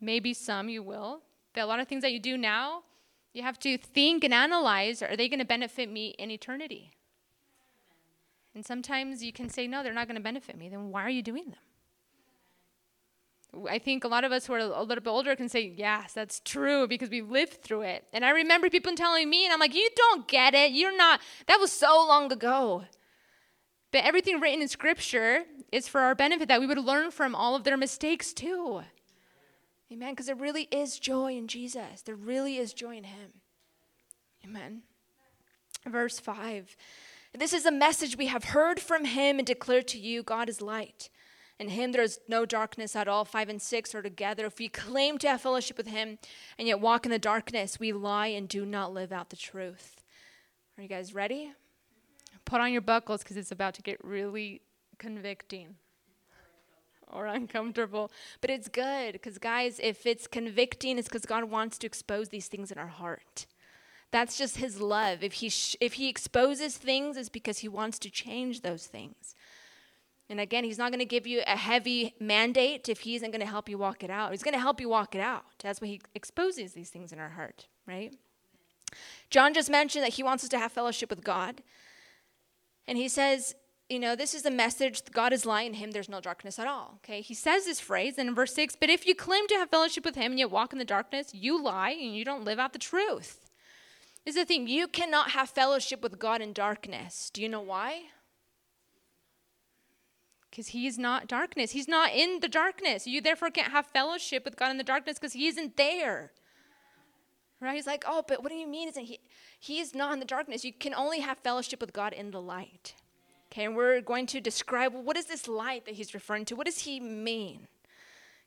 Maybe 0.00 0.34
some 0.34 0.68
you 0.68 0.82
will, 0.82 1.22
but 1.54 1.62
a 1.62 1.66
lot 1.66 1.80
of 1.80 1.88
things 1.88 2.02
that 2.02 2.12
you 2.12 2.20
do 2.20 2.36
now, 2.36 2.82
you 3.32 3.42
have 3.42 3.58
to 3.60 3.78
think 3.78 4.24
and 4.24 4.34
analyze 4.34 5.02
are 5.02 5.16
they 5.16 5.28
going 5.28 5.38
to 5.38 5.46
benefit 5.46 5.90
me 5.90 6.14
in 6.18 6.30
eternity? 6.30 6.90
And 8.54 8.66
sometimes 8.66 9.22
you 9.22 9.32
can 9.32 9.48
say, 9.48 9.66
no, 9.66 9.82
they're 9.82 9.94
not 9.94 10.08
going 10.08 10.16
to 10.16 10.22
benefit 10.22 10.58
me. 10.58 10.68
Then 10.68 10.90
why 10.90 11.04
are 11.04 11.10
you 11.10 11.22
doing 11.22 11.44
them? 11.44 11.60
I 13.68 13.78
think 13.78 14.04
a 14.04 14.08
lot 14.08 14.24
of 14.24 14.32
us 14.32 14.46
who 14.46 14.52
are 14.52 14.58
a 14.58 14.82
little 14.82 15.02
bit 15.02 15.10
older 15.10 15.34
can 15.34 15.48
say, 15.48 15.72
yes, 15.76 16.12
that's 16.12 16.40
true 16.40 16.86
because 16.86 17.10
we 17.10 17.22
lived 17.22 17.62
through 17.62 17.82
it. 17.82 18.04
And 18.12 18.24
I 18.24 18.30
remember 18.30 18.70
people 18.70 18.94
telling 18.94 19.28
me, 19.28 19.44
and 19.44 19.52
I'm 19.52 19.58
like, 19.58 19.74
you 19.74 19.88
don't 19.96 20.28
get 20.28 20.54
it. 20.54 20.72
You're 20.72 20.96
not, 20.96 21.20
that 21.46 21.58
was 21.58 21.72
so 21.72 22.06
long 22.06 22.32
ago. 22.32 22.84
But 23.92 24.04
everything 24.04 24.38
written 24.40 24.62
in 24.62 24.68
scripture 24.68 25.44
is 25.72 25.88
for 25.88 26.00
our 26.00 26.14
benefit 26.14 26.48
that 26.48 26.60
we 26.60 26.66
would 26.66 26.78
learn 26.78 27.10
from 27.10 27.34
all 27.34 27.56
of 27.56 27.64
their 27.64 27.76
mistakes 27.76 28.32
too. 28.32 28.82
Amen. 29.92 30.12
Because 30.12 30.26
there 30.26 30.36
really 30.36 30.68
is 30.70 30.98
joy 30.98 31.36
in 31.36 31.48
Jesus, 31.48 32.02
there 32.02 32.14
really 32.14 32.56
is 32.56 32.72
joy 32.72 32.96
in 32.96 33.04
Him. 33.04 33.32
Amen. 34.44 34.82
Verse 35.86 36.20
5 36.20 36.76
This 37.36 37.52
is 37.52 37.66
a 37.66 37.72
message 37.72 38.16
we 38.16 38.26
have 38.26 38.44
heard 38.44 38.78
from 38.78 39.04
Him 39.04 39.38
and 39.38 39.46
declared 39.46 39.88
to 39.88 39.98
you 39.98 40.22
God 40.22 40.48
is 40.48 40.60
light. 40.60 41.10
In 41.60 41.68
him 41.68 41.92
there 41.92 42.02
is 42.02 42.18
no 42.26 42.46
darkness 42.46 42.96
at 42.96 43.06
all. 43.06 43.26
Five 43.26 43.50
and 43.50 43.60
six 43.60 43.94
are 43.94 44.00
together. 44.00 44.46
If 44.46 44.58
we 44.58 44.68
claim 44.68 45.18
to 45.18 45.28
have 45.28 45.42
fellowship 45.42 45.76
with 45.76 45.88
him 45.88 46.18
and 46.58 46.66
yet 46.66 46.80
walk 46.80 47.04
in 47.04 47.12
the 47.12 47.18
darkness, 47.18 47.78
we 47.78 47.92
lie 47.92 48.28
and 48.28 48.48
do 48.48 48.64
not 48.64 48.94
live 48.94 49.12
out 49.12 49.28
the 49.28 49.36
truth. 49.36 50.02
Are 50.78 50.82
you 50.82 50.88
guys 50.88 51.14
ready? 51.14 51.52
Put 52.46 52.62
on 52.62 52.72
your 52.72 52.80
buckles 52.80 53.22
because 53.22 53.36
it's 53.36 53.52
about 53.52 53.74
to 53.74 53.82
get 53.82 54.02
really 54.02 54.62
convicting 54.96 55.74
or 57.12 57.26
uncomfortable. 57.26 58.10
But 58.40 58.48
it's 58.48 58.68
good 58.68 59.12
because, 59.12 59.36
guys, 59.36 59.78
if 59.82 60.06
it's 60.06 60.26
convicting, 60.26 60.98
it's 60.98 61.08
because 61.08 61.26
God 61.26 61.44
wants 61.44 61.76
to 61.78 61.86
expose 61.86 62.30
these 62.30 62.46
things 62.46 62.72
in 62.72 62.78
our 62.78 62.86
heart. 62.86 63.44
That's 64.12 64.38
just 64.38 64.56
His 64.56 64.80
love. 64.80 65.22
If 65.22 65.34
He 65.34 65.50
sh- 65.50 65.76
if 65.78 65.94
He 65.94 66.08
exposes 66.08 66.78
things, 66.78 67.18
it's 67.18 67.28
because 67.28 67.58
He 67.58 67.68
wants 67.68 67.98
to 67.98 68.10
change 68.10 68.62
those 68.62 68.86
things. 68.86 69.34
And 70.30 70.40
again, 70.40 70.64
He's 70.64 70.78
not 70.78 70.90
going 70.90 71.00
to 71.00 71.04
give 71.04 71.26
you 71.26 71.42
a 71.46 71.56
heavy 71.56 72.14
mandate 72.18 72.88
if 72.88 73.00
He 73.00 73.16
isn't 73.16 73.30
going 73.30 73.40
to 73.40 73.46
help 73.46 73.68
you 73.68 73.76
walk 73.76 74.02
it 74.02 74.10
out. 74.10 74.30
He's 74.30 74.42
going 74.42 74.54
to 74.54 74.60
help 74.60 74.80
you 74.80 74.88
walk 74.88 75.14
it 75.14 75.20
out. 75.20 75.44
That's 75.62 75.80
why 75.80 75.88
He 75.88 76.00
exposes 76.14 76.72
these 76.72 76.88
things 76.88 77.12
in 77.12 77.18
our 77.18 77.30
heart, 77.30 77.66
right? 77.86 78.14
John 79.30 79.54
just 79.54 79.70
mentioned 79.70 80.04
that 80.04 80.14
he 80.14 80.22
wants 80.22 80.44
us 80.44 80.50
to 80.50 80.58
have 80.58 80.72
fellowship 80.72 81.10
with 81.10 81.24
God. 81.24 81.62
And 82.86 82.98
he 82.98 83.08
says, 83.08 83.54
you 83.88 83.98
know, 83.98 84.14
this 84.16 84.34
is 84.34 84.42
the 84.42 84.50
message 84.50 85.02
God 85.12 85.32
is 85.32 85.46
light 85.46 85.66
in 85.66 85.74
him, 85.74 85.90
there's 85.90 86.08
no 86.08 86.20
darkness 86.20 86.58
at 86.58 86.66
all. 86.66 86.98
Okay, 86.98 87.20
he 87.20 87.34
says 87.34 87.64
this 87.64 87.80
phrase 87.80 88.18
in 88.18 88.34
verse 88.34 88.54
6 88.54 88.76
But 88.76 88.90
if 88.90 89.06
you 89.06 89.14
claim 89.14 89.46
to 89.48 89.54
have 89.56 89.70
fellowship 89.70 90.04
with 90.04 90.16
him 90.16 90.32
and 90.32 90.38
yet 90.38 90.50
walk 90.50 90.72
in 90.72 90.78
the 90.78 90.84
darkness, 90.84 91.30
you 91.32 91.62
lie 91.62 91.90
and 91.90 92.14
you 92.14 92.24
don't 92.24 92.44
live 92.44 92.58
out 92.58 92.72
the 92.72 92.78
truth. 92.78 93.46
This 94.24 94.36
is 94.36 94.42
the 94.42 94.44
thing, 94.44 94.68
you 94.68 94.86
cannot 94.86 95.30
have 95.30 95.48
fellowship 95.48 96.02
with 96.02 96.18
God 96.18 96.40
in 96.40 96.52
darkness. 96.52 97.30
Do 97.32 97.42
you 97.42 97.48
know 97.48 97.62
why? 97.62 98.02
Because 100.50 100.68
he's 100.68 100.98
not 100.98 101.28
darkness. 101.28 101.70
He's 101.70 101.86
not 101.86 102.12
in 102.12 102.40
the 102.40 102.48
darkness. 102.48 103.06
You 103.06 103.20
therefore 103.20 103.50
can't 103.50 103.70
have 103.70 103.86
fellowship 103.86 104.44
with 104.44 104.56
God 104.56 104.70
in 104.70 104.78
the 104.78 104.84
darkness 104.84 105.18
because 105.18 105.32
he 105.32 105.46
isn't 105.46 105.76
there. 105.76 106.32
Right? 107.60 107.76
He's 107.76 107.86
like, 107.86 108.04
oh, 108.06 108.24
but 108.26 108.42
what 108.42 108.50
do 108.50 108.56
you 108.56 108.66
mean? 108.66 108.88
Isn't 108.88 109.04
he? 109.04 109.20
He 109.58 109.80
is 109.80 109.94
not 109.94 110.12
in 110.14 110.18
the 110.18 110.24
darkness. 110.24 110.64
You 110.64 110.72
can 110.72 110.94
only 110.94 111.20
have 111.20 111.38
fellowship 111.38 111.80
with 111.80 111.92
God 111.92 112.12
in 112.12 112.30
the 112.30 112.40
light. 112.40 112.94
Okay, 113.52 113.64
and 113.64 113.76
we're 113.76 114.00
going 114.00 114.26
to 114.26 114.40
describe 114.40 114.94
what 114.94 115.16
is 115.16 115.26
this 115.26 115.46
light 115.48 115.84
that 115.84 115.94
he's 115.94 116.14
referring 116.14 116.44
to? 116.46 116.56
What 116.56 116.66
does 116.66 116.80
he 116.80 117.00
mean? 117.00 117.66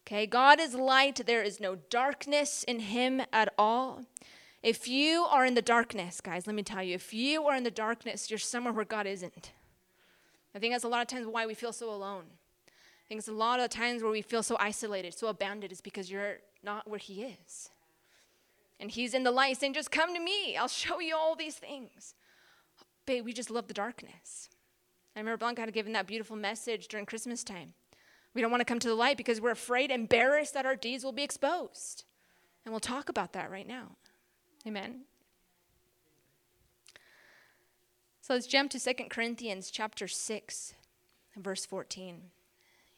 Okay, 0.06 0.26
God 0.26 0.60
is 0.60 0.74
light. 0.74 1.22
There 1.26 1.44
is 1.44 1.60
no 1.60 1.76
darkness 1.90 2.64
in 2.64 2.80
him 2.80 3.22
at 3.32 3.54
all. 3.58 4.04
If 4.62 4.88
you 4.88 5.24
are 5.24 5.46
in 5.46 5.56
the 5.56 5.62
darkness, 5.62 6.22
guys, 6.22 6.48
let 6.48 6.56
me 6.56 6.64
tell 6.64 6.82
you, 6.82 6.96
if 6.96 7.14
you 7.14 7.46
are 7.46 7.56
in 7.56 7.64
the 7.64 7.72
darkness, 7.72 8.30
you're 8.30 8.40
somewhere 8.40 8.74
where 8.74 8.86
God 8.86 9.06
isn't. 9.06 9.52
I 10.56 10.60
think 10.60 10.74
that's 10.74 10.84
a 10.84 10.90
lot 10.90 11.02
of 11.02 11.08
times 11.08 11.28
why 11.28 11.46
we 11.46 11.54
feel 11.54 11.74
so 11.74 11.90
alone. 11.92 12.26
I 12.68 13.08
think 13.08 13.20
it's 13.20 13.28
a 13.28 13.34
lot 13.34 13.60
of 13.60 13.70
times 13.70 14.02
where 14.02 14.12
we 14.12 14.22
feel 14.22 14.44
so 14.44 14.56
isolated, 14.60 15.14
so 15.14 15.28
abandoned, 15.28 15.72
is 15.72 15.82
because 15.82 16.10
you're 16.10 16.38
not 16.64 16.88
where 16.88 17.00
He 17.00 17.24
is. 17.24 17.70
And 18.80 18.92
He's 18.92 19.14
in 19.14 19.24
the 19.24 19.32
light 19.32 19.58
saying, 19.58 19.74
Just 19.74 19.92
come 19.92 20.14
to 20.14 20.20
me, 20.20 20.56
I'll 20.56 20.68
show 20.68 21.00
you 21.00 21.16
all 21.16 21.36
these 21.36 21.56
things. 21.56 22.16
Babe, 23.06 23.26
we 23.26 23.34
just 23.34 23.52
love 23.52 23.68
the 23.68 23.74
darkness. 23.74 24.50
I 25.16 25.20
remember 25.20 25.38
Blanca 25.38 25.62
had 25.62 25.74
given 25.74 25.94
that 25.94 26.08
beautiful 26.08 26.36
message 26.36 26.88
during 26.88 27.06
Christmas 27.06 27.44
time. 27.44 27.74
We 28.34 28.42
don't 28.42 28.50
want 28.50 28.62
to 28.62 28.66
come 28.66 28.80
to 28.80 28.88
the 28.88 28.96
light 28.96 29.18
because 29.18 29.40
we're 29.40 29.52
afraid, 29.52 29.92
embarrassed 29.92 30.54
that 30.56 30.66
our 30.66 30.76
deeds 30.76 31.04
will 31.04 31.12
be 31.12 31.24
exposed. 31.24 32.06
And 32.66 32.74
we'll 32.74 32.80
talk 32.80 33.10
about 33.10 33.34
that 33.34 33.52
right 33.52 33.68
now. 33.68 33.98
Amen. 34.66 35.02
So 38.24 38.34
let's 38.34 38.48
jump 38.48 38.72
to 38.72 38.80
2 38.80 38.94
Corinthians 39.10 39.70
chapter 39.70 40.08
6, 40.08 40.74
verse 41.36 41.66
14. 41.66 42.22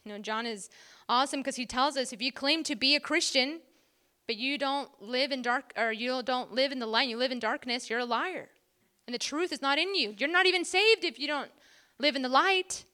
You 0.04 0.12
know, 0.12 0.20
John 0.20 0.46
is 0.46 0.70
awesome 1.10 1.40
because 1.40 1.56
he 1.56 1.66
tells 1.66 1.98
us 1.98 2.14
if 2.14 2.22
you 2.22 2.32
claim 2.32 2.64
to 2.64 2.76
be 2.76 2.96
a 2.96 3.00
Christian, 3.00 3.62
but 4.28 4.36
you 4.36 4.60
don't 4.60 4.88
live 5.02 5.32
in 5.32 5.42
dark 5.42 5.74
or 5.76 5.92
you 5.92 6.22
don't 6.22 6.54
live 6.54 6.72
in 6.72 6.78
the 6.78 6.86
light, 6.86 7.10
you 7.10 7.18
live 7.18 7.32
in 7.32 7.40
darkness, 7.40 7.90
you're 7.90 8.02
a 8.02 8.06
liar. 8.06 8.50
And 9.08 9.16
the 9.16 9.20
truth 9.20 9.52
is 9.52 9.64
not 9.64 9.80
in 9.80 9.96
you. 9.96 10.14
You're 10.16 10.30
not 10.30 10.46
even 10.46 10.64
saved 10.64 11.04
if 11.04 11.18
you 11.18 11.26
don't 11.26 11.50
live 11.98 12.16
in 12.16 12.22
the 12.22 12.30
light. 12.30 12.86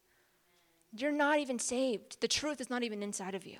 You're 0.95 1.11
not 1.11 1.37
even 1.39 1.59
saved. 1.59 2.21
The 2.21 2.29
truth 2.29 2.61
is 2.61 2.69
not 2.69 2.81
even 2.81 3.03
inside 3.03 3.35
of 3.35 3.45
you. 3.45 3.57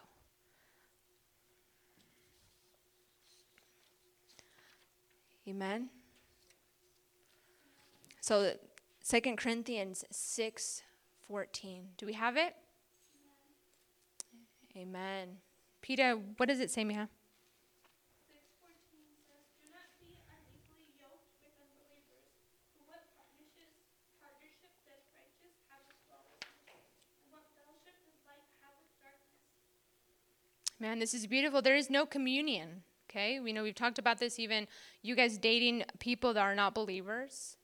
Amen. 5.45 5.89
So 8.31 8.53
Second 9.01 9.35
Corinthians 9.35 10.05
6 10.09 10.83
14. 11.27 11.83
Do 11.97 12.05
we 12.05 12.13
have 12.13 12.37
it? 12.37 12.55
Amen. 14.73 15.35
Peter, 15.81 16.13
what 16.37 16.47
does 16.47 16.61
it 16.61 16.71
say, 16.71 16.85
Mia? 16.85 17.09
Man, 30.79 30.99
this 30.99 31.13
is 31.13 31.27
beautiful. 31.27 31.61
There 31.61 31.75
is 31.75 31.89
no 31.89 32.05
communion. 32.05 32.83
Okay, 33.09 33.41
we 33.41 33.51
know 33.51 33.61
we've 33.61 33.75
talked 33.75 33.99
about 33.99 34.19
this 34.19 34.39
even 34.39 34.69
you 35.01 35.17
guys 35.17 35.37
dating 35.37 35.83
people 35.99 36.33
that 36.33 36.41
are 36.41 36.55
not 36.55 36.73
believers. 36.73 37.57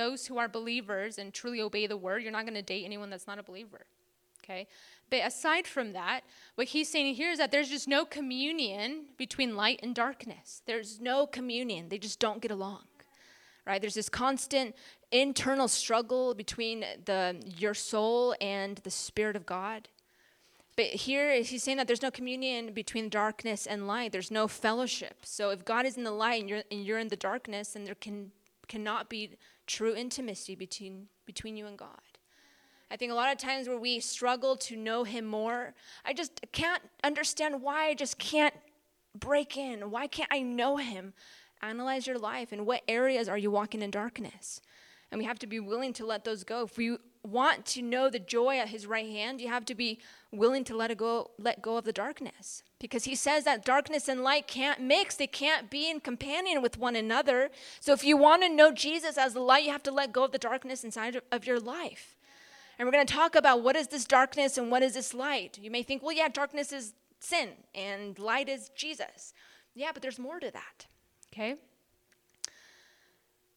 Those 0.00 0.24
who 0.24 0.38
are 0.38 0.48
believers 0.48 1.18
and 1.18 1.30
truly 1.30 1.60
obey 1.60 1.86
the 1.86 1.94
word, 1.94 2.22
you're 2.22 2.32
not 2.32 2.46
going 2.46 2.54
to 2.54 2.62
date 2.62 2.86
anyone 2.86 3.10
that's 3.10 3.26
not 3.26 3.38
a 3.38 3.42
believer. 3.42 3.84
Okay, 4.42 4.66
but 5.10 5.26
aside 5.26 5.66
from 5.66 5.92
that, 5.92 6.22
what 6.54 6.68
he's 6.68 6.90
saying 6.90 7.16
here 7.16 7.30
is 7.30 7.36
that 7.36 7.52
there's 7.52 7.68
just 7.68 7.86
no 7.86 8.06
communion 8.06 9.04
between 9.18 9.54
light 9.56 9.78
and 9.82 9.94
darkness. 9.94 10.62
There's 10.64 11.00
no 11.02 11.26
communion, 11.26 11.90
they 11.90 11.98
just 11.98 12.18
don't 12.18 12.40
get 12.40 12.50
along. 12.50 12.84
Right? 13.66 13.78
There's 13.78 13.92
this 13.92 14.08
constant 14.08 14.74
internal 15.12 15.68
struggle 15.68 16.32
between 16.32 16.82
the 17.04 17.36
your 17.58 17.74
soul 17.74 18.34
and 18.40 18.78
the 18.78 18.90
spirit 18.90 19.36
of 19.36 19.44
God. 19.44 19.90
But 20.76 20.86
here 20.86 21.42
he's 21.42 21.62
saying 21.62 21.76
that 21.76 21.86
there's 21.86 22.00
no 22.00 22.10
communion 22.10 22.72
between 22.72 23.10
darkness 23.10 23.66
and 23.66 23.86
light. 23.86 24.12
There's 24.12 24.30
no 24.30 24.48
fellowship. 24.48 25.26
So 25.26 25.50
if 25.50 25.62
God 25.62 25.84
is 25.84 25.98
in 25.98 26.04
the 26.04 26.10
light 26.24 26.40
and 26.40 26.48
you're, 26.48 26.62
and 26.70 26.86
you're 26.86 26.98
in 26.98 27.08
the 27.08 27.16
darkness, 27.16 27.74
then 27.74 27.84
there 27.84 27.94
can 27.94 28.32
cannot 28.70 29.10
be 29.10 29.36
true 29.70 29.94
intimacy 29.94 30.54
between 30.54 31.06
between 31.26 31.56
you 31.56 31.66
and 31.66 31.78
God. 31.78 32.00
I 32.90 32.96
think 32.96 33.12
a 33.12 33.14
lot 33.14 33.30
of 33.30 33.38
times 33.38 33.68
where 33.68 33.78
we 33.78 34.00
struggle 34.00 34.56
to 34.56 34.76
know 34.76 35.04
Him 35.04 35.24
more, 35.24 35.74
I 36.04 36.12
just 36.12 36.40
can't 36.50 36.82
understand 37.04 37.62
why 37.62 37.86
I 37.86 37.94
just 37.94 38.18
can't 38.18 38.54
break 39.14 39.56
in. 39.56 39.92
Why 39.92 40.08
can't 40.08 40.30
I 40.32 40.42
know 40.42 40.76
Him? 40.76 41.14
Analyze 41.62 42.06
your 42.06 42.18
life 42.18 42.50
and 42.50 42.66
what 42.66 42.82
areas 42.88 43.28
are 43.28 43.38
you 43.38 43.50
walking 43.50 43.80
in 43.80 43.90
darkness? 43.90 44.60
And 45.10 45.18
we 45.18 45.24
have 45.24 45.38
to 45.40 45.46
be 45.46 45.60
willing 45.60 45.92
to 45.94 46.06
let 46.06 46.24
those 46.24 46.44
go. 46.44 46.62
If 46.62 46.76
we 46.76 46.96
want 47.22 47.66
to 47.66 47.82
know 47.82 48.08
the 48.08 48.18
joy 48.18 48.58
at 48.58 48.68
his 48.68 48.86
right 48.86 49.08
hand, 49.08 49.40
you 49.40 49.48
have 49.48 49.64
to 49.66 49.74
be 49.74 49.98
willing 50.32 50.64
to 50.64 50.76
let 50.76 50.90
it 50.90 50.98
go 50.98 51.32
let 51.38 51.60
go 51.60 51.76
of 51.76 51.84
the 51.84 51.92
darkness. 51.92 52.62
Because 52.78 53.04
he 53.04 53.14
says 53.14 53.44
that 53.44 53.64
darkness 53.64 54.08
and 54.08 54.22
light 54.22 54.46
can't 54.46 54.80
mix, 54.80 55.16
they 55.16 55.26
can't 55.26 55.68
be 55.68 55.90
in 55.90 56.00
companion 56.00 56.62
with 56.62 56.78
one 56.78 56.96
another. 56.96 57.50
So 57.80 57.92
if 57.92 58.04
you 58.04 58.16
want 58.16 58.42
to 58.42 58.48
know 58.48 58.72
Jesus 58.72 59.18
as 59.18 59.34
the 59.34 59.40
light, 59.40 59.64
you 59.64 59.72
have 59.72 59.82
to 59.82 59.92
let 59.92 60.12
go 60.12 60.24
of 60.24 60.32
the 60.32 60.38
darkness 60.38 60.84
inside 60.84 61.20
of 61.30 61.46
your 61.46 61.60
life. 61.60 62.16
And 62.78 62.86
we're 62.86 62.92
going 62.92 63.06
to 63.06 63.12
talk 63.12 63.34
about 63.34 63.62
what 63.62 63.76
is 63.76 63.88
this 63.88 64.06
darkness 64.06 64.56
and 64.56 64.70
what 64.70 64.82
is 64.82 64.94
this 64.94 65.12
light. 65.12 65.58
You 65.60 65.70
may 65.70 65.82
think, 65.82 66.02
well, 66.02 66.16
yeah, 66.16 66.28
darkness 66.28 66.72
is 66.72 66.94
sin 67.18 67.50
and 67.74 68.18
light 68.18 68.48
is 68.48 68.70
Jesus. 68.70 69.34
Yeah, 69.74 69.90
but 69.92 70.00
there's 70.00 70.18
more 70.18 70.40
to 70.40 70.50
that. 70.50 70.86
Okay? 71.32 71.56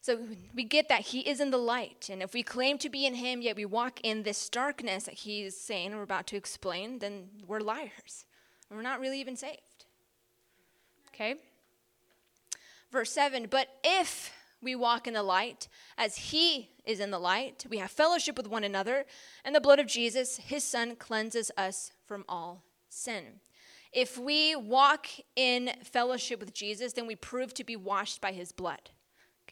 So 0.03 0.19
we 0.53 0.65
get 0.65 0.89
that 0.89 0.99
he 0.99 1.21
is 1.21 1.39
in 1.39 1.49
the 1.49 1.57
light. 1.57 2.09
And 2.11 2.21
if 2.21 2.33
we 2.33 2.43
claim 2.43 2.77
to 2.79 2.89
be 2.89 3.05
in 3.05 3.15
him, 3.15 3.41
yet 3.41 3.55
we 3.55 3.63
walk 3.63 4.01
in 4.03 4.23
this 4.23 4.49
darkness 4.49 5.05
that 5.05 5.13
he's 5.13 5.57
saying, 5.57 5.95
we're 5.95 6.01
about 6.01 6.27
to 6.27 6.35
explain, 6.35 6.99
then 6.99 7.29
we're 7.47 7.61
liars. 7.61 8.25
And 8.69 8.77
we're 8.77 8.83
not 8.83 8.99
really 8.99 9.21
even 9.21 9.37
saved. 9.37 9.85
Okay? 11.07 11.35
Verse 12.91 13.11
7 13.11 13.47
But 13.49 13.69
if 13.81 14.33
we 14.61 14.75
walk 14.75 15.07
in 15.07 15.13
the 15.13 15.23
light, 15.23 15.69
as 15.97 16.17
he 16.17 16.71
is 16.83 16.99
in 16.99 17.11
the 17.11 17.17
light, 17.17 17.65
we 17.69 17.77
have 17.77 17.89
fellowship 17.89 18.35
with 18.35 18.49
one 18.49 18.65
another, 18.65 19.05
and 19.45 19.55
the 19.55 19.61
blood 19.61 19.79
of 19.79 19.87
Jesus, 19.87 20.35
his 20.35 20.65
son, 20.65 20.97
cleanses 20.97 21.49
us 21.55 21.93
from 22.05 22.25
all 22.27 22.65
sin. 22.89 23.39
If 23.93 24.17
we 24.17 24.53
walk 24.53 25.07
in 25.37 25.71
fellowship 25.81 26.41
with 26.41 26.53
Jesus, 26.53 26.91
then 26.91 27.07
we 27.07 27.15
prove 27.15 27.53
to 27.53 27.63
be 27.63 27.77
washed 27.77 28.19
by 28.19 28.33
his 28.33 28.51
blood. 28.51 28.89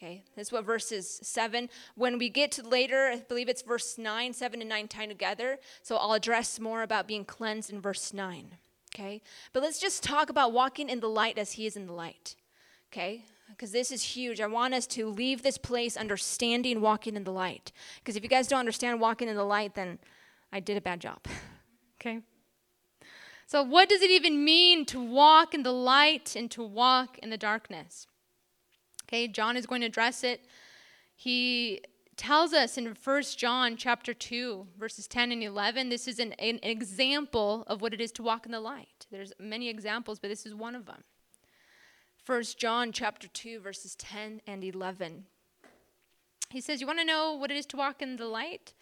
Okay, 0.02 0.24
that's 0.36 0.52
what 0.52 0.66
verses 0.66 1.20
7. 1.22 1.70
When 1.94 2.18
we 2.18 2.30
get 2.30 2.52
to 2.54 2.68
later, 2.68 3.12
I 3.14 3.18
believe 3.18 3.48
it's 3.48 3.62
verse 3.62 4.00
9, 4.00 4.34
7 4.34 4.60
and 4.60 4.70
9 4.70 4.88
tied 4.88 5.10
together. 5.10 5.60
So 5.84 5.96
I'll 5.96 6.14
address 6.14 6.60
more 6.60 6.82
about 6.82 7.08
being 7.08 7.24
cleansed 7.24 7.72
in 7.72 7.82
verse 7.82 8.12
9. 8.12 8.58
Okay, 8.94 9.22
but 9.54 9.62
let's 9.62 9.80
just 9.80 10.02
talk 10.02 10.32
about 10.32 10.54
walking 10.54 10.90
in 10.90 11.02
the 11.02 11.08
light 11.08 11.38
as 11.38 11.52
He 11.52 11.68
is 11.68 11.76
in 11.78 11.86
the 11.86 11.94
light. 11.94 12.36
Okay, 12.92 13.26
because 13.50 13.72
this 13.72 13.92
is 13.92 14.02
huge. 14.02 14.42
I 14.42 14.48
want 14.48 14.74
us 14.74 14.88
to 14.88 15.08
leave 15.08 15.44
this 15.44 15.60
place 15.60 15.96
understanding 15.96 16.82
walking 16.82 17.16
in 17.16 17.24
the 17.24 17.32
light. 17.32 17.72
Because 18.00 18.16
if 18.16 18.24
you 18.24 18.30
guys 18.30 18.48
don't 18.48 18.60
understand 18.60 19.00
walking 19.00 19.28
in 19.28 19.36
the 19.36 19.44
light, 19.44 19.76
then 19.76 20.00
I 20.52 20.62
did 20.62 20.78
a 20.78 20.82
bad 20.82 21.00
job. 21.00 21.20
okay? 22.02 22.22
So, 23.46 23.62
what 23.62 23.88
does 23.88 24.02
it 24.02 24.10
even 24.10 24.44
mean 24.44 24.84
to 24.88 25.00
walk 25.00 25.54
in 25.54 25.62
the 25.62 25.72
light 25.72 26.36
and 26.36 26.50
to 26.52 26.64
walk 26.64 27.20
in 27.20 27.30
the 27.30 27.38
darkness? 27.38 28.08
Okay, 29.12 29.28
John 29.28 29.58
is 29.58 29.66
going 29.66 29.82
to 29.82 29.88
address 29.88 30.24
it. 30.24 30.46
He 31.18 31.82
tells 32.16 32.54
us 32.54 32.78
in 32.78 32.96
1 33.04 33.24
John 33.36 33.76
chapter 33.76 34.14
2 34.14 34.68
verses 34.80 35.06
10 35.08 35.34
and 35.34 35.44
11 35.44 35.90
this 35.90 36.08
is 36.08 36.20
an, 36.20 36.32
an 36.34 36.60
example 36.62 37.66
of 37.68 37.82
what 37.82 37.94
it 37.94 38.00
is 38.00 38.12
to 38.14 38.24
walk 38.24 38.46
in 38.46 38.54
the 38.54 38.60
light. 38.60 39.08
There's 39.12 39.34
many 39.38 39.68
examples 39.68 40.18
but 40.20 40.30
this 40.30 40.46
is 40.46 40.56
one 40.56 40.76
of 40.76 40.86
them. 40.86 41.04
1 42.26 42.44
John 42.58 42.94
chapter 42.94 43.28
2 43.28 43.60
verses 43.60 43.96
10 43.96 44.42
and 44.48 44.64
11. 44.64 45.26
He 46.50 46.62
says, 46.62 46.80
"You 46.80 46.88
want 46.88 47.00
to 47.00 47.06
know 47.06 47.34
what 47.34 47.52
it 47.52 47.58
is 47.58 47.66
to 47.68 47.78
walk 47.78 48.02
in 48.02 48.16
the 48.16 48.28
light 48.28 48.74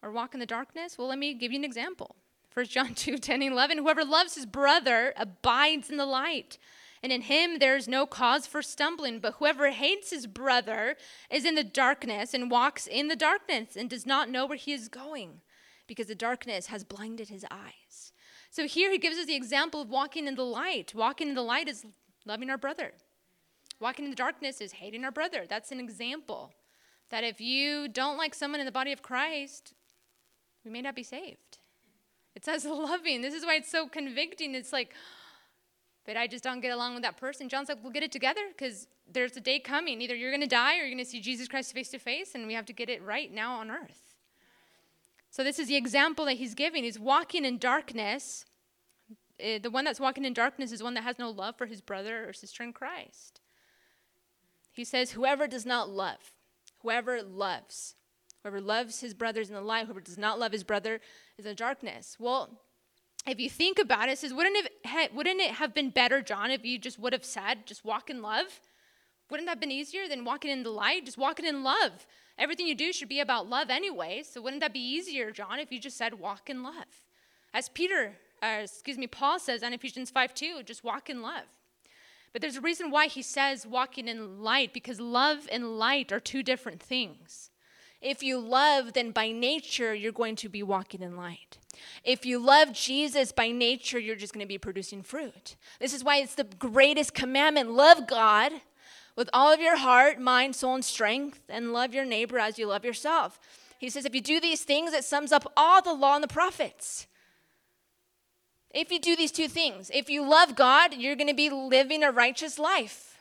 or 0.00 0.12
walk 0.12 0.32
in 0.34 0.38
the 0.38 0.46
darkness? 0.46 0.96
Well, 0.96 1.08
let 1.08 1.18
me 1.18 1.34
give 1.34 1.50
you 1.50 1.58
an 1.58 1.64
example. 1.64 2.14
1 2.54 2.66
John 2.66 2.94
2 2.94 3.18
10 3.18 3.42
and 3.42 3.52
11. 3.52 3.78
Whoever 3.78 4.04
loves 4.04 4.36
his 4.36 4.46
brother 4.46 5.12
abides 5.16 5.90
in 5.90 5.96
the 5.96 6.06
light 6.06 6.56
And 7.06 7.12
in 7.12 7.20
him 7.20 7.60
there 7.60 7.76
is 7.76 7.86
no 7.86 8.04
cause 8.04 8.48
for 8.48 8.60
stumbling, 8.62 9.20
but 9.20 9.34
whoever 9.34 9.70
hates 9.70 10.10
his 10.10 10.26
brother 10.26 10.96
is 11.30 11.44
in 11.44 11.54
the 11.54 11.62
darkness 11.62 12.34
and 12.34 12.50
walks 12.50 12.88
in 12.88 13.06
the 13.06 13.14
darkness 13.14 13.76
and 13.76 13.88
does 13.88 14.06
not 14.06 14.28
know 14.28 14.44
where 14.44 14.58
he 14.58 14.72
is 14.72 14.88
going, 14.88 15.40
because 15.86 16.08
the 16.08 16.16
darkness 16.16 16.66
has 16.66 16.82
blinded 16.82 17.28
his 17.28 17.46
eyes. 17.48 18.12
So 18.50 18.66
here 18.66 18.90
he 18.90 18.98
gives 18.98 19.18
us 19.18 19.26
the 19.26 19.36
example 19.36 19.80
of 19.80 19.88
walking 19.88 20.26
in 20.26 20.34
the 20.34 20.42
light. 20.42 20.96
Walking 20.96 21.28
in 21.28 21.36
the 21.36 21.42
light 21.42 21.68
is 21.68 21.86
loving 22.24 22.50
our 22.50 22.58
brother. 22.58 22.90
Walking 23.78 24.06
in 24.06 24.10
the 24.10 24.16
darkness 24.16 24.60
is 24.60 24.72
hating 24.72 25.04
our 25.04 25.12
brother. 25.12 25.44
That's 25.48 25.70
an 25.70 25.78
example 25.78 26.54
that 27.10 27.22
if 27.22 27.40
you 27.40 27.86
don't 27.86 28.18
like 28.18 28.34
someone 28.34 28.58
in 28.58 28.66
the 28.66 28.72
body 28.72 28.90
of 28.90 29.02
Christ, 29.02 29.74
we 30.64 30.72
may 30.72 30.82
not 30.82 30.96
be 30.96 31.04
saved. 31.04 31.58
It 32.34 32.44
says 32.44 32.64
loving. 32.68 33.22
This 33.22 33.32
is 33.32 33.46
why 33.46 33.54
it's 33.54 33.70
so 33.70 33.86
convicting. 33.86 34.56
It's 34.56 34.72
like, 34.72 34.92
but 36.06 36.16
I 36.16 36.26
just 36.26 36.44
don't 36.44 36.60
get 36.60 36.72
along 36.72 36.94
with 36.94 37.02
that 37.02 37.16
person. 37.16 37.48
John's 37.48 37.68
like, 37.68 37.78
we'll 37.82 37.92
get 37.92 38.04
it 38.04 38.12
together 38.12 38.40
because 38.48 38.86
there's 39.12 39.36
a 39.36 39.40
day 39.40 39.58
coming. 39.58 40.00
Either 40.00 40.14
you're 40.14 40.30
going 40.30 40.40
to 40.40 40.46
die 40.46 40.74
or 40.74 40.84
you're 40.84 40.94
going 40.94 40.98
to 40.98 41.04
see 41.04 41.20
Jesus 41.20 41.48
Christ 41.48 41.72
face 41.72 41.88
to 41.90 41.98
face, 41.98 42.34
and 42.34 42.46
we 42.46 42.54
have 42.54 42.66
to 42.66 42.72
get 42.72 42.88
it 42.88 43.02
right 43.02 43.32
now 43.32 43.56
on 43.56 43.70
earth. 43.70 44.14
So, 45.30 45.44
this 45.44 45.58
is 45.58 45.68
the 45.68 45.76
example 45.76 46.24
that 46.26 46.34
he's 46.34 46.54
giving. 46.54 46.84
He's 46.84 46.98
walking 46.98 47.44
in 47.44 47.58
darkness. 47.58 48.46
Uh, 49.38 49.58
the 49.62 49.70
one 49.70 49.84
that's 49.84 50.00
walking 50.00 50.24
in 50.24 50.32
darkness 50.32 50.72
is 50.72 50.82
one 50.82 50.94
that 50.94 51.02
has 51.02 51.18
no 51.18 51.28
love 51.28 51.58
for 51.58 51.66
his 51.66 51.80
brother 51.80 52.26
or 52.26 52.32
sister 52.32 52.62
in 52.62 52.72
Christ. 52.72 53.40
He 54.72 54.84
says, 54.84 55.10
Whoever 55.10 55.46
does 55.46 55.66
not 55.66 55.90
love, 55.90 56.32
whoever 56.82 57.22
loves, 57.22 57.96
whoever 58.42 58.60
loves 58.60 59.00
his 59.00 59.12
brothers 59.12 59.48
in 59.48 59.54
the 59.54 59.60
light, 59.60 59.86
whoever 59.86 60.00
does 60.00 60.16
not 60.16 60.38
love 60.38 60.52
his 60.52 60.64
brother 60.64 61.00
is 61.36 61.44
in 61.44 61.56
darkness. 61.56 62.16
Well, 62.18 62.60
if 63.26 63.40
you 63.40 63.50
think 63.50 63.78
about 63.78 64.08
it, 64.08 64.12
it 64.12 64.18
says, 64.18 64.32
wouldn't 64.32 64.56
it, 64.56 65.14
wouldn't 65.14 65.40
it 65.40 65.52
have 65.52 65.74
been 65.74 65.90
better, 65.90 66.22
John, 66.22 66.50
if 66.50 66.64
you 66.64 66.78
just 66.78 66.98
would 66.98 67.12
have 67.12 67.24
said, 67.24 67.66
just 67.66 67.84
walk 67.84 68.08
in 68.10 68.22
love? 68.22 68.60
Wouldn't 69.30 69.46
that 69.46 69.52
have 69.52 69.60
been 69.60 69.72
easier 69.72 70.06
than 70.08 70.24
walking 70.24 70.50
in 70.50 70.62
the 70.62 70.70
light? 70.70 71.04
Just 71.04 71.18
walking 71.18 71.46
in 71.46 71.64
love. 71.64 72.06
Everything 72.38 72.66
you 72.66 72.74
do 72.74 72.92
should 72.92 73.08
be 73.08 73.20
about 73.20 73.48
love 73.48 73.70
anyway. 73.70 74.22
So 74.22 74.40
wouldn't 74.40 74.60
that 74.60 74.72
be 74.72 74.80
easier, 74.80 75.30
John, 75.32 75.58
if 75.58 75.72
you 75.72 75.80
just 75.80 75.96
said 75.96 76.14
walk 76.14 76.48
in 76.48 76.62
love? 76.62 77.02
As 77.52 77.68
Peter, 77.68 78.16
uh, 78.42 78.60
excuse 78.62 78.98
me, 78.98 79.06
Paul 79.06 79.38
says 79.38 79.62
on 79.62 79.72
Ephesians 79.72 80.10
5 80.10 80.34
2, 80.34 80.62
just 80.62 80.84
walk 80.84 81.10
in 81.10 81.22
love. 81.22 81.44
But 82.32 82.42
there's 82.42 82.56
a 82.56 82.60
reason 82.60 82.90
why 82.90 83.06
he 83.06 83.22
says 83.22 83.66
walking 83.66 84.08
in 84.08 84.42
light, 84.42 84.74
because 84.74 85.00
love 85.00 85.48
and 85.50 85.78
light 85.78 86.12
are 86.12 86.20
two 86.20 86.42
different 86.42 86.82
things. 86.82 87.50
If 88.06 88.22
you 88.22 88.38
love, 88.38 88.92
then 88.92 89.10
by 89.10 89.32
nature, 89.32 89.92
you're 89.92 90.12
going 90.12 90.36
to 90.36 90.48
be 90.48 90.62
walking 90.62 91.02
in 91.02 91.16
light. 91.16 91.58
If 92.04 92.24
you 92.24 92.38
love 92.38 92.72
Jesus 92.72 93.32
by 93.32 93.50
nature, 93.50 93.98
you're 93.98 94.14
just 94.14 94.32
going 94.32 94.44
to 94.44 94.48
be 94.48 94.58
producing 94.58 95.02
fruit. 95.02 95.56
This 95.80 95.92
is 95.92 96.04
why 96.04 96.18
it's 96.18 96.36
the 96.36 96.44
greatest 96.44 97.14
commandment 97.14 97.72
love 97.72 98.06
God 98.06 98.52
with 99.16 99.28
all 99.32 99.52
of 99.52 99.58
your 99.58 99.78
heart, 99.78 100.20
mind, 100.20 100.54
soul, 100.54 100.76
and 100.76 100.84
strength, 100.84 101.40
and 101.48 101.72
love 101.72 101.94
your 101.94 102.04
neighbor 102.04 102.38
as 102.38 102.60
you 102.60 102.68
love 102.68 102.84
yourself. 102.84 103.40
He 103.76 103.90
says, 103.90 104.04
if 104.04 104.14
you 104.14 104.20
do 104.20 104.38
these 104.38 104.62
things, 104.62 104.92
it 104.92 105.02
sums 105.02 105.32
up 105.32 105.52
all 105.56 105.82
the 105.82 105.92
law 105.92 106.14
and 106.14 106.22
the 106.22 106.28
prophets. 106.28 107.08
If 108.70 108.92
you 108.92 109.00
do 109.00 109.16
these 109.16 109.32
two 109.32 109.48
things, 109.48 109.90
if 109.92 110.08
you 110.08 110.24
love 110.24 110.54
God, 110.54 110.94
you're 110.94 111.16
going 111.16 111.26
to 111.26 111.34
be 111.34 111.50
living 111.50 112.04
a 112.04 112.12
righteous 112.12 112.56
life. 112.56 113.18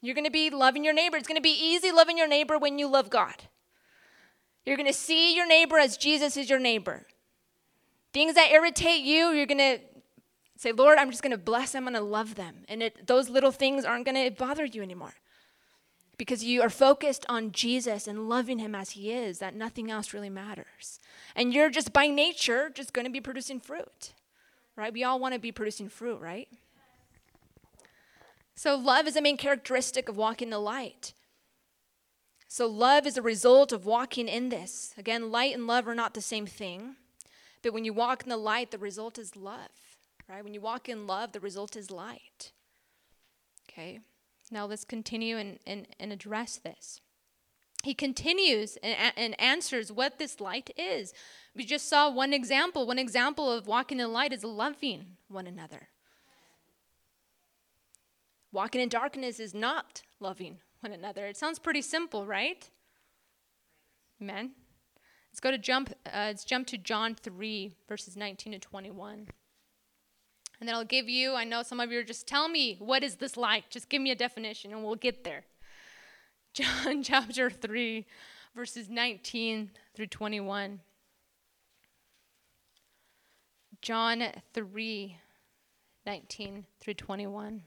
You're 0.00 0.14
going 0.14 0.24
to 0.24 0.30
be 0.30 0.48
loving 0.48 0.82
your 0.82 0.94
neighbor. 0.94 1.18
It's 1.18 1.28
going 1.28 1.36
to 1.36 1.42
be 1.42 1.50
easy 1.62 1.92
loving 1.92 2.16
your 2.16 2.28
neighbor 2.28 2.56
when 2.56 2.78
you 2.78 2.86
love 2.86 3.10
God. 3.10 3.34
You're 4.66 4.76
going 4.76 4.88
to 4.88 4.92
see 4.92 5.34
your 5.34 5.46
neighbor 5.46 5.78
as 5.78 5.96
Jesus 5.96 6.36
is 6.36 6.50
your 6.50 6.58
neighbor. 6.58 7.06
Things 8.12 8.34
that 8.34 8.50
irritate 8.50 9.02
you, 9.02 9.30
you're 9.30 9.46
going 9.46 9.58
to 9.58 9.78
say, 10.56 10.72
Lord, 10.72 10.98
I'm 10.98 11.10
just 11.10 11.22
going 11.22 11.30
to 11.30 11.38
bless 11.38 11.72
them. 11.72 11.86
I'm 11.86 11.94
going 11.94 12.04
to 12.04 12.10
love 12.10 12.34
them. 12.34 12.64
And 12.68 12.82
it, 12.82 13.06
those 13.06 13.28
little 13.28 13.52
things 13.52 13.84
aren't 13.84 14.04
going 14.04 14.22
to 14.22 14.30
bother 14.36 14.64
you 14.64 14.82
anymore 14.82 15.14
because 16.18 16.42
you 16.42 16.62
are 16.62 16.70
focused 16.70 17.26
on 17.28 17.52
Jesus 17.52 18.08
and 18.08 18.28
loving 18.28 18.58
him 18.58 18.74
as 18.74 18.90
he 18.90 19.12
is, 19.12 19.38
that 19.38 19.54
nothing 19.54 19.90
else 19.90 20.14
really 20.14 20.30
matters. 20.30 20.98
And 21.34 21.52
you're 21.52 21.70
just 21.70 21.92
by 21.92 22.06
nature 22.06 22.70
just 22.70 22.92
going 22.92 23.04
to 23.04 23.12
be 23.12 23.20
producing 23.20 23.60
fruit, 23.60 24.14
right? 24.74 24.92
We 24.92 25.04
all 25.04 25.20
want 25.20 25.34
to 25.34 25.40
be 25.40 25.52
producing 25.52 25.88
fruit, 25.88 26.20
right? 26.20 26.48
So, 28.54 28.74
love 28.74 29.06
is 29.06 29.16
a 29.16 29.20
main 29.20 29.36
characteristic 29.36 30.08
of 30.08 30.16
walking 30.16 30.48
the 30.48 30.58
light. 30.58 31.12
So, 32.48 32.66
love 32.66 33.06
is 33.06 33.16
a 33.16 33.22
result 33.22 33.72
of 33.72 33.86
walking 33.86 34.28
in 34.28 34.48
this. 34.48 34.94
Again, 34.96 35.30
light 35.30 35.54
and 35.54 35.66
love 35.66 35.88
are 35.88 35.94
not 35.94 36.14
the 36.14 36.20
same 36.20 36.46
thing. 36.46 36.96
But 37.62 37.72
when 37.72 37.84
you 37.84 37.92
walk 37.92 38.22
in 38.22 38.28
the 38.28 38.36
light, 38.36 38.70
the 38.70 38.78
result 38.78 39.18
is 39.18 39.34
love, 39.34 39.70
right? 40.28 40.44
When 40.44 40.54
you 40.54 40.60
walk 40.60 40.88
in 40.88 41.06
love, 41.06 41.32
the 41.32 41.40
result 41.40 41.74
is 41.74 41.90
light. 41.90 42.52
Okay? 43.68 43.98
Now 44.50 44.66
let's 44.66 44.84
continue 44.84 45.36
and, 45.36 45.58
and, 45.66 45.88
and 45.98 46.12
address 46.12 46.58
this. 46.58 47.00
He 47.82 47.94
continues 47.94 48.78
and, 48.82 49.12
and 49.16 49.40
answers 49.40 49.90
what 49.90 50.18
this 50.18 50.40
light 50.40 50.70
is. 50.76 51.12
We 51.54 51.64
just 51.64 51.88
saw 51.88 52.10
one 52.10 52.32
example. 52.32 52.86
One 52.86 52.98
example 52.98 53.50
of 53.50 53.66
walking 53.66 54.00
in 54.00 54.12
light 54.12 54.32
is 54.32 54.44
loving 54.44 55.16
one 55.28 55.46
another. 55.46 55.88
Walking 58.52 58.80
in 58.80 58.88
darkness 58.88 59.38
is 59.40 59.54
not 59.54 60.02
loving 60.20 60.58
one 60.86 60.92
another. 60.92 61.26
It 61.26 61.36
sounds 61.36 61.58
pretty 61.58 61.82
simple, 61.82 62.24
right? 62.24 62.70
Amen. 64.22 64.52
Let's 65.32 65.40
go 65.40 65.50
to 65.50 65.58
jump. 65.58 65.92
Uh, 66.06 66.26
let's 66.28 66.44
jump 66.44 66.68
to 66.68 66.78
John 66.78 67.16
three 67.16 67.74
verses 67.88 68.16
nineteen 68.16 68.52
to 68.52 68.60
twenty-one. 68.60 69.26
And 70.60 70.68
then 70.68 70.76
I'll 70.76 70.84
give 70.84 71.08
you. 71.08 71.34
I 71.34 71.42
know 71.42 71.62
some 71.62 71.80
of 71.80 71.90
you 71.90 71.98
are 71.98 72.04
just 72.04 72.28
tell 72.28 72.48
me 72.48 72.76
what 72.78 73.02
is 73.02 73.16
this 73.16 73.36
like. 73.36 73.68
Just 73.68 73.88
give 73.88 74.00
me 74.00 74.12
a 74.12 74.14
definition, 74.14 74.72
and 74.72 74.84
we'll 74.84 74.94
get 74.94 75.24
there. 75.24 75.44
John 76.54 77.02
chapter 77.02 77.50
three, 77.50 78.06
verses 78.54 78.88
nineteen 78.88 79.72
through 79.94 80.06
twenty-one. 80.06 80.80
John 83.82 84.24
3, 84.54 85.16
19 86.06 86.66
through 86.80 86.94
21. 86.94 87.62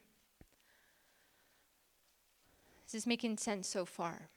Is 2.89 2.93
this 2.93 3.05
making 3.05 3.37
sense 3.37 3.67
so 3.67 3.85
far? 3.85 4.29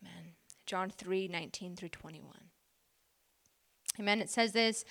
Amen. 0.00 0.34
John 0.64 0.90
3 0.90 1.26
19 1.26 1.74
through 1.74 1.88
21. 1.88 2.32
Amen. 3.98 4.20
It 4.20 4.30
says 4.30 4.52
this, 4.52 4.84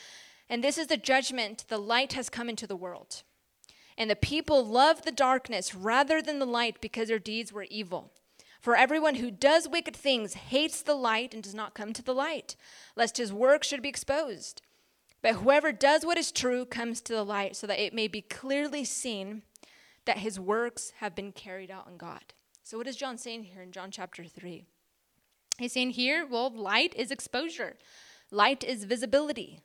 and 0.49 0.61
this 0.61 0.77
is 0.77 0.87
the 0.87 0.97
judgment 0.97 1.63
the 1.69 1.77
light 1.77 2.11
has 2.11 2.29
come 2.29 2.49
into 2.49 2.67
the 2.67 2.75
world. 2.75 3.23
And 3.97 4.09
the 4.09 4.17
people 4.17 4.65
loved 4.65 5.05
the 5.05 5.13
darkness 5.13 5.73
rather 5.73 6.21
than 6.21 6.39
the 6.39 6.45
light 6.45 6.81
because 6.81 7.07
their 7.07 7.19
deeds 7.19 7.53
were 7.53 7.67
evil. 7.69 8.11
For 8.59 8.75
everyone 8.75 9.15
who 9.15 9.31
does 9.31 9.69
wicked 9.69 9.95
things 9.95 10.33
hates 10.33 10.81
the 10.81 10.93
light 10.93 11.33
and 11.33 11.41
does 11.41 11.55
not 11.55 11.73
come 11.73 11.93
to 11.93 12.03
the 12.03 12.13
light, 12.13 12.57
lest 12.97 13.15
his 13.15 13.31
work 13.31 13.63
should 13.63 13.81
be 13.81 13.87
exposed. 13.87 14.61
But 15.21 15.35
whoever 15.35 15.71
does 15.71 16.05
what 16.05 16.17
is 16.17 16.33
true 16.33 16.65
comes 16.65 16.99
to 16.99 17.13
the 17.13 17.23
light, 17.23 17.55
so 17.55 17.65
that 17.65 17.79
it 17.79 17.93
may 17.93 18.09
be 18.09 18.21
clearly 18.21 18.83
seen 18.83 19.43
that 20.03 20.17
his 20.17 20.37
works 20.37 20.91
have 20.97 21.15
been 21.15 21.31
carried 21.31 21.71
out 21.71 21.87
in 21.87 21.95
God. 21.95 22.33
So, 22.67 22.77
what 22.77 22.87
is 22.87 22.97
John 22.97 23.17
saying 23.17 23.45
here 23.45 23.61
in 23.61 23.71
John 23.71 23.91
chapter 23.91 24.25
3? 24.25 24.65
He's 25.57 25.71
saying 25.71 25.91
here, 25.91 26.27
well, 26.29 26.49
light 26.49 26.93
is 26.97 27.11
exposure, 27.11 27.77
light 28.29 28.61
is 28.61 28.83
visibility. 28.83 29.61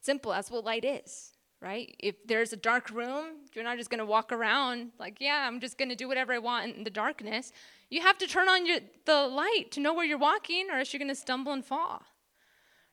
Simple, 0.00 0.32
that's 0.32 0.50
what 0.50 0.64
light 0.64 0.84
is, 0.84 1.30
right? 1.62 1.94
If 2.00 2.16
there's 2.26 2.52
a 2.52 2.56
dark 2.56 2.90
room, 2.90 3.26
you're 3.54 3.62
not 3.62 3.78
just 3.78 3.88
going 3.88 4.00
to 4.00 4.04
walk 4.04 4.32
around 4.32 4.90
like, 4.98 5.18
yeah, 5.20 5.46
I'm 5.46 5.60
just 5.60 5.78
going 5.78 5.90
to 5.90 5.94
do 5.94 6.08
whatever 6.08 6.32
I 6.32 6.38
want 6.38 6.74
in 6.74 6.82
the 6.82 6.90
darkness. 6.90 7.52
You 7.88 8.00
have 8.00 8.18
to 8.18 8.26
turn 8.26 8.48
on 8.48 8.66
your, 8.66 8.80
the 9.06 9.28
light 9.28 9.66
to 9.70 9.80
know 9.80 9.94
where 9.94 10.04
you're 10.04 10.18
walking, 10.18 10.70
or 10.72 10.78
else 10.80 10.92
you're 10.92 10.98
going 10.98 11.06
to 11.06 11.14
stumble 11.14 11.52
and 11.52 11.64
fall, 11.64 12.02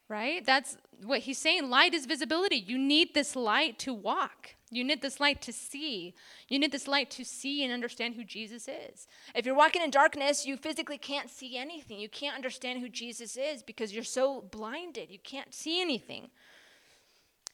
right? 0.07 0.45
That's 0.45 0.77
what 1.03 1.21
he's 1.21 1.39
saying. 1.39 1.67
Light 1.71 1.95
is 1.95 2.05
visibility. 2.05 2.57
You 2.57 2.77
need 2.77 3.15
this 3.15 3.35
light 3.35 3.79
to 3.79 3.91
walk. 3.91 4.53
You 4.69 4.83
need 4.83 5.01
this 5.01 5.19
light 5.19 5.41
to 5.43 5.53
see. 5.53 6.13
You 6.49 6.59
need 6.59 6.73
this 6.73 6.87
light 6.87 7.09
to 7.11 7.23
see 7.23 7.63
and 7.63 7.71
understand 7.71 8.15
who 8.15 8.23
Jesus 8.25 8.67
is. 8.67 9.07
If 9.33 9.45
you're 9.45 9.55
walking 9.55 9.81
in 9.81 9.91
darkness, 9.91 10.45
you 10.45 10.57
physically 10.57 10.97
can't 10.97 11.29
see 11.29 11.57
anything. 11.57 11.99
You 11.99 12.09
can't 12.09 12.35
understand 12.35 12.79
who 12.79 12.89
Jesus 12.89 13.37
is 13.37 13.63
because 13.63 13.93
you're 13.93 14.03
so 14.03 14.41
blinded. 14.41 15.09
You 15.09 15.19
can't 15.19 15.53
see 15.53 15.81
anything. 15.81 16.29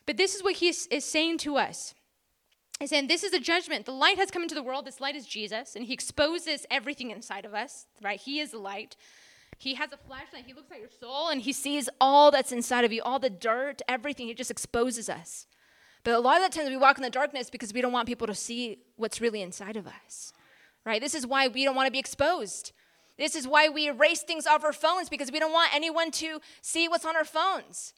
But 0.05 0.17
this 0.17 0.33
is 0.33 0.43
what 0.43 0.55
he 0.55 0.69
is, 0.69 0.87
saying 1.05 1.37
to 1.39 1.57
us. 1.57 1.93
He's 2.79 2.89
saying, 2.89 3.07
This 3.07 3.23
is 3.23 3.33
a 3.33 3.39
judgment. 3.39 3.85
The 3.85 3.91
light 3.91 4.17
has 4.17 4.31
come 4.31 4.41
into 4.41 4.55
the 4.55 4.63
world. 4.63 4.85
This 4.85 4.99
light 4.99 5.15
is 5.15 5.27
Jesus, 5.27 5.75
and 5.75 5.85
he 5.85 5.93
exposes 5.93 6.65
everything 6.71 7.11
inside 7.11 7.45
of 7.45 7.53
us, 7.53 7.85
right? 8.01 8.19
He 8.19 8.39
is 8.39 8.51
the 8.51 8.57
light. 8.57 8.97
He 9.59 9.75
has 9.75 9.93
a 9.93 9.97
flashlight. 9.97 10.45
He 10.45 10.53
looks 10.53 10.71
at 10.71 10.79
your 10.79 10.89
soul 10.89 11.29
and 11.29 11.39
he 11.39 11.53
sees 11.53 11.87
all 12.01 12.31
that's 12.31 12.51
inside 12.51 12.83
of 12.83 12.91
you, 12.91 13.01
all 13.03 13.19
the 13.19 13.29
dirt, 13.29 13.81
everything. 13.87 14.27
He 14.27 14.33
just 14.33 14.51
exposes 14.51 15.07
us. 15.07 15.45
But 16.03 16.15
a 16.15 16.19
lot 16.19 16.41
of 16.41 16.51
the 16.51 16.57
times 16.57 16.69
we 16.69 16.77
walk 16.77 16.97
in 16.97 17.03
the 17.03 17.09
darkness 17.09 17.49
because 17.49 17.73
we 17.73 17.81
don't 17.81 17.93
want 17.93 18.07
people 18.07 18.27
to 18.27 18.35
see 18.35 18.79
what's 18.97 19.21
really 19.21 19.41
inside 19.41 19.77
of 19.77 19.87
us, 19.87 20.33
right? 20.85 21.01
This 21.01 21.15
is 21.15 21.25
why 21.25 21.47
we 21.47 21.63
don't 21.63 21.75
want 21.75 21.87
to 21.87 21.91
be 21.91 21.99
exposed. 21.99 22.73
This 23.17 23.35
is 23.35 23.47
why 23.47 23.69
we 23.69 23.87
erase 23.87 24.21
things 24.21 24.45
off 24.45 24.63
our 24.63 24.73
phones 24.73 25.07
because 25.07 25.31
we 25.31 25.39
don't 25.39 25.53
want 25.53 25.73
anyone 25.73 26.11
to 26.11 26.41
see 26.61 26.87
what's 26.87 27.05
on 27.05 27.15
our 27.15 27.23
phones. 27.23 27.93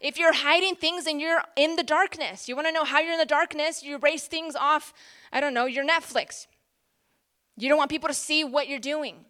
If 0.00 0.18
you're 0.18 0.32
hiding 0.32 0.76
things 0.76 1.06
and 1.06 1.20
you're 1.20 1.42
in 1.56 1.76
the 1.76 1.82
darkness, 1.82 2.48
you 2.48 2.54
want 2.54 2.68
to 2.68 2.72
know 2.72 2.84
how 2.84 3.00
you're 3.00 3.12
in 3.12 3.18
the 3.18 3.26
darkness, 3.26 3.82
you 3.82 3.96
erase 3.96 4.26
things 4.26 4.54
off, 4.54 4.92
I 5.32 5.40
don't 5.40 5.54
know, 5.54 5.66
your 5.66 5.86
Netflix. 5.86 6.46
You 7.56 7.68
don't 7.68 7.78
want 7.78 7.90
people 7.90 8.08
to 8.08 8.14
see 8.14 8.44
what 8.44 8.68
you're 8.68 8.78
doing. 8.78 9.24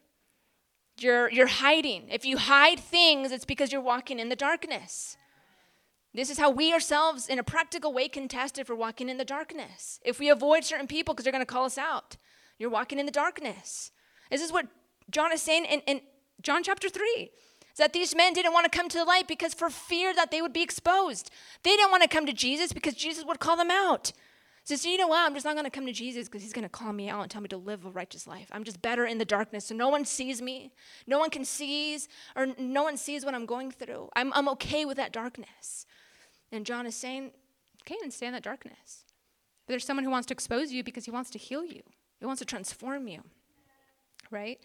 You're, 0.99 1.31
you're 1.31 1.47
hiding. 1.47 2.09
If 2.11 2.25
you 2.25 2.37
hide 2.37 2.81
things, 2.81 3.33
it's 3.33 3.45
because 3.45 3.73
you're 3.73 3.81
walking 3.81 4.19
in 4.19 4.29
the 4.29 4.37
darkness. 4.37 5.17
This 6.19 6.31
is 6.31 6.39
how 6.39 6.51
we 6.51 6.73
ourselves, 6.73 7.29
in 7.29 7.39
a 7.39 7.45
practical 7.45 7.93
way, 7.93 8.09
can 8.09 8.27
test 8.27 8.59
if 8.59 8.69
we're 8.69 8.75
walking 8.75 9.09
in 9.09 9.19
the 9.19 9.25
darkness. 9.25 10.01
If 10.05 10.19
we 10.19 10.31
avoid 10.31 10.65
certain 10.65 10.89
people 10.89 11.15
because 11.15 11.23
they're 11.23 11.33
going 11.33 11.47
to 11.47 11.47
call 11.47 11.65
us 11.65 11.79
out, 11.79 12.17
you're 12.59 12.71
walking 12.71 12.99
in 12.99 13.07
the 13.07 13.13
darkness. 13.13 13.93
This 14.29 14.43
is 14.43 14.51
what 14.51 14.67
John 15.11 15.33
is 15.33 15.41
saying 15.41 15.67
in, 15.67 15.81
in 15.87 16.01
John 16.43 16.65
chapter 16.65 16.89
3 16.89 17.31
that 17.77 17.93
these 17.93 18.17
men 18.17 18.33
didn't 18.33 18.53
want 18.53 18.71
to 18.71 18.77
come 18.77 18.89
to 18.89 18.99
the 18.99 19.05
light 19.05 19.29
because 19.29 19.55
for 19.55 19.71
fear 19.71 20.13
that 20.13 20.33
they 20.33 20.43
would 20.43 20.53
be 20.53 20.61
exposed. 20.63 21.31
They 21.63 21.77
didn't 21.77 21.93
want 21.93 22.03
to 22.03 22.09
come 22.09 22.27
to 22.27 22.33
Jesus 22.33 22.73
because 22.73 22.95
Jesus 22.95 23.25
would 23.25 23.39
call 23.39 23.57
them 23.57 23.71
out. 23.71 24.11
So, 24.65 24.75
so 24.75 24.89
you 24.89 24.99
know 24.99 25.07
what? 25.07 25.25
I'm 25.25 25.35
just 25.35 25.47
not 25.47 25.55
going 25.55 25.65
to 25.65 25.71
come 25.71 25.87
to 25.87 25.93
Jesus 25.93 26.29
because 26.29 26.43
he's 26.43 26.53
going 26.53 26.65
to 26.65 26.69
call 26.69 26.93
me 26.93 27.09
out 27.09 27.23
and 27.23 27.31
tell 27.31 27.41
me 27.41 27.49
to 27.49 27.57
live 27.57 27.87
a 27.87 27.91
righteous 27.91 28.27
life. 28.27 28.49
I'm 28.51 28.65
just 28.65 28.83
better 28.83 29.07
in 29.07 29.19
the 29.19 29.25
darkness. 29.25 29.67
So 29.67 29.75
no 29.75 29.89
one 29.89 30.05
sees 30.05 30.43
me. 30.43 30.73
No 31.07 31.21
one 31.21 31.31
can 31.31 31.45
sees 31.45 32.09
or 32.35 32.49
no 32.59 32.83
one 32.83 32.97
sees 32.97 33.25
what 33.25 33.35
I'm 33.35 33.47
going 33.47 33.71
through. 33.71 34.11
I'm, 34.17 34.33
I'm 34.35 34.49
okay 34.49 34.85
with 34.85 34.97
that 34.97 35.13
darkness. 35.13 35.87
And 36.51 36.65
John 36.65 36.87
is 36.87 36.95
saying, 36.97 37.33
and 38.03 38.13
stay 38.13 38.27
in 38.27 38.33
that 38.33 38.43
darkness. 38.43 39.05
But 39.67 39.73
there's 39.73 39.85
someone 39.85 40.05
who 40.05 40.11
wants 40.11 40.27
to 40.27 40.35
expose 40.35 40.73
you 40.73 40.85
because 40.85 41.05
he 41.07 41.11
wants 41.11 41.31
to 41.31 41.39
heal 41.39 41.65
you. 41.65 41.83
He 42.21 42.27
wants 42.27 42.41
to 42.41 42.45
transform 42.45 43.09
you. 43.09 43.23
Right? 44.31 44.61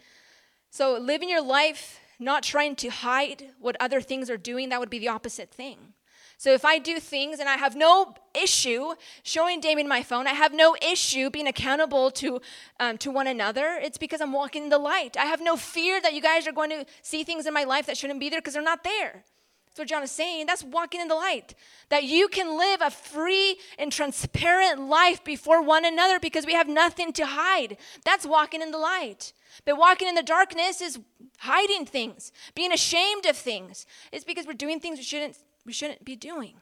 So 0.70 0.98
living 0.98 1.30
your 1.30 1.42
life 1.42 2.00
not 2.18 2.42
trying 2.42 2.76
to 2.76 2.88
hide 2.88 3.50
what 3.58 3.76
other 3.80 4.00
things 4.00 4.28
are 4.28 4.36
doing, 4.36 4.68
that 4.68 4.80
would 4.80 4.90
be 4.90 4.98
the 4.98 5.08
opposite 5.08 5.50
thing. 5.50 5.94
So 6.36 6.52
if 6.52 6.64
I 6.64 6.78
do 6.78 6.98
things 6.98 7.38
and 7.38 7.48
I 7.48 7.56
have 7.56 7.76
no 7.76 8.14
issue 8.34 8.94
showing 9.22 9.60
Damien 9.60 9.88
my 9.88 10.02
phone, 10.02 10.26
I 10.26 10.32
have 10.32 10.52
no 10.52 10.76
issue 10.82 11.30
being 11.30 11.46
accountable 11.46 12.10
to 12.12 12.40
um, 12.80 12.98
to 12.98 13.10
one 13.10 13.26
another. 13.26 13.78
It's 13.80 13.98
because 13.98 14.20
I'm 14.20 14.32
walking 14.32 14.64
in 14.64 14.68
the 14.68 14.78
light. 14.78 15.16
I 15.16 15.26
have 15.26 15.40
no 15.40 15.56
fear 15.56 16.00
that 16.00 16.12
you 16.12 16.20
guys 16.20 16.46
are 16.46 16.52
going 16.52 16.70
to 16.70 16.86
see 17.02 17.24
things 17.24 17.46
in 17.46 17.54
my 17.54 17.64
life 17.64 17.86
that 17.86 17.96
shouldn't 17.96 18.20
be 18.20 18.28
there 18.28 18.40
because 18.40 18.54
they're 18.54 18.62
not 18.62 18.84
there. 18.84 19.24
That's 19.74 19.80
what 19.80 19.88
John 19.88 20.04
is 20.04 20.12
saying. 20.12 20.46
That's 20.46 20.62
walking 20.62 21.00
in 21.00 21.08
the 21.08 21.16
light. 21.16 21.56
That 21.88 22.04
you 22.04 22.28
can 22.28 22.56
live 22.56 22.80
a 22.80 22.90
free 22.90 23.58
and 23.76 23.90
transparent 23.90 24.88
life 24.88 25.24
before 25.24 25.60
one 25.62 25.84
another 25.84 26.20
because 26.20 26.46
we 26.46 26.54
have 26.54 26.68
nothing 26.68 27.12
to 27.14 27.26
hide. 27.26 27.76
That's 28.04 28.24
walking 28.24 28.62
in 28.62 28.70
the 28.70 28.78
light. 28.78 29.32
But 29.64 29.76
walking 29.76 30.06
in 30.06 30.14
the 30.14 30.22
darkness 30.22 30.80
is 30.80 31.00
hiding 31.38 31.86
things, 31.86 32.30
being 32.54 32.70
ashamed 32.70 33.26
of 33.26 33.36
things. 33.36 33.84
It's 34.12 34.24
because 34.24 34.46
we're 34.46 34.52
doing 34.52 34.78
things 34.78 34.98
we 34.98 35.04
shouldn't 35.04 35.36
we 35.66 35.72
shouldn't 35.72 36.04
be 36.04 36.14
doing. 36.14 36.54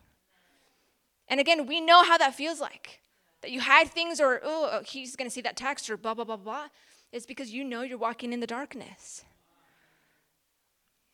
And 1.28 1.38
again, 1.38 1.66
we 1.66 1.82
know 1.82 2.04
how 2.04 2.16
that 2.16 2.34
feels 2.34 2.62
like. 2.62 3.02
That 3.42 3.50
you 3.50 3.60
hide 3.60 3.88
things 3.88 4.20
or, 4.20 4.40
oh, 4.42 4.70
oh 4.72 4.82
he's 4.86 5.16
going 5.16 5.28
to 5.28 5.34
see 5.34 5.42
that 5.42 5.56
text 5.56 5.90
or 5.90 5.98
blah, 5.98 6.14
blah, 6.14 6.24
blah, 6.24 6.36
blah. 6.36 6.68
It's 7.12 7.26
because 7.26 7.50
you 7.50 7.62
know 7.62 7.82
you're 7.82 7.98
walking 7.98 8.32
in 8.32 8.40
the 8.40 8.46
darkness. 8.46 9.24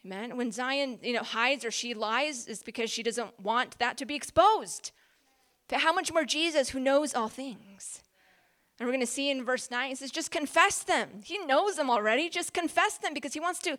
When 0.08 0.52
Zion, 0.52 0.98
you 1.02 1.12
know, 1.12 1.22
hides 1.22 1.64
or 1.64 1.70
she 1.70 1.94
lies, 1.94 2.46
it's 2.46 2.62
because 2.62 2.90
she 2.90 3.02
doesn't 3.02 3.38
want 3.40 3.78
that 3.78 3.96
to 3.98 4.06
be 4.06 4.14
exposed. 4.14 4.92
But 5.68 5.80
how 5.80 5.92
much 5.92 6.12
more 6.12 6.24
Jesus, 6.24 6.70
who 6.70 6.80
knows 6.80 7.14
all 7.14 7.28
things? 7.28 8.02
And 8.78 8.86
we're 8.86 8.92
going 8.92 9.00
to 9.00 9.06
see 9.06 9.30
in 9.30 9.44
verse 9.44 9.70
9, 9.70 9.92
it 9.92 9.98
says, 9.98 10.10
just 10.10 10.30
confess 10.30 10.82
them. 10.82 11.22
He 11.24 11.38
knows 11.38 11.76
them 11.76 11.90
already. 11.90 12.28
Just 12.28 12.54
confess 12.54 12.96
them 12.96 13.12
because 13.12 13.34
he 13.34 13.40
wants 13.40 13.58
to 13.60 13.76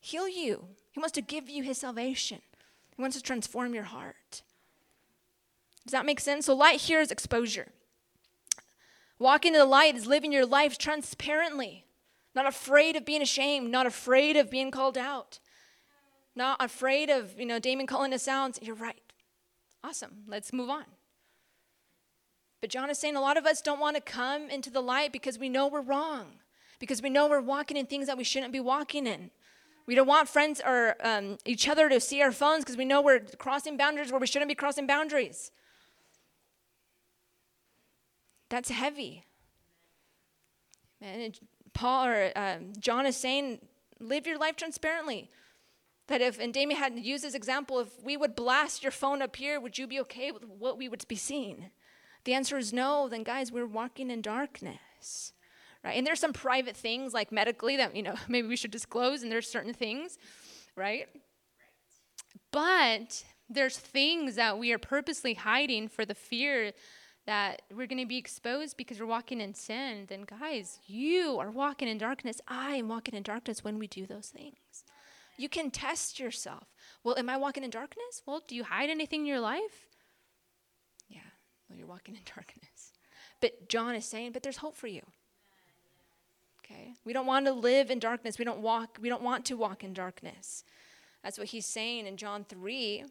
heal 0.00 0.28
you, 0.28 0.64
he 0.90 0.98
wants 0.98 1.12
to 1.12 1.22
give 1.22 1.48
you 1.48 1.62
his 1.62 1.78
salvation. 1.78 2.40
He 2.96 3.02
wants 3.02 3.16
to 3.16 3.22
transform 3.22 3.74
your 3.74 3.84
heart. 3.84 4.42
Does 5.86 5.92
that 5.92 6.06
make 6.06 6.20
sense? 6.20 6.46
So, 6.46 6.54
light 6.54 6.80
here 6.80 7.00
is 7.00 7.10
exposure. 7.10 7.68
Walking 9.18 9.54
in 9.54 9.58
the 9.58 9.66
light 9.66 9.96
is 9.96 10.06
living 10.06 10.32
your 10.32 10.46
life 10.46 10.78
transparently, 10.78 11.84
not 12.34 12.46
afraid 12.46 12.96
of 12.96 13.04
being 13.04 13.22
ashamed, 13.22 13.70
not 13.70 13.86
afraid 13.86 14.36
of 14.36 14.50
being 14.50 14.70
called 14.70 14.96
out, 14.98 15.38
not 16.40 16.56
afraid 16.64 17.10
of, 17.10 17.38
you 17.38 17.44
know, 17.44 17.58
Damien 17.58 17.86
calling 17.86 18.14
us 18.14 18.26
out 18.26 18.58
You're 18.62 18.74
right. 18.74 19.02
Awesome. 19.84 20.24
Let's 20.26 20.52
move 20.52 20.70
on. 20.70 20.84
But 22.62 22.70
John 22.70 22.88
is 22.90 22.98
saying 22.98 23.14
a 23.14 23.20
lot 23.20 23.36
of 23.36 23.44
us 23.44 23.60
don't 23.60 23.78
want 23.78 23.96
to 23.96 24.02
come 24.02 24.48
into 24.48 24.70
the 24.70 24.80
light 24.80 25.12
because 25.12 25.38
we 25.38 25.48
know 25.48 25.66
we're 25.66 25.80
wrong, 25.82 26.26
because 26.78 27.00
we 27.02 27.10
know 27.10 27.28
we're 27.28 27.40
walking 27.40 27.76
in 27.76 27.86
things 27.86 28.06
that 28.06 28.18
we 28.18 28.24
shouldn't 28.24 28.52
be 28.52 28.60
walking 28.60 29.06
in. 29.06 29.30
We 29.86 29.94
don't 29.94 30.06
want 30.06 30.28
friends 30.28 30.60
or 30.64 30.96
um, 31.02 31.36
each 31.44 31.68
other 31.68 31.88
to 31.88 32.00
see 32.00 32.22
our 32.22 32.32
phones 32.32 32.64
because 32.64 32.76
we 32.76 32.84
know 32.84 33.02
we're 33.02 33.20
crossing 33.38 33.76
boundaries 33.76 34.10
where 34.10 34.20
we 34.20 34.26
shouldn't 34.26 34.48
be 34.48 34.54
crossing 34.54 34.86
boundaries. 34.86 35.50
That's 38.48 38.70
heavy. 38.70 39.24
And 41.00 41.38
Paul 41.72 42.06
or 42.06 42.32
um, 42.36 42.72
John 42.78 43.06
is 43.06 43.16
saying, 43.16 43.60
live 43.98 44.26
your 44.26 44.38
life 44.38 44.56
transparently. 44.56 45.30
That 46.10 46.20
if, 46.20 46.38
and 46.38 46.52
Damien 46.52 46.78
had 46.78 46.98
used 46.98 47.24
this 47.24 47.34
example, 47.34 47.80
if 47.80 47.88
we 48.04 48.18
would 48.18 48.36
blast 48.36 48.82
your 48.82 48.92
phone 48.92 49.22
up 49.22 49.34
here, 49.36 49.58
would 49.58 49.78
you 49.78 49.86
be 49.86 49.98
okay 50.00 50.30
with 50.30 50.44
what 50.44 50.76
we 50.76 50.88
would 50.88 51.08
be 51.08 51.16
seeing? 51.16 51.70
The 52.24 52.34
answer 52.34 52.58
is 52.58 52.70
no, 52.70 53.08
then 53.08 53.22
guys, 53.22 53.50
we're 53.50 53.66
walking 53.66 54.10
in 54.10 54.20
darkness 54.20 55.32
right? 55.84 55.96
And 55.96 56.06
there's 56.06 56.20
some 56.20 56.32
private 56.32 56.76
things 56.76 57.14
like 57.14 57.32
medically 57.32 57.76
that, 57.76 57.96
you 57.96 58.02
know, 58.02 58.14
maybe 58.28 58.48
we 58.48 58.56
should 58.56 58.70
disclose, 58.70 59.22
and 59.22 59.30
there's 59.30 59.50
certain 59.50 59.74
things, 59.74 60.18
right? 60.76 61.08
But 62.50 63.24
there's 63.48 63.78
things 63.78 64.36
that 64.36 64.58
we 64.58 64.72
are 64.72 64.78
purposely 64.78 65.34
hiding 65.34 65.88
for 65.88 66.04
the 66.04 66.14
fear 66.14 66.72
that 67.26 67.62
we're 67.70 67.86
going 67.86 68.00
to 68.00 68.06
be 68.06 68.16
exposed 68.16 68.76
because 68.76 68.98
we're 68.98 69.06
walking 69.06 69.40
in 69.40 69.54
sin. 69.54 70.06
Then, 70.08 70.22
guys, 70.22 70.78
you 70.86 71.38
are 71.38 71.50
walking 71.50 71.86
in 71.86 71.98
darkness. 71.98 72.40
I 72.48 72.76
am 72.76 72.88
walking 72.88 73.14
in 73.14 73.22
darkness 73.22 73.62
when 73.62 73.78
we 73.78 73.86
do 73.86 74.06
those 74.06 74.28
things. 74.28 74.84
You 75.40 75.48
can 75.48 75.70
test 75.70 76.20
yourself. 76.20 76.64
Well, 77.02 77.16
am 77.16 77.30
I 77.30 77.38
walking 77.38 77.64
in 77.64 77.70
darkness? 77.70 78.20
Well, 78.26 78.42
do 78.46 78.54
you 78.54 78.62
hide 78.62 78.90
anything 78.90 79.20
in 79.20 79.26
your 79.26 79.40
life? 79.40 79.88
Yeah, 81.08 81.20
well, 81.66 81.78
you're 81.78 81.86
walking 81.86 82.14
in 82.14 82.20
darkness. 82.36 82.92
But 83.40 83.70
John 83.70 83.94
is 83.94 84.04
saying, 84.04 84.32
but 84.32 84.42
there's 84.42 84.58
hope 84.58 84.76
for 84.76 84.86
you. 84.86 85.00
Okay? 86.62 86.92
We 87.06 87.14
don't 87.14 87.24
want 87.24 87.46
to 87.46 87.52
live 87.52 87.90
in 87.90 87.98
darkness. 87.98 88.38
We 88.38 88.44
don't 88.44 88.60
walk 88.60 88.98
we 89.00 89.08
don't 89.08 89.22
want 89.22 89.46
to 89.46 89.56
walk 89.56 89.82
in 89.82 89.94
darkness. 89.94 90.62
That's 91.24 91.38
what 91.38 91.48
he's 91.48 91.64
saying 91.64 92.06
in 92.06 92.18
John 92.18 92.44
3. 92.44 93.04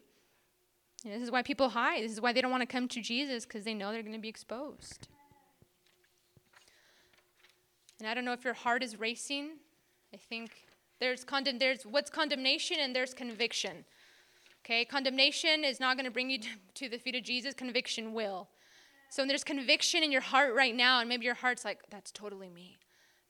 this 1.04 1.22
is 1.22 1.32
why 1.32 1.42
people 1.42 1.70
hide. 1.70 2.04
This 2.04 2.12
is 2.12 2.20
why 2.20 2.32
they 2.32 2.40
don't 2.40 2.52
want 2.52 2.62
to 2.62 2.66
come 2.66 2.86
to 2.88 3.00
Jesus 3.00 3.44
because 3.44 3.64
they 3.64 3.74
know 3.74 3.90
they're 3.90 4.02
going 4.02 4.14
to 4.14 4.20
be 4.20 4.28
exposed. 4.28 5.08
And 7.98 8.08
I 8.08 8.14
don't 8.14 8.24
know 8.24 8.32
if 8.32 8.44
your 8.44 8.54
heart 8.54 8.84
is 8.84 9.00
racing. 9.00 9.50
I 10.14 10.16
think 10.16 10.52
there's 11.00 11.24
condemn 11.24 11.58
there's 11.58 11.84
what's 11.84 12.10
condemnation 12.10 12.76
and 12.80 12.94
there's 12.94 13.14
conviction. 13.14 13.84
Okay? 14.64 14.84
Condemnation 14.84 15.64
is 15.64 15.80
not 15.80 15.96
going 15.96 16.04
to 16.04 16.10
bring 16.10 16.30
you 16.30 16.38
to 16.74 16.88
the 16.88 16.98
feet 16.98 17.16
of 17.16 17.24
Jesus. 17.24 17.54
Conviction 17.54 18.12
will. 18.12 18.48
So 19.08 19.26
there's 19.26 19.42
conviction 19.42 20.04
in 20.04 20.12
your 20.12 20.20
heart 20.20 20.54
right 20.54 20.74
now, 20.74 21.00
and 21.00 21.08
maybe 21.08 21.24
your 21.24 21.34
heart's 21.34 21.64
like, 21.64 21.80
that's 21.90 22.12
totally 22.12 22.48
me 22.48 22.78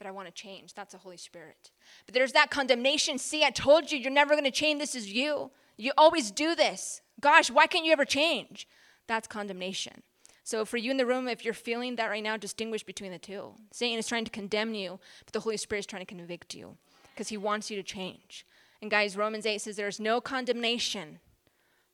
but 0.00 0.06
I 0.06 0.12
want 0.12 0.28
to 0.28 0.32
change. 0.32 0.72
That's 0.72 0.92
the 0.92 0.98
Holy 0.98 1.18
Spirit. 1.18 1.70
But 2.06 2.14
there's 2.14 2.32
that 2.32 2.50
condemnation. 2.50 3.18
See, 3.18 3.44
I 3.44 3.50
told 3.50 3.92
you, 3.92 3.98
you're 3.98 4.10
never 4.10 4.32
going 4.32 4.44
to 4.44 4.50
change. 4.50 4.80
This 4.80 4.94
is 4.94 5.12
you. 5.12 5.50
You 5.76 5.92
always 5.98 6.30
do 6.30 6.54
this. 6.54 7.02
Gosh, 7.20 7.50
why 7.50 7.66
can't 7.66 7.84
you 7.84 7.92
ever 7.92 8.06
change? 8.06 8.66
That's 9.06 9.28
condemnation. 9.28 10.02
So, 10.42 10.64
for 10.64 10.78
you 10.78 10.90
in 10.90 10.96
the 10.96 11.04
room, 11.04 11.28
if 11.28 11.44
you're 11.44 11.52
feeling 11.52 11.96
that 11.96 12.08
right 12.08 12.22
now, 12.22 12.38
distinguish 12.38 12.82
between 12.82 13.12
the 13.12 13.18
two. 13.18 13.52
Satan 13.72 13.98
is 13.98 14.06
trying 14.06 14.24
to 14.24 14.30
condemn 14.30 14.72
you, 14.72 14.98
but 15.26 15.34
the 15.34 15.40
Holy 15.40 15.58
Spirit 15.58 15.80
is 15.80 15.86
trying 15.86 16.00
to 16.00 16.06
convict 16.06 16.54
you 16.54 16.78
because 17.20 17.28
he 17.28 17.36
wants 17.36 17.70
you 17.70 17.76
to 17.76 17.82
change. 17.82 18.46
And, 18.80 18.90
guys, 18.90 19.14
Romans 19.14 19.44
8 19.44 19.60
says 19.60 19.76
there's 19.76 20.00
no 20.00 20.22
condemnation 20.22 21.18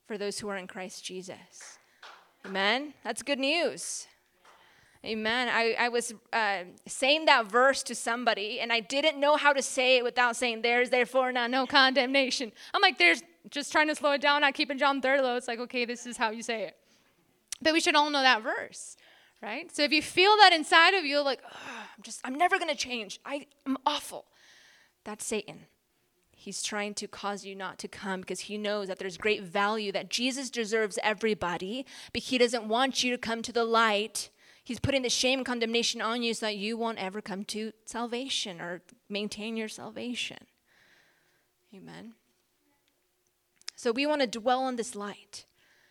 for 0.06 0.16
those 0.16 0.38
who 0.38 0.48
are 0.48 0.56
in 0.56 0.68
Christ 0.68 1.04
Jesus. 1.04 1.80
Amen? 2.46 2.94
That's 3.02 3.24
good 3.24 3.40
news. 3.40 4.06
Amen. 5.04 5.48
I, 5.48 5.74
I 5.80 5.88
was 5.88 6.14
uh, 6.32 6.58
saying 6.86 7.24
that 7.24 7.50
verse 7.50 7.82
to 7.82 7.94
somebody, 7.96 8.60
and 8.60 8.72
I 8.72 8.78
didn't 8.78 9.18
know 9.18 9.34
how 9.34 9.52
to 9.52 9.62
say 9.62 9.96
it 9.96 10.04
without 10.04 10.36
saying, 10.36 10.62
There's 10.62 10.90
therefore 10.90 11.32
now 11.32 11.48
no 11.48 11.66
condemnation. 11.66 12.52
I'm 12.72 12.80
like, 12.80 12.96
There's 12.96 13.20
just 13.50 13.72
trying 13.72 13.88
to 13.88 13.96
slow 13.96 14.12
it 14.12 14.20
down, 14.20 14.42
not 14.42 14.54
keeping 14.54 14.78
John 14.78 15.00
third 15.00 15.22
low. 15.22 15.34
It's 15.34 15.48
like, 15.48 15.58
okay, 15.58 15.86
this 15.86 16.06
is 16.06 16.16
how 16.16 16.30
you 16.30 16.44
say 16.44 16.62
it. 16.62 16.76
But 17.60 17.72
we 17.72 17.80
should 17.80 17.96
all 17.96 18.10
know 18.10 18.22
that 18.22 18.44
verse, 18.44 18.96
right? 19.42 19.74
So 19.74 19.82
if 19.82 19.90
you 19.90 20.02
feel 20.02 20.36
that 20.36 20.52
inside 20.52 20.94
of 20.94 21.04
you, 21.04 21.20
like, 21.20 21.42
I'm 21.96 22.02
just, 22.04 22.20
I'm 22.22 22.36
never 22.36 22.58
going 22.58 22.70
to 22.70 22.76
change. 22.76 23.18
I, 23.26 23.48
I'm 23.66 23.76
awful. 23.84 24.24
That's 25.06 25.24
Satan. 25.24 25.60
He's 26.30 26.62
trying 26.62 26.92
to 26.94 27.08
cause 27.08 27.46
you 27.46 27.54
not 27.54 27.78
to 27.78 27.88
come 27.88 28.20
because 28.20 28.40
he 28.40 28.58
knows 28.58 28.88
that 28.88 28.98
there's 28.98 29.16
great 29.16 29.42
value, 29.42 29.90
that 29.92 30.10
Jesus 30.10 30.50
deserves 30.50 30.98
everybody, 31.02 31.86
but 32.12 32.24
he 32.24 32.36
doesn't 32.36 32.68
want 32.68 33.02
you 33.02 33.10
to 33.10 33.18
come 33.18 33.40
to 33.40 33.52
the 33.52 33.64
light 33.64 34.28
He's 34.66 34.80
putting 34.80 35.02
the 35.02 35.08
shame 35.08 35.38
and 35.38 35.46
condemnation 35.46 36.02
on 36.02 36.24
you 36.24 36.34
so 36.34 36.46
that 36.46 36.56
you 36.56 36.76
won't 36.76 36.98
ever 36.98 37.22
come 37.22 37.44
to 37.44 37.70
salvation 37.84 38.60
or 38.60 38.82
maintain 39.08 39.56
your 39.56 39.68
salvation. 39.68 40.38
Amen. 41.72 42.14
So 43.76 43.92
we 43.92 44.06
want 44.06 44.22
to 44.22 44.26
dwell 44.26 44.62
on 44.62 44.74
this 44.74 44.96
light. 44.96 45.46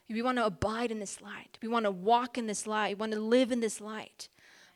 We 0.10 0.22
want 0.22 0.40
to 0.40 0.46
abide 0.46 0.92
in 0.92 1.00
this 1.00 1.22
light. 1.22 1.58
We 1.62 1.70
want 1.70 1.86
to 1.86 1.92
walk 1.92 2.38
in 2.38 2.48
this 2.48 2.68
light. 2.68 2.98
We 2.98 3.00
want 3.00 3.14
to 3.14 3.20
live 3.22 3.50
in 3.50 3.62
this 3.62 3.80
light. 3.80 4.28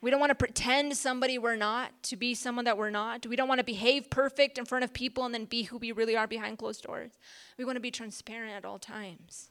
We 0.01 0.11
don't 0.11 0.19
want 0.19 0.29
to 0.29 0.35
pretend 0.35 0.95
somebody 0.95 1.37
we're 1.37 1.57
not, 1.57 1.91
to 2.03 2.15
be 2.15 2.33
someone 2.33 2.65
that 2.65 2.77
we're 2.77 2.89
not. 2.89 3.25
We 3.25 3.35
don't 3.35 3.49
want 3.49 3.59
to 3.59 3.65
behave 3.65 4.09
perfect 4.09 4.57
in 4.57 4.65
front 4.65 4.85
of 4.85 4.93
people 4.93 5.25
and 5.25 5.33
then 5.33 5.45
be 5.45 5.63
who 5.63 5.77
we 5.77 5.91
really 5.91 6.15
are 6.15 6.27
behind 6.27 6.57
closed 6.57 6.83
doors. 6.83 7.11
We 7.57 7.65
want 7.65 7.75
to 7.75 7.81
be 7.81 7.91
transparent 7.91 8.53
at 8.53 8.63
all 8.63 8.79
times. 8.79 9.49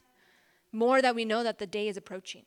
More 0.73 1.03
that 1.03 1.15
we 1.15 1.27
know 1.27 1.43
that 1.43 1.59
the 1.59 1.67
day 1.67 1.89
is 1.89 1.99
approaching. 1.99 2.45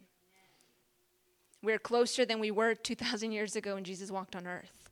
We're 1.61 1.77
closer 1.77 2.25
than 2.25 2.39
we 2.39 2.49
were 2.49 2.73
2,000 2.73 3.31
years 3.31 3.55
ago 3.55 3.75
when 3.75 3.83
Jesus 3.83 4.09
walked 4.09 4.35
on 4.35 4.47
earth. 4.47 4.89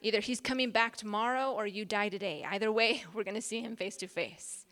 Either 0.00 0.20
he's 0.20 0.40
coming 0.40 0.70
back 0.70 0.96
tomorrow 0.96 1.52
or 1.52 1.66
you 1.66 1.84
die 1.84 2.08
today. 2.08 2.46
Either 2.50 2.72
way, 2.72 3.04
we're 3.14 3.24
going 3.24 3.34
to 3.34 3.42
see 3.42 3.60
him 3.60 3.76
face 3.76 3.96
to 3.98 4.06
face. 4.06 4.64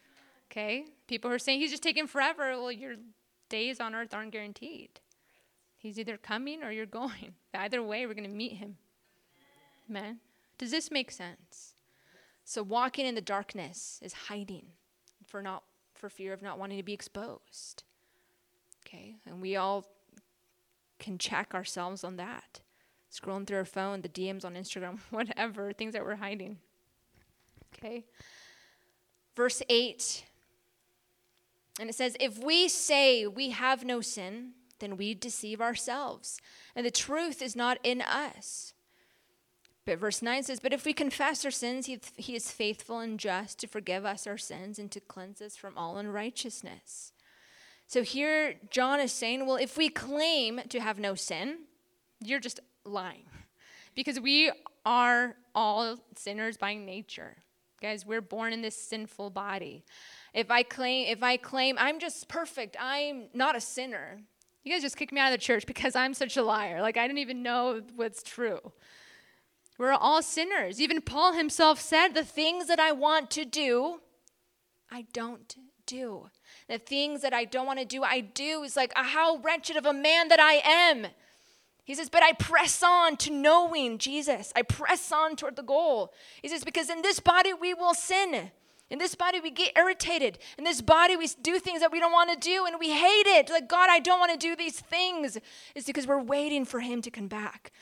Okay? 0.51 0.87
People 1.07 1.31
are 1.31 1.39
saying 1.39 1.61
he's 1.61 1.71
just 1.71 1.83
taking 1.83 2.07
forever. 2.07 2.51
Well, 2.53 2.73
your 2.73 2.95
days 3.51 3.79
on 3.79 3.95
earth 3.95 4.15
aren't 4.15 4.33
guaranteed. 4.33 5.01
He's 5.89 5.99
either 5.99 6.19
coming 6.19 6.63
or 6.63 6.71
you're 6.71 6.85
going. 6.85 7.33
Either 7.55 7.83
way, 7.83 8.05
we're 8.05 8.13
going 8.13 8.29
to 8.29 8.37
meet 8.37 8.59
him. 8.59 8.77
Amen. 9.89 10.19
Does 10.59 10.71
this 10.71 10.91
make 10.91 11.11
sense? 11.11 11.73
So 12.45 12.63
walking 12.63 13.07
in 13.07 13.15
the 13.15 13.23
darkness 13.23 13.99
is 14.03 14.13
hiding 14.13 14.67
for 15.27 15.41
not 15.41 15.63
for 15.95 16.11
fear 16.11 16.35
of 16.35 16.43
not 16.43 16.59
wanting 16.59 16.77
to 16.77 16.83
be 16.83 16.93
exposed. 16.93 17.85
Okay? 18.85 19.17
And 19.25 19.41
we 19.41 19.57
all 19.57 19.87
can 20.99 21.17
check 21.17 21.55
ourselves 21.55 22.05
on 22.05 22.17
that. 22.17 22.61
Scrolling 23.11 23.47
through 23.47 23.57
our 23.57 23.65
phone, 23.65 24.03
the 24.03 24.11
DMs 24.11 24.45
on 24.45 24.57
Instagram, 24.57 24.99
whatever, 25.11 25.73
things 25.73 25.95
that 25.95 26.05
we're 26.05 26.17
hiding. 26.17 26.59
Okay? 27.75 28.05
Verse 29.35 29.63
8. 29.71 30.27
And 31.81 31.89
it 31.89 31.95
says, 31.95 32.15
If 32.21 32.37
we 32.45 32.69
say 32.69 33.27
we 33.27 33.51
have 33.51 33.87
no 33.87 34.03
sin, 34.03 34.53
then 34.81 34.97
we 34.97 35.15
deceive 35.15 35.61
ourselves, 35.61 36.41
and 36.75 36.85
the 36.85 36.91
truth 36.91 37.43
is 37.43 37.57
not 37.57 37.79
in 37.83 38.01
us. 38.03 38.75
But 39.89 39.99
verse 39.99 40.21
9 40.21 40.43
says, 40.43 40.61
But 40.61 40.75
if 40.75 40.85
we 40.85 40.93
confess 40.93 41.47
our 41.47 41.51
sins, 41.51 41.87
he, 41.87 41.99
he 42.17 42.37
is 42.37 42.51
faithful 42.51 42.99
and 42.99 43.19
just 43.19 43.59
to 43.61 43.67
forgive 43.67 44.05
us 44.05 44.27
our 44.27 44.37
sins 44.37 44.79
and 44.79 44.91
to 44.91 45.01
cleanse 45.01 45.41
us 45.41 45.57
from 45.57 45.79
all 45.79 45.97
unrighteousness. 45.97 47.13
So 47.87 48.03
here, 48.03 48.57
John 48.71 49.01
is 49.01 49.13
saying, 49.13 49.47
Well, 49.47 49.57
if 49.57 49.79
we 49.79 49.89
claim 49.89 50.61
to 50.69 50.81
have 50.81 50.99
no 50.99 51.15
sin, 51.15 51.61
you're 52.23 52.41
just 52.41 52.61
lying. 52.85 53.25
Because 53.95 54.21
we 54.21 54.53
are 54.87 55.35
all 55.57 55.97
sinners 56.15 56.57
by 56.57 56.75
nature. 56.75 57.39
Guys, 57.81 58.07
we're 58.07 58.21
born 58.21 58.53
in 58.53 58.63
this 58.63 58.77
sinful 58.77 59.31
body. 59.31 59.85
If 60.35 60.53
I 60.53 60.63
claim 60.63 61.09
if 61.09 61.23
I 61.23 61.37
claim 61.37 61.77
I'm 61.81 61.99
just 61.99 62.29
perfect, 62.29 62.77
I'm 62.79 63.29
not 63.35 63.57
a 63.57 63.61
sinner, 63.61 64.21
you 64.65 64.73
guys 64.73 64.83
just 64.83 64.97
kicked 64.97 65.13
me 65.13 65.21
out 65.21 65.33
of 65.33 65.39
the 65.39 65.45
church 65.45 65.67
because 65.67 65.97
I'm 65.97 66.15
such 66.15 66.37
a 66.37 66.43
liar. 66.43 66.81
Like, 66.81 66.97
I 66.97 67.07
didn't 67.07 67.19
even 67.19 67.43
know 67.43 67.81
what's 67.97 68.23
true. 68.23 68.73
We're 69.79 69.93
all 69.93 70.23
sinners. 70.23 70.81
Even 70.81 71.01
Paul 71.01 71.35
himself 71.35 71.81
said, 71.81 72.09
The 72.09 72.25
things 72.25 72.67
that 72.67 72.81
I 72.81 72.93
want 72.93 73.31
to 73.33 73.45
do, 73.45 74.01
I 74.91 75.07
don't 75.13 75.55
do. 75.87 76.29
The 76.69 76.79
things 76.79 77.23
that 77.23 77.33
I 77.33 77.45
don't 77.45 77.67
want 77.67 77.79
to 77.79 77.85
do, 77.85 78.03
I 78.03 78.21
do. 78.21 78.63
Is 78.65 78.77
like, 78.77 78.93
ah, 78.97 79.05
how 79.05 79.39
wretched 79.39 79.77
of 79.77 79.87
a 79.87 79.93
man 79.93 80.29
that 80.29 80.41
I 80.41 80.55
am. 80.65 81.07
He 81.85 81.95
says, 81.95 82.11
But 82.11 82.25
I 82.25 82.33
press 82.33 82.83
on 82.83 83.17
to 83.19 83.33
knowing 83.33 83.99
Jesus. 83.99 84.53
I 84.57 84.63
press 84.63 85.13
on 85.13 85.37
toward 85.37 85.55
the 85.55 85.63
goal. 85.63 86.13
He 86.43 86.49
says, 86.49 86.65
Because 86.65 86.91
in 86.91 87.03
this 87.03 87.21
body 87.21 87.55
we 87.55 87.73
will 87.73 87.95
sin. 87.95 88.51
In 88.91 88.99
this 88.99 89.15
body, 89.15 89.41
we 89.41 89.51
get 89.51 89.77
irritated. 89.77 90.39
In 90.57 90.65
this 90.65 90.81
body, 90.81 91.17
we 91.17 91.29
do 91.43 91.59
things 91.59 91.81
that 91.81 91.93
we 91.93 92.01
don't 92.01 92.13
want 92.13 92.31
to 92.31 92.37
do 92.37 92.65
and 92.67 92.77
we 92.81 92.91
hate 92.91 93.27
it. 93.27 93.51
Like, 93.51 93.69
God, 93.69 93.89
I 93.91 93.99
don't 93.99 94.19
want 94.19 94.33
to 94.33 94.39
do 94.39 94.57
these 94.57 94.81
things. 94.81 95.37
It's 95.75 95.87
because 95.87 96.07
we're 96.07 96.23
waiting 96.23 96.65
for 96.65 96.81
Him 96.81 97.03
to 97.03 97.11
come 97.11 97.29
back. 97.29 97.73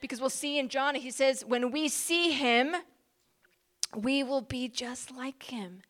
Because 0.00 0.20
we'll 0.20 0.30
see 0.30 0.58
in 0.58 0.68
John, 0.68 0.94
he 0.94 1.10
says, 1.10 1.44
when 1.44 1.70
we 1.70 1.88
see 1.88 2.32
Him, 2.32 2.76
we 3.94 4.22
will 4.22 4.42
be 4.42 4.68
just 4.68 5.10
like 5.10 5.44
Him 5.44 5.82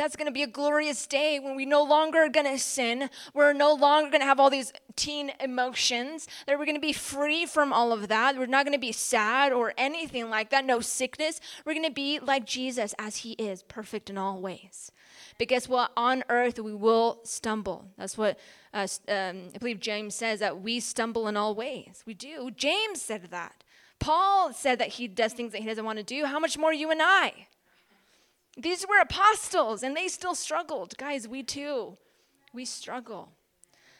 that's 0.00 0.16
going 0.16 0.26
to 0.26 0.32
be 0.32 0.42
a 0.42 0.46
glorious 0.46 1.06
day 1.06 1.38
when 1.38 1.54
we 1.54 1.66
no 1.66 1.82
longer 1.82 2.20
are 2.20 2.28
going 2.30 2.46
to 2.46 2.58
sin. 2.58 3.10
We're 3.34 3.52
no 3.52 3.74
longer 3.74 4.08
going 4.08 4.22
to 4.22 4.26
have 4.26 4.40
all 4.40 4.48
these 4.48 4.72
teen 4.96 5.32
emotions. 5.38 6.26
That 6.46 6.58
we're 6.58 6.64
going 6.64 6.76
to 6.76 6.80
be 6.80 6.94
free 6.94 7.44
from 7.44 7.70
all 7.70 7.92
of 7.92 8.08
that. 8.08 8.38
We're 8.38 8.46
not 8.46 8.64
going 8.64 8.72
to 8.72 8.80
be 8.80 8.92
sad 8.92 9.52
or 9.52 9.74
anything 9.76 10.30
like 10.30 10.48
that. 10.50 10.64
No 10.64 10.80
sickness. 10.80 11.38
We're 11.66 11.74
going 11.74 11.84
to 11.84 11.92
be 11.92 12.18
like 12.18 12.46
Jesus 12.46 12.94
as 12.98 13.18
he 13.18 13.32
is, 13.32 13.62
perfect 13.62 14.08
in 14.08 14.16
all 14.16 14.40
ways. 14.40 14.90
But 15.38 15.48
guess 15.48 15.68
what? 15.68 15.92
On 15.98 16.24
earth, 16.30 16.58
we 16.58 16.74
will 16.74 17.20
stumble. 17.22 17.84
That's 17.98 18.16
what 18.16 18.38
uh, 18.72 18.88
um, 19.08 19.48
I 19.54 19.58
believe 19.58 19.80
James 19.80 20.14
says 20.14 20.40
that 20.40 20.62
we 20.62 20.80
stumble 20.80 21.28
in 21.28 21.36
all 21.36 21.54
ways. 21.54 22.04
We 22.06 22.14
do. 22.14 22.50
James 22.50 23.02
said 23.02 23.28
that. 23.30 23.64
Paul 23.98 24.54
said 24.54 24.78
that 24.78 24.88
he 24.88 25.08
does 25.08 25.34
things 25.34 25.52
that 25.52 25.60
he 25.60 25.66
doesn't 25.66 25.84
want 25.84 25.98
to 25.98 26.02
do. 26.02 26.24
How 26.24 26.38
much 26.38 26.56
more 26.56 26.72
you 26.72 26.90
and 26.90 27.02
I? 27.02 27.48
These 28.56 28.86
were 28.86 29.00
apostles 29.00 29.82
and 29.82 29.96
they 29.96 30.08
still 30.08 30.34
struggled. 30.34 30.96
Guys, 30.98 31.28
we 31.28 31.42
too, 31.42 31.96
we 32.52 32.64
struggle. 32.64 33.32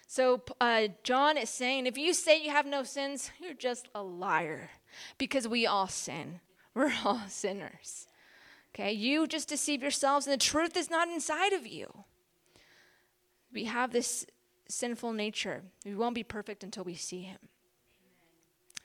So 0.07 0.43
uh, 0.61 0.89
John 1.05 1.37
is 1.37 1.51
saying, 1.51 1.87
if 1.87 1.97
you 1.97 2.13
say 2.13 2.43
you 2.43 2.51
have 2.51 2.67
no 2.67 2.83
sins, 2.83 3.31
you're 3.41 3.55
just 3.55 3.89
a 3.95 4.03
liar 4.03 4.71
because 5.19 5.47
we 5.47 5.67
all 5.67 5.87
sin. 5.87 6.41
We're 6.75 6.93
all 7.05 7.23
sinners. 7.29 8.07
Okay, 8.75 8.93
you 8.93 9.27
just 9.27 9.49
deceive 9.49 9.83
yourselves 9.83 10.27
and 10.27 10.35
the 10.35 10.45
truth 10.45 10.77
is 10.77 10.91
not 10.91 11.09
inside 11.09 11.53
of 11.53 11.67
you. 11.67 12.05
We 13.53 13.65
have 13.65 13.93
this 13.93 14.27
sinful 14.69 15.13
nature. 15.13 15.63
We 15.85 15.95
won't 15.95 16.15
be 16.15 16.23
perfect 16.23 16.63
until 16.63 16.85
we 16.85 16.95
see 16.95 17.23
him. 17.23 17.39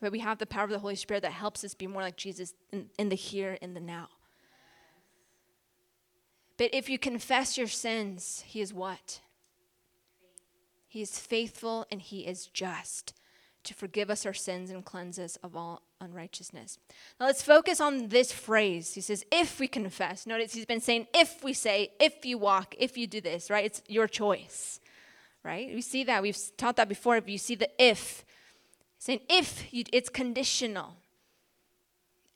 But 0.01 0.11
we 0.11 0.20
have 0.20 0.39
the 0.39 0.45
power 0.45 0.66
of 0.66 0.72
the 0.72 0.80
Holy 0.80 0.95
Spirit 0.95 1.24
that 1.24 1.32
helps 1.32 1.63
us 1.63 1.74
be 1.74 1.88
more 1.88 2.01
like 2.01 2.18
Jesus 2.18 2.53
in, 2.72 2.89
in 2.97 3.09
the 3.09 3.16
here 3.16 3.57
and 3.61 3.76
the 3.76 3.80
now. 3.80 4.09
But 6.58 6.74
if 6.74 6.89
you 6.89 6.97
confess 6.97 7.58
your 7.58 7.68
sins, 7.68 8.43
he 8.45 8.62
is 8.62 8.74
what? 8.74 9.20
He 10.88 11.01
is 11.01 11.20
faithful 11.20 11.86
and 11.91 12.01
he 12.01 12.22
is 12.22 12.47
just 12.47 13.14
to 13.66 13.74
forgive 13.74 14.10
us 14.10 14.26
our 14.26 14.34
sins 14.34 14.70
and 14.70 14.86
cleanse 14.86 15.20
us 15.20 15.36
of 15.38 15.56
all 15.56 15.82
unrighteousness. 15.99 16.78
Now 17.20 17.26
let's 17.26 17.41
focus 17.41 17.82
on 17.82 18.10
this 18.10 18.32
phrase. 18.32 18.93
He 18.93 19.01
says, 19.01 19.26
if 19.32 19.60
we 19.60 19.68
confess. 19.68 20.26
Notice 20.26 20.53
he's 20.53 20.66
been 20.66 20.80
saying, 20.80 21.08
if 21.14 21.43
we 21.43 21.53
say, 21.53 21.91
if 21.99 22.26
you 22.26 22.38
walk, 22.38 22.76
if 22.78 22.97
you 22.97 23.08
do 23.08 23.20
this, 23.20 23.49
right? 23.49 23.66
It's 23.66 23.82
your 23.88 24.08
choice, 24.08 24.80
right? 25.43 25.68
We 25.74 25.82
see 25.82 26.03
that. 26.06 26.22
We've 26.22 26.38
taught 26.58 26.78
that 26.78 26.88
before. 26.88 27.18
If 27.18 27.28
you 27.28 27.38
see 27.38 27.56
the 27.56 27.70
if, 27.78 28.24
saying 28.99 29.22
if, 29.30 29.74
you, 29.74 29.84
it's 29.91 30.10
conditional. 30.10 30.95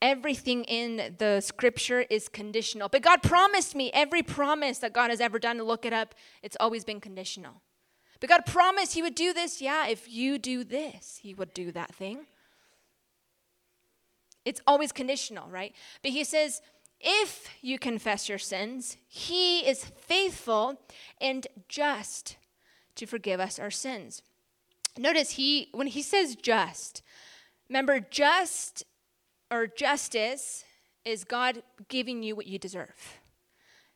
Everything 0.02 0.64
in 0.64 1.16
the 1.18 1.42
scripture 1.42 2.02
is 2.10 2.30
conditional. 2.30 2.88
But 2.88 3.02
God 3.02 3.22
promised 3.22 3.76
me 3.76 3.92
every 3.94 4.24
promise 4.24 4.78
that 4.80 4.94
God 4.94 5.10
has 5.10 5.20
ever 5.20 5.40
done 5.40 5.58
to 5.58 5.64
look 5.64 5.86
it 5.86 5.92
up, 5.92 6.16
it's 6.42 6.56
always 6.60 6.86
been 6.86 7.02
conditional. 7.02 7.62
But 8.20 8.30
God 8.30 8.46
promised 8.46 8.94
He 8.94 9.02
would 9.02 9.16
do 9.16 9.34
this. 9.34 9.62
Yeah, 9.62 9.88
if 9.88 10.10
you 10.10 10.38
do 10.38 10.64
this, 10.64 11.20
He 11.22 11.34
would 11.34 11.54
do 11.54 11.72
that 11.74 11.94
thing. 11.94 12.28
It's 14.46 14.62
always 14.66 14.92
conditional, 14.92 15.50
right? 15.50 15.76
But 16.02 16.12
He 16.12 16.24
says, 16.24 16.62
if 17.02 17.48
you 17.62 17.78
confess 17.78 18.30
your 18.30 18.38
sins, 18.38 18.98
He 19.08 19.60
is 19.60 19.84
faithful 19.84 20.82
and 21.20 21.46
just 21.68 22.38
to 22.96 23.06
forgive 23.06 23.40
us 23.40 23.60
our 23.60 23.72
sins. 23.72 24.22
Notice 24.98 25.32
He, 25.32 25.70
when 25.74 25.88
He 25.88 26.02
says 26.02 26.36
just, 26.36 27.02
remember, 27.70 28.00
just 28.00 28.84
or 29.52 29.68
justice 29.68 30.64
is 31.06 31.24
God 31.24 31.64
giving 31.88 32.24
you 32.24 32.36
what 32.36 32.48
you 32.48 32.60
deserve. 32.60 33.20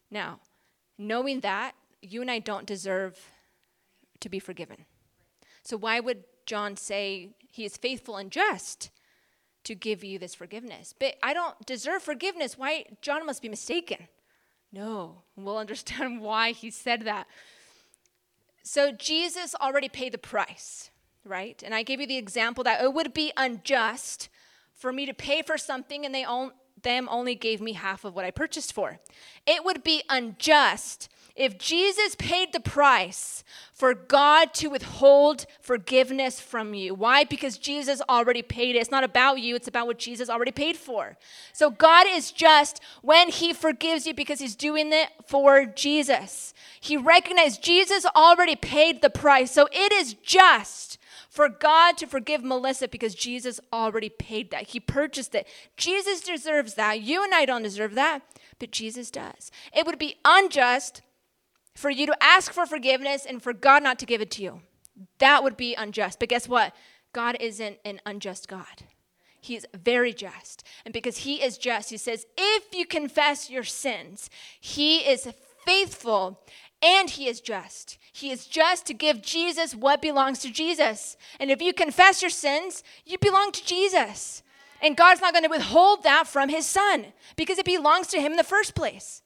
Now, 0.10 0.40
knowing 0.98 1.42
that, 1.42 1.76
you 2.02 2.22
and 2.22 2.30
I 2.30 2.40
don't 2.40 2.66
deserve 2.66 3.20
to 4.20 4.30
be 4.30 4.40
forgiven. 4.40 4.86
So, 5.64 5.78
why 5.78 6.00
would 6.00 6.24
John 6.46 6.76
say 6.76 7.36
he 7.52 7.66
is 7.66 7.78
faithful 7.78 8.18
and 8.18 8.32
just 8.32 8.90
to 9.64 9.76
give 9.76 10.04
you 10.04 10.20
this 10.20 10.36
forgiveness? 10.36 10.94
But 10.98 11.16
I 11.24 11.34
don't 11.34 11.66
deserve 11.66 12.04
forgiveness. 12.04 12.58
Why? 12.58 12.86
John 13.02 13.26
must 13.26 13.42
be 13.42 13.50
mistaken. 13.50 14.08
No, 14.72 15.22
we'll 15.36 15.58
understand 15.58 16.22
why 16.22 16.52
he 16.52 16.70
said 16.72 17.04
that. 17.04 17.28
So, 18.64 18.92
Jesus 18.92 19.56
already 19.56 19.90
paid 19.90 20.14
the 20.14 20.18
price, 20.18 20.90
right? 21.24 21.62
And 21.64 21.74
I 21.74 21.84
gave 21.84 22.02
you 22.02 22.08
the 22.08 22.18
example 22.18 22.64
that 22.66 22.84
it 22.84 22.94
would 22.94 23.14
be 23.14 23.32
unjust 23.38 24.30
for 24.84 24.92
me 24.92 25.06
to 25.06 25.14
pay 25.14 25.42
for 25.42 25.58
something 25.58 26.06
and 26.06 26.14
they 26.14 26.26
all 26.26 26.52
them 26.82 27.08
only 27.10 27.36
gave 27.36 27.62
me 27.62 27.72
half 27.72 28.04
of 28.04 28.14
what 28.14 28.26
I 28.26 28.32
purchased 28.32 28.74
for. 28.74 29.00
It 29.48 29.64
would 29.64 29.82
be 29.82 30.04
unjust 30.10 31.08
if 31.38 31.58
Jesus 31.58 32.16
paid 32.20 32.52
the 32.52 32.60
price 32.60 33.46
for 33.72 33.94
God 33.94 34.54
to 34.56 34.68
withhold 34.68 35.46
forgiveness 35.62 36.42
from 36.42 36.74
you. 36.74 36.94
Why? 36.94 37.24
Because 37.24 37.58
Jesus 37.58 38.02
already 38.10 38.42
paid 38.42 38.76
it. 38.76 38.80
It's 38.80 38.92
not 38.92 39.06
about 39.06 39.40
you, 39.40 39.56
it's 39.56 39.70
about 39.70 39.88
what 39.88 40.00
Jesus 40.00 40.30
already 40.30 40.52
paid 40.52 40.76
for. 40.76 41.16
So 41.54 41.70
God 41.70 42.06
is 42.10 42.34
just 42.34 42.82
when 43.02 43.30
He 43.30 43.54
forgives 43.54 44.06
you 44.06 44.14
because 44.14 44.40
He's 44.40 44.58
doing 44.58 44.92
it 44.92 45.08
for 45.26 45.66
Jesus. 45.66 46.54
He 46.82 46.98
recognized 46.98 47.64
Jesus 47.64 48.06
already 48.18 48.58
paid 48.58 49.02
the 49.02 49.10
price. 49.10 49.50
So 49.50 49.70
it 49.72 49.94
is 49.94 50.16
just 50.16 51.00
for 51.34 51.50
God 51.50 51.98
to 51.98 52.06
forgive 52.06 52.44
Melissa 52.44 52.88
because 52.88 53.16
Jesus 53.16 53.60
already 53.74 54.08
paid 54.08 54.52
that. 54.52 54.68
He 54.68 54.80
purchased 54.80 55.34
it. 55.34 55.48
Jesus 55.78 56.22
deserves 56.22 56.76
that. 56.76 57.02
You 57.02 57.24
and 57.24 57.34
I 57.34 57.46
don't 57.46 57.64
deserve 57.64 57.96
that, 57.96 58.22
but 58.60 58.70
Jesus 58.70 59.10
does. 59.10 59.50
It 59.76 59.88
would 59.88 59.98
be 59.98 60.18
unjust 60.24 61.02
for 61.74 61.90
you 61.90 62.06
to 62.06 62.24
ask 62.24 62.54
for 62.54 62.68
forgiveness 62.68 63.26
and 63.26 63.42
for 63.42 63.52
God 63.52 63.82
not 63.82 63.98
to 63.98 64.06
give 64.06 64.22
it 64.22 64.30
to 64.32 64.44
you. 64.44 64.62
That 65.18 65.42
would 65.42 65.58
be 65.58 65.74
unjust. 65.74 66.20
But 66.20 66.30
guess 66.30 66.48
what? 66.48 66.72
God 67.14 67.36
isn't 67.40 67.78
an 67.84 68.00
unjust 68.06 68.48
God. 68.48 68.84
He 69.42 69.56
is 69.56 69.66
very 69.74 70.14
just. 70.14 70.64
And 70.86 70.94
because 70.94 71.18
He 71.18 71.42
is 71.42 71.58
just, 71.58 71.90
He 71.90 71.98
says, 71.98 72.28
if 72.38 72.76
you 72.76 72.86
confess 72.86 73.50
your 73.50 73.64
sins, 73.64 74.30
He 74.62 75.00
is 75.00 75.28
faithful 75.66 76.42
and 76.84 77.10
He 77.10 77.28
is 77.28 77.42
just. 77.42 77.98
He 78.12 78.30
is 78.30 78.46
just 78.46 78.86
to 78.88 78.94
give 78.94 79.22
Jesus 79.22 79.74
what 79.74 80.02
belongs 80.02 80.40
to 80.40 80.52
Jesus. 80.52 81.18
And 81.40 81.50
if 81.50 81.62
you 81.62 81.74
confess 81.74 82.22
your 82.22 82.30
sins, 82.30 82.84
you 83.06 83.18
belong 83.18 83.52
to 83.54 83.66
Jesus. 83.66 84.44
And 84.82 84.98
God's 84.98 85.22
not 85.22 85.34
going 85.34 85.46
to 85.46 85.50
withhold 85.50 86.04
that 86.04 86.28
from 86.28 86.50
His 86.50 86.66
Son 86.66 87.08
because 87.36 87.58
it 87.58 87.66
belongs 87.66 88.08
to 88.08 88.20
Him 88.20 88.34
in 88.34 88.38
the 88.38 88.44
first 88.44 88.76
place 88.76 89.24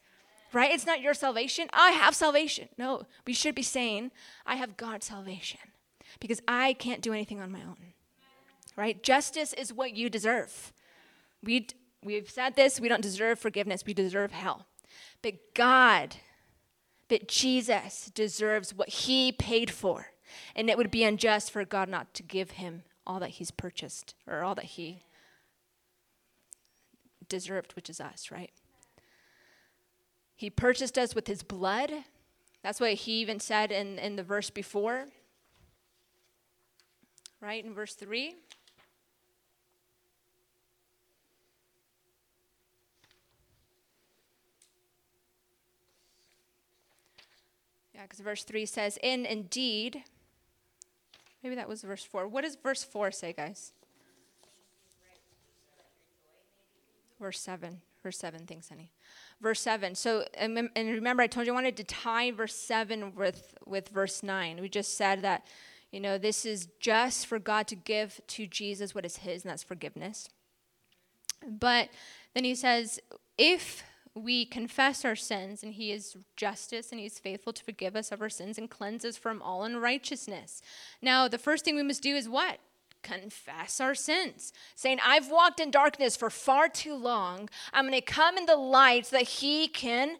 right? 0.53 0.71
It's 0.71 0.85
not 0.85 1.01
your 1.01 1.13
salvation. 1.13 1.67
I 1.73 1.91
have 1.91 2.15
salvation. 2.15 2.69
No, 2.77 3.03
we 3.25 3.33
should 3.33 3.55
be 3.55 3.63
saying, 3.63 4.11
I 4.45 4.55
have 4.55 4.77
God's 4.77 5.05
salvation 5.05 5.59
because 6.19 6.41
I 6.47 6.73
can't 6.73 7.01
do 7.01 7.13
anything 7.13 7.41
on 7.41 7.51
my 7.51 7.61
own, 7.61 7.93
right? 8.75 9.01
Justice 9.03 9.53
is 9.53 9.73
what 9.73 9.95
you 9.95 10.09
deserve. 10.09 10.73
We, 11.43 11.67
we've 12.03 12.29
said 12.29 12.55
this, 12.55 12.79
we 12.79 12.89
don't 12.89 13.01
deserve 13.01 13.39
forgiveness, 13.39 13.83
we 13.85 13.93
deserve 13.93 14.31
hell. 14.31 14.65
But 15.21 15.53
God, 15.53 16.15
but 17.09 17.27
Jesus 17.27 18.11
deserves 18.13 18.73
what 18.73 18.89
he 18.89 19.31
paid 19.31 19.71
for. 19.71 20.07
And 20.55 20.69
it 20.69 20.77
would 20.77 20.91
be 20.91 21.03
unjust 21.03 21.51
for 21.51 21.63
God 21.63 21.89
not 21.89 22.13
to 22.15 22.23
give 22.23 22.51
him 22.51 22.83
all 23.05 23.19
that 23.19 23.31
he's 23.31 23.51
purchased 23.51 24.15
or 24.27 24.43
all 24.43 24.55
that 24.55 24.65
he 24.65 25.03
deserved, 27.29 27.73
which 27.75 27.89
is 27.89 28.01
us, 28.01 28.29
right? 28.31 28.51
He 30.35 30.49
purchased 30.49 30.97
us 30.97 31.15
with 31.15 31.27
his 31.27 31.43
blood. 31.43 31.91
That's 32.61 32.79
what 32.79 32.93
he 32.93 33.13
even 33.21 33.39
said 33.39 33.71
in, 33.71 33.97
in 33.97 34.17
the 34.17 34.23
verse 34.23 34.49
before. 34.49 35.07
Right, 37.39 37.63
in 37.63 37.73
verse 37.73 37.93
3. 37.93 38.35
Yeah, 47.97 48.03
because 48.03 48.19
verse 48.19 48.45
3 48.45 48.65
says, 48.65 48.97
In 49.03 49.25
indeed, 49.25 50.03
maybe 51.43 51.55
that 51.55 51.67
was 51.67 51.81
verse 51.81 52.05
4. 52.05 52.29
What 52.29 52.45
does 52.45 52.55
verse 52.55 52.85
4 52.85 53.11
say, 53.11 53.33
guys? 53.33 53.73
Verse 57.19 57.41
7. 57.41 57.81
Verse 58.01 58.17
7, 58.19 58.45
thanks, 58.45 58.69
honey 58.69 58.91
verse 59.41 59.61
7. 59.61 59.95
So, 59.95 60.25
and 60.35 60.71
remember, 60.75 61.23
I 61.23 61.27
told 61.27 61.45
you 61.45 61.53
I 61.53 61.55
wanted 61.55 61.77
to 61.77 61.83
tie 61.83 62.31
verse 62.31 62.55
7 62.55 63.15
with, 63.15 63.55
with 63.65 63.89
verse 63.89 64.23
9. 64.23 64.61
We 64.61 64.69
just 64.69 64.97
said 64.97 65.21
that, 65.21 65.45
you 65.91 65.99
know, 65.99 66.17
this 66.17 66.45
is 66.45 66.67
just 66.79 67.27
for 67.27 67.39
God 67.39 67.67
to 67.67 67.75
give 67.75 68.19
to 68.27 68.47
Jesus 68.47 68.95
what 68.95 69.05
is 69.05 69.17
his, 69.17 69.43
and 69.43 69.51
that's 69.51 69.63
forgiveness. 69.63 70.29
But 71.47 71.89
then 72.33 72.43
he 72.43 72.55
says, 72.55 72.99
if 73.37 73.83
we 74.17 74.45
confess 74.45 75.05
our 75.05 75.15
sins, 75.15 75.63
and 75.63 75.73
he 75.73 75.91
is 75.91 76.17
justice 76.35 76.91
and 76.91 76.99
he's 76.99 77.19
faithful 77.19 77.53
to 77.53 77.63
forgive 77.63 77.95
us 77.95 78.11
of 78.11 78.21
our 78.21 78.29
sins 78.29 78.57
and 78.57 78.69
cleanse 78.69 79.05
us 79.05 79.17
from 79.17 79.41
all 79.41 79.63
unrighteousness. 79.63 80.61
Now, 81.01 81.27
the 81.27 81.37
first 81.37 81.63
thing 81.65 81.75
we 81.75 81.83
must 81.83 82.03
do 82.03 82.15
is 82.15 82.27
what? 82.29 82.59
confess 83.03 83.79
our 83.79 83.95
sins, 83.95 84.51
saying, 84.75 84.99
I've 85.05 85.31
walked 85.31 85.59
in 85.59 85.71
darkness 85.71 86.17
for 86.17 86.29
far 86.29 86.67
too 86.67 86.95
long. 86.95 87.49
I'm 87.71 87.87
going 87.87 87.93
to 87.93 88.01
come 88.01 88.37
in 88.37 88.47
the 88.47 88.57
light 88.57 89.05
so 89.05 89.17
that 89.17 89.27
He 89.27 89.67
can 89.67 90.17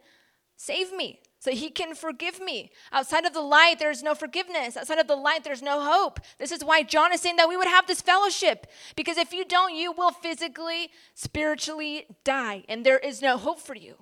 save 0.55 0.93
me, 0.93 1.19
so 1.47 1.53
He 1.53 1.69
can 1.69 1.95
forgive 1.95 2.41
me. 2.41 2.71
Outside 2.91 3.23
of 3.23 3.31
the 3.31 3.39
light, 3.39 3.79
there's 3.79 4.03
no 4.03 4.13
forgiveness. 4.13 4.75
Outside 4.75 4.99
of 4.99 5.07
the 5.07 5.15
light, 5.15 5.45
there's 5.45 5.61
no 5.61 5.79
hope. 5.79 6.19
This 6.39 6.51
is 6.51 6.61
why 6.61 6.83
John 6.83 7.13
is 7.13 7.21
saying 7.21 7.37
that 7.37 7.47
we 7.47 7.55
would 7.55 7.69
have 7.69 7.87
this 7.87 8.01
fellowship, 8.01 8.67
because 8.97 9.17
if 9.17 9.31
you 9.31 9.45
don't, 9.45 9.73
you 9.73 9.93
will 9.93 10.11
physically, 10.11 10.89
spiritually 11.13 12.05
die, 12.25 12.65
and 12.67 12.85
there 12.85 12.99
is 12.99 13.21
no 13.21 13.37
hope 13.37 13.61
for 13.61 13.75
you. 13.75 13.95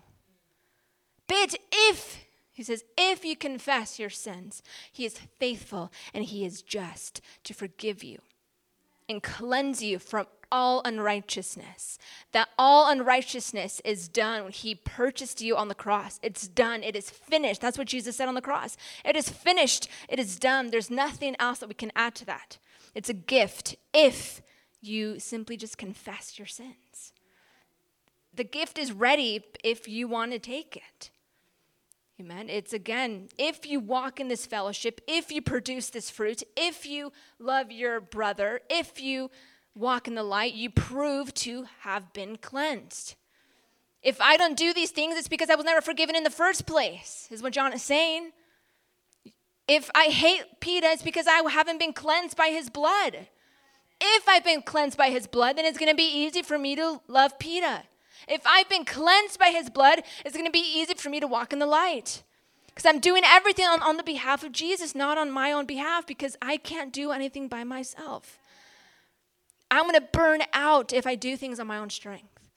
But 1.28 1.54
if 1.72 2.26
he 2.52 2.64
says, 2.64 2.84
if 2.98 3.24
you 3.24 3.36
confess 3.36 4.00
your 4.00 4.10
sins, 4.10 4.64
he 4.92 5.06
is 5.06 5.20
faithful 5.38 5.92
and 6.16 6.26
he 6.26 6.46
is 6.46 6.64
just 6.64 7.22
to 7.44 7.54
forgive 7.54 8.04
you 8.04 8.22
and 9.08 9.22
cleanse 9.22 9.84
you 9.84 10.00
from 10.00 10.26
all 10.56 10.82
unrighteousness. 10.86 12.00
That 12.32 12.48
all 12.58 12.90
unrighteousness 12.90 13.82
is 13.84 14.08
done 14.08 14.50
He 14.52 14.74
purchased 14.74 15.42
you 15.42 15.58
on 15.58 15.68
the 15.68 15.76
cross. 15.76 16.18
It's 16.24 16.48
done. 16.48 16.82
It 16.82 16.96
is 16.96 17.10
finished. 17.10 17.60
That's 17.60 17.78
what 17.78 17.88
Jesus 17.88 18.16
said 18.16 18.30
on 18.30 18.36
the 18.36 18.42
cross. 18.42 18.78
It 19.04 19.18
is 19.18 19.28
finished. 19.28 19.90
It 20.08 20.18
is 20.18 20.40
done. 20.40 20.72
There's 20.72 20.90
nothing 20.90 21.36
else 21.40 21.60
that 21.60 21.68
we 21.68 21.76
can 21.76 21.92
add 21.94 22.16
to 22.16 22.26
that. 22.28 22.58
It's 22.96 23.10
a 23.10 23.14
gift 23.14 23.76
if 23.94 24.42
you 24.82 25.20
simply 25.20 25.58
just 25.58 25.78
confess 25.78 26.40
your 26.40 26.48
sins. 26.48 27.12
The 28.34 28.46
gift 28.46 28.78
is 28.78 28.94
ready 28.94 29.44
if 29.62 29.90
you 29.90 30.08
want 30.08 30.32
to 30.32 30.40
take 30.40 30.78
it. 30.78 31.10
Amen. 32.18 32.50
It's 32.50 32.72
again, 32.72 33.28
if 33.38 33.66
you 33.66 33.82
walk 33.82 34.22
in 34.22 34.30
this 34.30 34.46
fellowship, 34.46 35.02
if 35.06 35.34
you 35.34 35.42
produce 35.42 35.90
this 35.90 36.10
fruit, 36.10 36.44
if 36.56 36.86
you 36.86 37.12
love 37.40 37.74
your 37.74 38.00
brother, 38.00 38.62
if 38.70 39.02
you 39.02 39.30
walk 39.76 40.08
in 40.08 40.16
the 40.16 40.24
light, 40.24 40.54
you 40.54 40.70
prove 40.70 41.34
to 41.36 41.66
have 41.82 42.14
been 42.14 42.38
cleansed. 42.38 43.16
If 44.02 44.22
I 44.22 44.38
don't 44.38 44.58
do 44.58 44.74
these 44.74 44.92
things, 44.92 45.16
it's 45.18 45.28
because 45.28 45.50
I 45.50 45.56
was 45.56 45.66
never 45.66 45.82
forgiven 45.82 46.16
in 46.16 46.24
the 46.24 46.30
first 46.30 46.66
place, 46.66 47.28
is 47.32 47.42
what 47.42 47.54
John 47.54 47.74
is 47.74 47.84
saying. 47.84 48.32
If 49.68 49.90
I 49.96 50.06
hate 50.06 50.44
Peter, 50.60 50.88
it's 50.88 51.02
because 51.02 51.28
I 51.28 51.42
haven't 51.50 51.80
been 51.80 51.94
cleansed 51.94 52.38
by 52.38 52.50
his 52.50 52.70
blood. 52.70 53.28
If 54.00 54.30
I've 54.30 54.44
been 54.44 54.62
cleansed 54.62 54.98
by 54.98 55.10
his 55.10 55.26
blood, 55.26 55.58
then 55.58 55.66
it's 55.66 55.80
going 55.80 55.92
to 55.92 55.96
be 55.96 56.04
easy 56.04 56.44
for 56.44 56.60
me 56.60 56.76
to 56.76 57.02
love 57.08 57.40
Peter. 57.40 57.84
If 58.28 58.46
I've 58.46 58.70
been 58.70 58.86
cleansed 58.86 59.40
by 59.40 59.50
his 59.50 59.70
blood, 59.70 60.04
it's 60.24 60.36
going 60.36 60.46
to 60.46 60.52
be 60.52 60.60
easy 60.60 60.94
for 60.94 61.10
me 61.10 61.20
to 61.20 61.28
walk 61.28 61.52
in 61.52 61.60
the 61.60 61.66
light. 61.66 62.24
Because 62.68 62.86
I'm 62.86 63.00
doing 63.00 63.24
everything 63.26 63.66
on, 63.66 63.82
on 63.82 63.98
the 63.98 64.04
behalf 64.04 64.44
of 64.44 64.52
Jesus, 64.52 64.94
not 64.94 65.18
on 65.18 65.32
my 65.32 65.52
own 65.52 65.66
behalf, 65.66 66.06
because 66.06 66.36
I 66.42 66.58
can't 66.58 66.92
do 66.92 67.12
anything 67.12 67.48
by 67.48 67.64
myself. 67.64 68.38
I'm 69.72 69.84
going 69.84 69.96
to 69.96 70.08
burn 70.12 70.42
out 70.54 70.94
if 70.94 71.08
I 71.08 71.16
do 71.16 71.36
things 71.36 71.60
on 71.60 71.68
my 71.68 71.78
own 71.78 71.90
strength. 71.90 72.50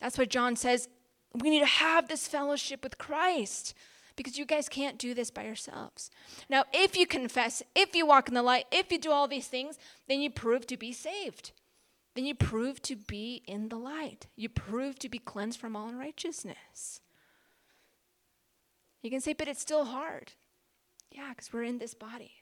That's 0.00 0.18
what 0.18 0.30
John 0.30 0.56
says. 0.56 0.88
We 1.34 1.50
need 1.50 1.60
to 1.60 1.66
have 1.66 2.08
this 2.08 2.28
fellowship 2.28 2.82
with 2.82 2.98
Christ 2.98 3.74
because 4.14 4.38
you 4.38 4.46
guys 4.46 4.68
can't 4.68 4.98
do 4.98 5.12
this 5.12 5.30
by 5.30 5.44
yourselves. 5.44 6.10
Now, 6.48 6.64
if 6.72 6.96
you 6.96 7.06
confess, 7.06 7.62
if 7.74 7.94
you 7.94 8.06
walk 8.06 8.28
in 8.28 8.34
the 8.34 8.42
light, 8.42 8.66
if 8.72 8.90
you 8.90 8.98
do 8.98 9.10
all 9.10 9.28
these 9.28 9.48
things, 9.48 9.78
then 10.08 10.20
you 10.20 10.30
prove 10.30 10.66
to 10.68 10.76
be 10.76 10.92
saved 10.92 11.52
then 12.16 12.24
you 12.24 12.34
prove 12.34 12.80
to 12.82 12.96
be 12.96 13.42
in 13.46 13.68
the 13.68 13.76
light. 13.76 14.26
You 14.36 14.48
prove 14.48 14.98
to 15.00 15.08
be 15.08 15.18
cleansed 15.18 15.60
from 15.60 15.76
all 15.76 15.88
unrighteousness. 15.90 17.02
You 19.02 19.10
can 19.10 19.20
say, 19.20 19.34
but 19.34 19.48
it's 19.48 19.60
still 19.60 19.84
hard. 19.84 20.32
Yeah, 21.12 21.28
because 21.28 21.52
we're 21.52 21.64
in 21.64 21.78
this 21.78 21.92
body. 21.92 22.32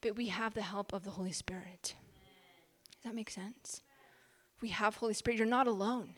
But 0.00 0.16
we 0.16 0.28
have 0.28 0.54
the 0.54 0.62
help 0.62 0.94
of 0.94 1.04
the 1.04 1.10
Holy 1.10 1.32
Spirit. 1.32 1.94
Does 2.98 3.10
that 3.10 3.14
make 3.14 3.30
sense? 3.30 3.82
We 4.60 4.68
have 4.70 4.96
Holy 4.96 5.14
Spirit. 5.14 5.38
You're 5.38 5.46
not 5.46 5.66
alone. 5.66 6.14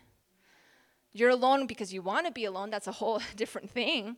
You're 1.12 1.31
alone 1.31 1.66
because 1.66 1.93
you 1.93 2.03
want 2.03 2.26
to 2.26 2.33
be 2.33 2.45
alone. 2.45 2.70
That's 2.70 2.87
a 2.87 2.93
whole 2.93 3.20
different 3.37 3.70
thing. 3.70 4.16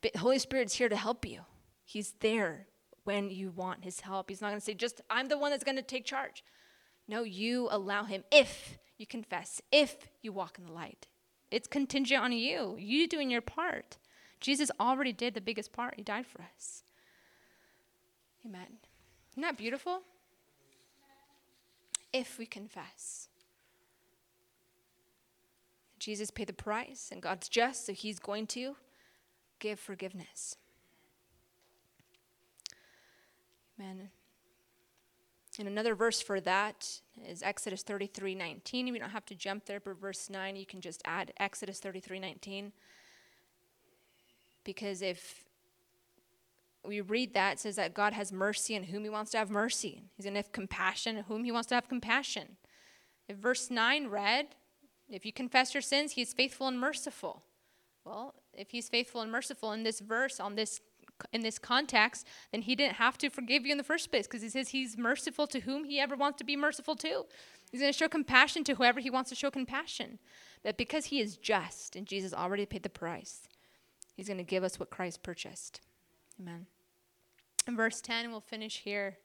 But 0.00 0.16
Holy 0.16 0.38
Spirit's 0.38 0.74
here 0.74 0.88
to 0.88 0.96
help 0.96 1.26
you. 1.26 1.40
He's 1.84 2.14
there 2.20 2.66
when 3.04 3.30
you 3.30 3.50
want 3.50 3.84
his 3.84 4.00
help. 4.00 4.30
He's 4.30 4.40
not 4.40 4.48
going 4.48 4.60
to 4.60 4.64
say, 4.64 4.74
just, 4.74 5.00
I'm 5.10 5.28
the 5.28 5.36
one 5.36 5.50
that's 5.50 5.64
going 5.64 5.76
to 5.76 5.82
take 5.82 6.04
charge. 6.04 6.42
No, 7.08 7.22
you 7.22 7.68
allow 7.70 8.04
him 8.04 8.24
if 8.30 8.78
you 8.96 9.06
confess, 9.06 9.60
if 9.72 10.08
you 10.22 10.32
walk 10.32 10.58
in 10.58 10.66
the 10.66 10.72
light. 10.72 11.08
It's 11.50 11.66
contingent 11.66 12.22
on 12.22 12.32
you, 12.32 12.76
you 12.78 13.08
doing 13.08 13.30
your 13.30 13.40
part. 13.40 13.98
Jesus 14.40 14.70
already 14.78 15.12
did 15.12 15.34
the 15.34 15.40
biggest 15.40 15.72
part, 15.72 15.94
he 15.96 16.02
died 16.02 16.26
for 16.26 16.42
us. 16.42 16.84
Amen. 18.46 18.78
Isn't 19.32 19.42
that 19.42 19.58
beautiful? 19.58 20.02
If 22.12 22.38
we 22.38 22.46
confess. 22.46 23.28
Jesus 25.98 26.30
paid 26.30 26.46
the 26.46 26.52
price, 26.52 27.10
and 27.12 27.20
God's 27.20 27.48
just, 27.48 27.86
so 27.86 27.92
he's 27.92 28.18
going 28.18 28.46
to 28.48 28.74
give 29.58 29.78
forgiveness. 29.78 30.56
Amen. 33.78 34.08
And 35.58 35.68
another 35.68 35.94
verse 35.94 36.22
for 36.22 36.40
that 36.40 37.00
is 37.28 37.42
Exodus 37.42 37.82
33 37.82 38.34
19. 38.34 38.92
We 38.92 38.98
don't 38.98 39.10
have 39.10 39.26
to 39.26 39.34
jump 39.34 39.66
there, 39.66 39.78
but 39.78 40.00
verse 40.00 40.30
9, 40.30 40.56
you 40.56 40.64
can 40.64 40.80
just 40.80 41.02
add 41.04 41.32
Exodus 41.38 41.80
33 41.80 42.18
19. 42.18 42.72
Because 44.64 45.02
if 45.02 45.44
we 46.84 47.00
read 47.00 47.34
that, 47.34 47.54
it 47.54 47.60
says 47.60 47.76
that 47.76 47.94
God 47.94 48.12
has 48.12 48.32
mercy 48.32 48.76
on 48.76 48.84
whom 48.84 49.04
he 49.04 49.10
wants 49.10 49.30
to 49.32 49.38
have 49.38 49.50
mercy. 49.50 50.02
He's 50.16 50.24
going 50.24 50.34
to 50.34 50.38
have 50.38 50.52
compassion 50.52 51.18
on 51.18 51.24
whom 51.24 51.44
he 51.44 51.52
wants 51.52 51.68
to 51.68 51.74
have 51.74 51.88
compassion. 51.88 52.56
If 53.28 53.36
verse 53.36 53.70
9 53.70 54.08
read, 54.08 54.48
if 55.08 55.26
you 55.26 55.32
confess 55.32 55.74
your 55.74 55.82
sins, 55.82 56.12
he 56.12 56.22
is 56.22 56.32
faithful 56.32 56.68
and 56.68 56.80
merciful. 56.80 57.42
Well, 58.04 58.34
if 58.54 58.70
he's 58.70 58.88
faithful 58.88 59.20
and 59.20 59.30
merciful 59.30 59.72
in 59.72 59.82
this 59.82 60.00
verse, 60.00 60.40
on 60.40 60.54
this 60.54 60.80
in 61.32 61.42
this 61.42 61.58
context, 61.58 62.26
then 62.50 62.62
he 62.62 62.74
didn't 62.74 62.94
have 62.94 63.18
to 63.18 63.28
forgive 63.28 63.66
you 63.66 63.72
in 63.72 63.78
the 63.78 63.84
first 63.84 64.10
place 64.10 64.26
because 64.26 64.40
he 64.40 64.48
says 64.48 64.70
he's 64.70 64.96
merciful 64.96 65.46
to 65.48 65.60
whom 65.60 65.84
he 65.84 66.00
ever 66.00 66.16
wants 66.16 66.38
to 66.38 66.44
be 66.44 66.56
merciful 66.56 66.96
to. 66.96 67.26
He's 67.70 67.80
going 67.80 67.92
to 67.92 67.98
show 67.98 68.08
compassion 68.08 68.64
to 68.64 68.74
whoever 68.74 69.00
he 69.00 69.10
wants 69.10 69.28
to 69.30 69.36
show 69.36 69.50
compassion. 69.50 70.18
But 70.62 70.76
because 70.76 71.06
he 71.06 71.20
is 71.20 71.36
just 71.36 71.94
and 71.94 72.06
Jesus 72.06 72.32
already 72.32 72.66
paid 72.66 72.82
the 72.82 72.88
price, 72.88 73.48
he's 74.16 74.28
going 74.28 74.38
to 74.38 74.44
give 74.44 74.64
us 74.64 74.80
what 74.80 74.90
Christ 74.90 75.22
purchased. 75.22 75.80
Amen. 76.40 76.66
In 77.66 77.76
verse 77.76 78.00
10, 78.00 78.30
we'll 78.30 78.40
finish 78.40 78.78
here. 78.78 79.18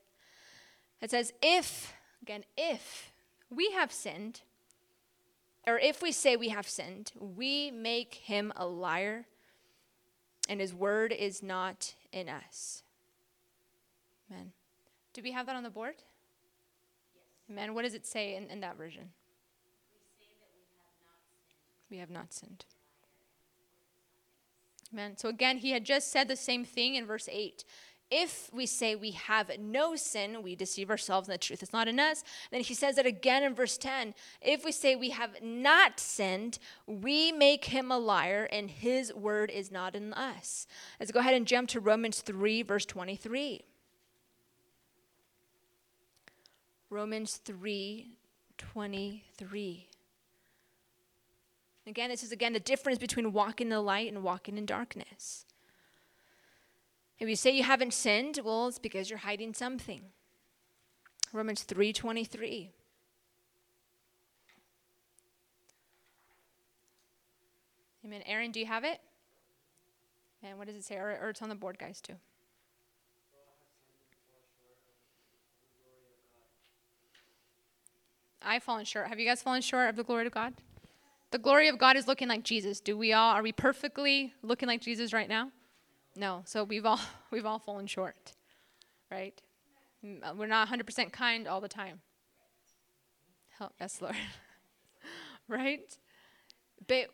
It 1.01 1.11
says, 1.11 1.33
If, 1.41 1.93
again, 2.21 2.43
if 2.57 3.11
we 3.49 3.71
have 3.71 3.91
sinned, 3.91 4.41
or 5.65 5.79
if 5.79 6.01
we 6.01 6.11
say 6.11 6.35
we 6.35 6.49
have 6.49 6.67
sinned, 6.67 7.13
we 7.15 7.71
make 7.71 8.15
him 8.15 8.51
a 8.55 8.65
liar, 8.65 9.25
and 10.49 10.59
his 10.59 10.73
word 10.73 11.11
is 11.11 11.41
not 11.41 11.93
in 12.11 12.27
us. 12.27 12.83
Amen. 14.29 14.51
Do 15.13 15.21
we 15.23 15.31
have 15.31 15.45
that 15.45 15.55
on 15.55 15.63
the 15.63 15.69
board? 15.69 15.95
Yes. 17.15 17.23
Amen. 17.49 17.73
What 17.73 17.83
does 17.83 17.93
it 17.93 18.05
say 18.05 18.35
in, 18.35 18.49
in 18.49 18.59
that 18.59 18.77
version? 18.77 19.09
We, 21.89 21.95
we 21.95 21.99
have 21.99 22.09
not 22.09 22.33
sinned. 22.33 22.65
Amen. 24.95 25.17
So 25.17 25.27
again, 25.27 25.57
he 25.57 25.71
had 25.71 25.83
just 25.83 26.09
said 26.09 26.29
the 26.29 26.37
same 26.37 26.63
thing 26.63 26.95
in 26.95 27.05
verse 27.05 27.27
8. 27.29 27.65
If 28.09 28.49
we 28.53 28.65
say 28.65 28.95
we 28.95 29.11
have 29.11 29.51
no 29.59 29.97
sin, 29.97 30.41
we 30.41 30.55
deceive 30.55 30.89
ourselves 30.89 31.27
and 31.27 31.33
the 31.33 31.37
truth 31.37 31.61
is 31.61 31.73
not 31.73 31.89
in 31.89 31.99
us. 31.99 32.23
Then 32.49 32.61
he 32.61 32.73
says 32.73 32.97
it 32.97 33.05
again 33.05 33.43
in 33.43 33.53
verse 33.53 33.77
10. 33.77 34.13
If 34.41 34.63
we 34.63 34.71
say 34.71 34.95
we 34.95 35.09
have 35.09 35.31
not 35.43 35.99
sinned, 35.99 36.59
we 36.87 37.33
make 37.33 37.65
him 37.65 37.91
a 37.91 37.97
liar 37.97 38.47
and 38.49 38.69
his 38.69 39.13
word 39.13 39.51
is 39.51 39.69
not 39.69 39.95
in 39.95 40.13
us. 40.13 40.65
Let's 40.97 41.11
go 41.11 41.19
ahead 41.19 41.33
and 41.33 41.45
jump 41.45 41.67
to 41.69 41.81
Romans 41.81 42.21
3, 42.21 42.61
verse 42.61 42.85
23. 42.85 43.65
Romans 46.89 47.41
3, 47.43 48.11
23. 48.57 49.87
Again, 51.87 52.09
this 52.09 52.23
is 52.23 52.31
again 52.31 52.53
the 52.53 52.59
difference 52.59 52.97
between 52.97 53.31
walking 53.31 53.67
in 53.67 53.71
the 53.71 53.81
light 53.81 54.11
and 54.11 54.23
walking 54.23 54.57
in 54.57 54.65
darkness. 54.65 55.45
If 57.19 57.29
you 57.29 57.35
say 57.35 57.51
you 57.51 57.63
haven't 57.63 57.93
sinned, 57.93 58.39
well, 58.43 58.67
it's 58.67 58.79
because 58.79 59.09
you're 59.09 59.19
hiding 59.19 59.53
something. 59.53 60.01
Romans 61.31 61.63
3:23. 61.63 62.69
Amen. 68.05 68.21
Aaron, 68.27 68.51
do 68.51 68.59
you 68.59 68.67
have 68.67 68.83
it? 68.83 68.99
And 70.43 70.59
what 70.59 70.67
does 70.67 70.75
it 70.75 70.83
say? 70.83 70.95
Or, 70.95 71.17
or 71.19 71.29
it's 71.29 71.41
on 71.41 71.49
the 71.49 71.55
board, 71.55 71.79
guys, 71.79 71.99
too. 71.99 72.13
I've 78.43 78.61
fallen 78.61 78.85
short. 78.85 79.07
Have 79.07 79.19
you 79.19 79.25
guys 79.25 79.41
fallen 79.41 79.63
short 79.63 79.89
of 79.89 79.95
the 79.95 80.03
glory 80.03 80.27
of 80.27 80.31
God? 80.31 80.53
The 81.31 81.37
glory 81.37 81.67
of 81.67 81.77
God 81.77 81.97
is 81.97 82.07
looking 82.07 82.27
like 82.27 82.43
Jesus. 82.43 82.79
Do 82.79 82.97
we 82.97 83.13
all, 83.13 83.31
are 83.31 83.43
we 83.43 83.51
perfectly 83.51 84.33
looking 84.41 84.67
like 84.67 84.81
Jesus 84.81 85.11
right 85.13 85.27
now? 85.27 85.51
No. 86.15 86.43
So 86.45 86.63
we've 86.63 86.85
all, 86.85 86.99
we've 87.31 87.45
all 87.45 87.59
fallen 87.59 87.87
short, 87.87 88.33
right? 89.11 89.39
Uh, 90.03 90.33
we're 90.35 90.47
not 90.47 90.67
100% 90.69 91.11
kind 91.11 91.47
all 91.47 91.61
the 91.61 91.67
time. 91.67 92.01
Help, 93.57 93.73
us, 93.79 94.01
Lord. 94.01 94.15
right? 95.47 95.97
But 96.87 97.07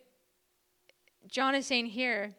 John 1.27 1.55
is 1.55 1.67
saying 1.67 1.87
here, 1.87 2.33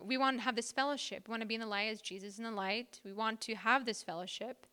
we 0.00 0.16
want 0.16 0.38
to 0.38 0.42
have 0.42 0.56
this 0.56 0.72
fellowship. 0.72 1.28
We 1.28 1.32
want 1.32 1.42
to 1.42 1.46
be 1.46 1.54
in 1.54 1.60
the 1.60 1.66
light 1.66 1.88
as 1.88 2.00
Jesus 2.00 2.38
in 2.38 2.44
the 2.44 2.50
light. 2.50 3.00
We 3.04 3.12
want 3.12 3.40
to 3.42 3.54
have 3.54 3.84
this 3.84 4.02
fellowship. 4.02 4.66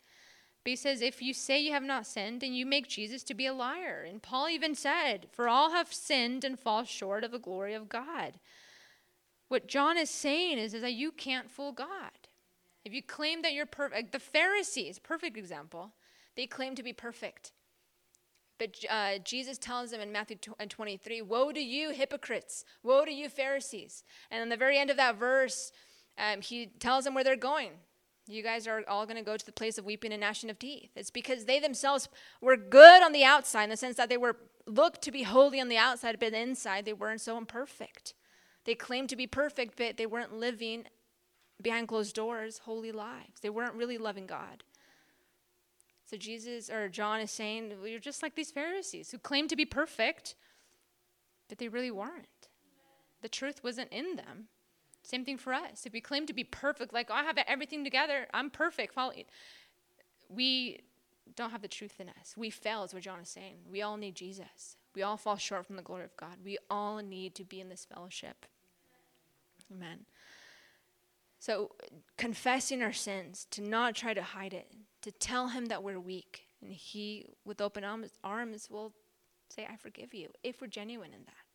But 0.63 0.71
he 0.71 0.75
says, 0.75 1.01
if 1.01 1.21
you 1.21 1.33
say 1.33 1.59
you 1.59 1.71
have 1.71 1.83
not 1.83 2.05
sinned, 2.05 2.41
then 2.41 2.53
you 2.53 2.65
make 2.65 2.87
Jesus 2.87 3.23
to 3.23 3.33
be 3.33 3.45
a 3.45 3.53
liar. 3.53 4.05
And 4.07 4.21
Paul 4.21 4.49
even 4.49 4.75
said, 4.75 5.27
For 5.31 5.47
all 5.47 5.71
have 5.71 5.93
sinned 5.93 6.43
and 6.43 6.59
fall 6.59 6.83
short 6.83 7.23
of 7.23 7.31
the 7.31 7.39
glory 7.39 7.73
of 7.73 7.89
God. 7.89 8.39
What 9.47 9.67
John 9.67 9.97
is 9.97 10.09
saying 10.09 10.59
is, 10.59 10.73
is 10.73 10.81
that 10.81 10.93
you 10.93 11.11
can't 11.11 11.49
fool 11.49 11.71
God. 11.71 11.87
If 12.85 12.93
you 12.93 13.01
claim 13.01 13.41
that 13.41 13.53
you're 13.53 13.65
perfect, 13.65 14.11
the 14.11 14.19
Pharisees, 14.19 14.99
perfect 14.99 15.37
example, 15.37 15.93
they 16.35 16.45
claim 16.45 16.75
to 16.75 16.83
be 16.83 16.93
perfect. 16.93 17.51
But 18.57 18.75
uh, 18.89 19.19
Jesus 19.23 19.57
tells 19.57 19.91
them 19.91 20.01
in 20.01 20.11
Matthew 20.11 20.37
23, 20.37 21.21
Woe 21.21 21.51
to 21.51 21.59
you, 21.59 21.91
hypocrites! 21.91 22.65
Woe 22.83 23.05
to 23.05 23.11
you, 23.11 23.29
Pharisees! 23.29 24.03
And 24.29 24.41
on 24.41 24.49
the 24.49 24.57
very 24.57 24.77
end 24.77 24.89
of 24.89 24.97
that 24.97 25.17
verse, 25.17 25.71
um, 26.17 26.41
he 26.41 26.67
tells 26.79 27.05
them 27.05 27.13
where 27.13 27.23
they're 27.23 27.37
going. 27.37 27.71
You 28.29 28.43
guys 28.43 28.67
are 28.67 28.83
all 28.87 29.05
going 29.05 29.17
to 29.17 29.23
go 29.23 29.37
to 29.37 29.45
the 29.45 29.51
place 29.51 29.79
of 29.79 29.85
weeping 29.85 30.11
and 30.11 30.21
gnashing 30.21 30.51
of 30.51 30.59
teeth. 30.59 30.91
It's 30.95 31.09
because 31.09 31.45
they 31.45 31.59
themselves 31.59 32.07
were 32.41 32.55
good 32.55 33.01
on 33.01 33.11
the 33.11 33.23
outside 33.23 33.63
in 33.63 33.69
the 33.71 33.77
sense 33.77 33.97
that 33.97 34.07
they 34.07 34.17
were 34.17 34.37
looked 34.67 35.01
to 35.01 35.11
be 35.11 35.23
holy 35.23 35.59
on 35.59 35.67
the 35.67 35.77
outside, 35.77 36.19
but 36.19 36.33
inside 36.33 36.85
they 36.85 36.93
weren't 36.93 37.21
so 37.21 37.37
imperfect. 37.37 38.13
They 38.65 38.75
claimed 38.75 39.09
to 39.09 39.15
be 39.15 39.25
perfect, 39.25 39.77
but 39.77 39.97
they 39.97 40.05
weren't 40.05 40.33
living 40.33 40.85
behind 41.59 41.87
closed 41.87 42.15
doors 42.15 42.59
holy 42.59 42.91
lives. 42.91 43.39
They 43.41 43.49
weren't 43.49 43.73
really 43.73 43.97
loving 43.97 44.27
God. 44.27 44.63
So 46.05 46.15
Jesus 46.17 46.69
or 46.69 46.87
John 46.87 47.19
is 47.21 47.31
saying, 47.31 47.73
well, 47.79 47.87
You're 47.87 47.99
just 47.99 48.21
like 48.21 48.35
these 48.35 48.51
Pharisees 48.51 49.09
who 49.09 49.17
claim 49.17 49.47
to 49.47 49.55
be 49.55 49.65
perfect, 49.65 50.35
but 51.47 51.57
they 51.57 51.67
really 51.67 51.91
weren't. 51.91 52.49
The 53.21 53.29
truth 53.29 53.63
wasn't 53.63 53.91
in 53.91 54.15
them. 54.15 54.49
Same 55.09 55.25
thing 55.25 55.37
for 55.37 55.53
us. 55.53 55.87
If 55.87 55.93
we 55.93 56.01
claim 56.01 56.27
to 56.27 56.33
be 56.33 56.43
perfect, 56.43 56.93
like, 56.93 57.07
oh, 57.09 57.15
I 57.15 57.23
have 57.23 57.39
everything 57.47 57.83
together, 57.83 58.27
I'm 58.31 58.51
perfect, 58.51 58.93
follow 58.93 59.11
it. 59.11 59.27
we 60.29 60.81
don't 61.35 61.49
have 61.49 61.63
the 61.63 61.67
truth 61.67 61.99
in 61.99 62.09
us. 62.09 62.35
We 62.37 62.51
fail, 62.51 62.83
is 62.83 62.93
what 62.93 63.01
John 63.01 63.19
is 63.19 63.29
saying. 63.29 63.57
We 63.69 63.81
all 63.81 63.97
need 63.97 64.13
Jesus. 64.13 64.77
We 64.93 65.01
all 65.01 65.17
fall 65.17 65.37
short 65.37 65.65
from 65.65 65.77
the 65.77 65.81
glory 65.81 66.03
of 66.03 66.15
God. 66.15 66.37
We 66.43 66.59
all 66.69 66.97
need 66.97 67.33
to 67.35 67.43
be 67.43 67.59
in 67.59 67.69
this 67.69 67.85
fellowship. 67.85 68.45
Amen. 69.71 70.05
So, 71.39 71.71
confessing 72.17 72.83
our 72.83 72.93
sins, 72.93 73.47
to 73.51 73.61
not 73.61 73.95
try 73.95 74.13
to 74.13 74.21
hide 74.21 74.53
it, 74.53 74.71
to 75.01 75.11
tell 75.11 75.47
Him 75.47 75.67
that 75.67 75.81
we're 75.81 75.99
weak. 75.99 76.43
And 76.61 76.71
He, 76.71 77.25
with 77.45 77.61
open 77.61 77.83
arms, 78.23 78.69
will 78.69 78.93
say, 79.49 79.67
I 79.71 79.75
forgive 79.75 80.13
you, 80.13 80.29
if 80.43 80.61
we're 80.61 80.67
genuine 80.67 81.13
in 81.13 81.23
that. 81.25 81.48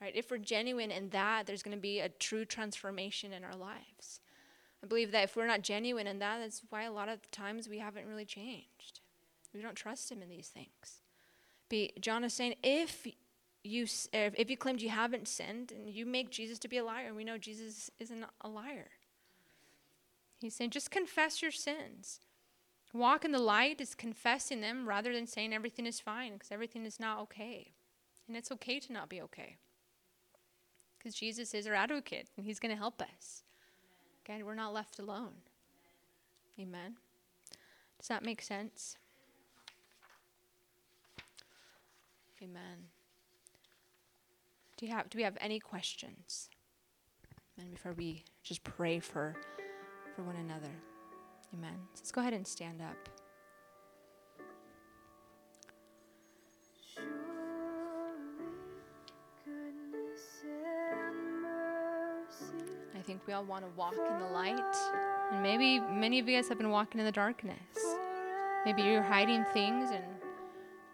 Right? 0.00 0.14
If 0.14 0.30
we're 0.30 0.38
genuine 0.38 0.90
in 0.90 1.10
that, 1.10 1.46
there's 1.46 1.62
going 1.62 1.76
to 1.76 1.80
be 1.80 2.00
a 2.00 2.08
true 2.08 2.44
transformation 2.44 3.32
in 3.32 3.44
our 3.44 3.56
lives. 3.56 4.20
I 4.82 4.86
believe 4.86 5.12
that 5.12 5.24
if 5.24 5.36
we're 5.36 5.46
not 5.46 5.62
genuine 5.62 6.06
in 6.06 6.18
that, 6.18 6.40
that's 6.40 6.62
why 6.68 6.82
a 6.82 6.92
lot 6.92 7.08
of 7.08 7.30
times 7.30 7.68
we 7.68 7.78
haven't 7.78 8.06
really 8.06 8.26
changed. 8.26 9.00
We 9.54 9.62
don't 9.62 9.76
trust 9.76 10.12
Him 10.12 10.20
in 10.20 10.28
these 10.28 10.48
things. 10.48 11.00
John 12.00 12.22
is 12.22 12.34
saying, 12.34 12.56
if 12.62 13.06
you 13.62 13.86
if 14.12 14.50
you 14.50 14.56
claimed 14.56 14.82
you 14.82 14.90
haven't 14.90 15.26
sinned 15.26 15.72
and 15.72 15.88
you 15.88 16.04
make 16.04 16.30
Jesus 16.30 16.58
to 16.60 16.68
be 16.68 16.76
a 16.76 16.84
liar, 16.84 17.14
we 17.14 17.24
know 17.24 17.38
Jesus 17.38 17.90
isn't 17.98 18.24
a 18.42 18.48
liar. 18.48 18.90
He's 20.40 20.54
saying, 20.54 20.70
just 20.70 20.90
confess 20.90 21.40
your 21.40 21.50
sins. 21.50 22.20
Walk 22.92 23.24
in 23.24 23.32
the 23.32 23.38
light 23.38 23.80
is 23.80 23.94
confessing 23.94 24.60
them 24.60 24.86
rather 24.86 25.12
than 25.12 25.26
saying 25.26 25.54
everything 25.54 25.86
is 25.86 25.98
fine 25.98 26.34
because 26.34 26.52
everything 26.52 26.84
is 26.84 27.00
not 27.00 27.18
okay. 27.20 27.72
And 28.28 28.36
it's 28.36 28.52
okay 28.52 28.78
to 28.80 28.92
not 28.92 29.08
be 29.08 29.22
okay. 29.22 29.56
Because 31.04 31.14
Jesus 31.14 31.52
is 31.52 31.66
our 31.66 31.74
advocate 31.74 32.28
and 32.36 32.46
he's 32.46 32.58
going 32.58 32.70
to 32.70 32.78
help 32.78 33.02
us. 33.02 33.42
Okay, 34.24 34.42
we're 34.42 34.54
not 34.54 34.72
left 34.72 34.98
alone. 34.98 35.34
Amen. 36.58 36.94
Does 37.98 38.08
that 38.08 38.24
make 38.24 38.40
sense? 38.40 38.96
Amen. 42.42 42.88
Do 44.78 44.86
you 44.86 44.92
have 44.92 45.10
do 45.10 45.18
we 45.18 45.24
have 45.24 45.36
any 45.40 45.60
questions? 45.60 46.48
And 47.58 47.70
before 47.74 47.92
we 47.92 48.24
just 48.42 48.64
pray 48.64 48.98
for 48.98 49.36
for 50.16 50.22
one 50.22 50.36
another. 50.36 50.72
Amen. 51.52 51.76
So 51.92 52.00
let's 52.00 52.12
go 52.12 52.22
ahead 52.22 52.32
and 52.32 52.46
stand 52.46 52.80
up. 52.80 53.23
Think 63.04 63.20
we 63.26 63.32
all 63.32 63.44
want 63.44 63.64
to 63.64 63.70
walk 63.76 63.94
in 63.94 64.18
the 64.18 64.26
light. 64.26 64.60
And 65.32 65.42
maybe 65.42 65.80
many 65.80 66.18
of 66.18 66.28
you 66.28 66.36
guys 66.36 66.48
have 66.48 66.58
been 66.58 66.70
walking 66.70 66.98
in 67.00 67.06
the 67.06 67.12
darkness. 67.12 67.58
Maybe 68.64 68.82
you're 68.82 69.02
hiding 69.02 69.44
things, 69.52 69.90
and 69.90 70.04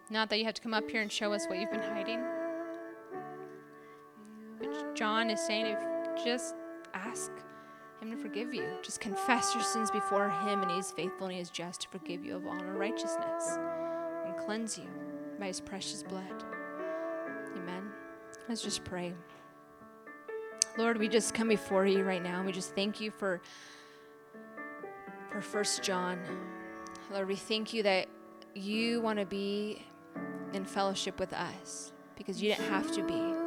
not 0.09 0.29
that 0.29 0.39
you 0.39 0.45
have 0.45 0.53
to 0.55 0.61
come 0.61 0.73
up 0.73 0.89
here 0.89 1.01
and 1.01 1.11
show 1.11 1.31
us 1.31 1.45
what 1.47 1.57
you've 1.57 1.71
been 1.71 1.81
hiding. 1.81 2.21
But 4.59 4.95
John 4.95 5.29
is 5.29 5.39
saying 5.39 5.67
if 5.67 6.25
just 6.25 6.55
ask 6.93 7.31
him 8.01 8.11
to 8.11 8.17
forgive 8.17 8.53
you. 8.53 8.67
Just 8.83 8.99
confess 8.99 9.53
your 9.53 9.63
sins 9.63 9.89
before 9.89 10.29
him, 10.29 10.61
and 10.61 10.71
he 10.71 10.77
is 10.77 10.91
faithful 10.91 11.27
and 11.27 11.35
he 11.35 11.41
is 11.41 11.49
just 11.49 11.81
to 11.81 11.87
forgive 11.89 12.25
you 12.25 12.35
of 12.35 12.45
all 12.45 12.59
unrighteousness 12.59 13.57
and 14.25 14.37
cleanse 14.37 14.77
you 14.77 14.87
by 15.39 15.47
his 15.47 15.61
precious 15.61 16.03
blood. 16.03 16.43
Amen. 17.55 17.89
Let's 18.49 18.61
just 18.61 18.83
pray. 18.83 19.13
Lord, 20.77 20.97
we 20.97 21.07
just 21.07 21.33
come 21.33 21.49
before 21.49 21.85
you 21.85 22.03
right 22.03 22.23
now. 22.23 22.37
And 22.37 22.45
we 22.45 22.51
just 22.51 22.75
thank 22.75 23.01
you 23.01 23.11
for 23.11 23.41
for 25.31 25.41
First 25.41 25.81
John. 25.81 26.19
Lord, 27.11 27.27
we 27.27 27.35
thank 27.35 27.73
you 27.73 27.83
that 27.83 28.07
you 28.53 29.01
want 29.01 29.19
to 29.19 29.25
be 29.25 29.85
in 30.53 30.65
fellowship 30.65 31.19
with 31.19 31.33
us 31.33 31.93
because 32.15 32.41
you 32.41 32.53
didn't 32.53 32.69
have 32.69 32.91
to 32.93 33.03
be. 33.03 33.41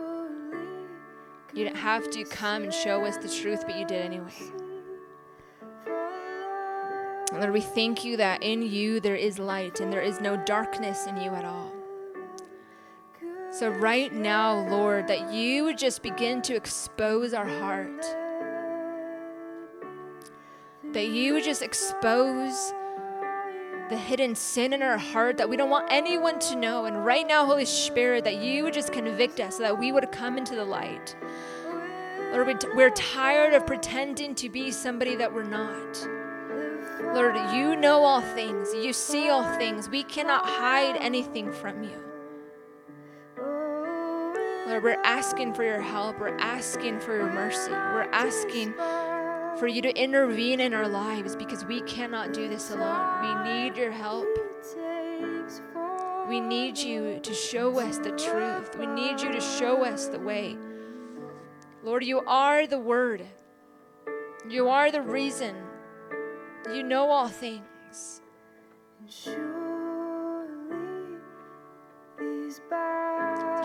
You 1.59 1.65
didn't 1.65 1.77
have 1.77 2.11
to 2.11 2.25
come 2.25 2.65
and 2.65 2.73
show 2.73 3.05
us 3.05 3.17
the 3.19 3.29
truth, 3.29 3.65
but 3.67 3.77
you 3.77 3.87
did 3.87 4.03
anyway. 4.03 4.33
Lord, 7.33 7.53
we 7.53 7.61
thank 7.61 8.05
you 8.05 8.17
that 8.17 8.43
in 8.43 8.63
you 8.63 9.01
there 9.01 9.17
is 9.17 9.39
light 9.39 9.81
and 9.81 9.93
there 9.93 10.01
is 10.01 10.21
no 10.21 10.37
darkness 10.45 11.07
in 11.07 11.17
you 11.17 11.31
at 11.31 11.45
all. 11.45 11.73
So, 13.59 13.69
right 13.69 14.13
now, 14.13 14.69
Lord, 14.69 15.07
that 15.07 15.33
you 15.33 15.63
would 15.63 15.79
just 15.79 16.03
begin 16.03 16.43
to 16.43 16.57
expose 16.57 17.33
our 17.33 17.47
heart. 17.47 18.03
That 20.93 21.07
you 21.07 21.35
would 21.35 21.45
just 21.45 21.63
expose 21.63 22.73
the 23.91 23.97
hidden 23.97 24.35
sin 24.35 24.73
in 24.73 24.83
our 24.83 24.99
heart 24.99 25.37
that 25.37 25.49
we 25.49 25.57
don't 25.57 25.71
want 25.71 25.87
anyone 25.89 26.41
to 26.41 26.57
know. 26.57 26.87
And 26.87 27.07
right 27.07 27.25
now, 27.25 27.47
Holy 27.47 27.65
Spirit, 27.65 28.25
that 28.25 28.39
you 28.39 28.65
would 28.65 28.75
just 28.75 28.93
convict 28.93 29.39
us 29.39 29.59
so 29.59 29.63
that 29.63 29.79
we 29.79 29.93
would 29.93 30.11
come 30.11 30.37
into 30.37 30.57
the 30.57 30.65
light. 30.65 31.15
Lord, 32.33 32.65
we're 32.75 32.91
tired 32.91 33.55
of 33.55 33.69
pretending 33.69 34.35
to 34.35 34.49
be 34.49 34.73
somebody 34.73 35.15
that 35.15 35.33
we're 35.33 35.45
not. 35.45 36.09
Lord, 37.15 37.37
you 37.55 37.77
know 37.77 38.03
all 38.03 38.21
things, 38.21 38.75
you 38.75 38.93
see 38.93 39.29
all 39.29 39.45
things. 39.59 39.89
We 39.89 40.03
cannot 40.03 40.45
hide 40.45 40.97
anything 40.97 41.53
from 41.53 41.85
you. 41.85 42.14
Lord, 44.67 44.83
we're 44.83 45.03
asking 45.05 45.53
for 45.53 45.63
your 45.63 45.81
help. 45.81 46.19
We're 46.19 46.37
asking 46.39 47.01
for 47.01 47.17
your 47.17 47.31
mercy. 47.31 47.71
We're 47.71 48.09
asking 48.13 48.73
for 49.59 49.67
you 49.67 49.83
to 49.83 49.95
intervene 49.95 50.61
in 50.61 50.73
our 50.73 50.89
lives 50.89 51.37
because 51.37 51.65
we 51.67 51.83
cannot 51.83 52.33
do 52.33 52.49
this 52.49 52.71
alone. 52.71 53.21
We 53.23 53.53
need 53.53 53.77
your 53.77 53.91
help. 53.91 54.27
We 56.29 56.41
need 56.41 56.79
you 56.79 57.21
to 57.21 57.35
show 57.35 57.79
us 57.79 57.99
the 57.99 58.13
truth. 58.13 58.77
We 58.79 58.87
need 58.87 59.21
you 59.21 59.31
to 59.33 59.41
show 59.41 59.85
us 59.85 60.07
the 60.07 60.19
way. 60.19 60.57
Lord, 61.83 62.03
you 62.03 62.21
are 62.21 62.67
the 62.67 62.79
Word. 62.79 63.23
You 64.49 64.71
are 64.71 64.91
the 64.91 65.03
reason. 65.03 65.55
You 66.73 66.83
know 66.83 67.11
all 67.11 67.29
things. 67.29 68.23
So 69.09 69.55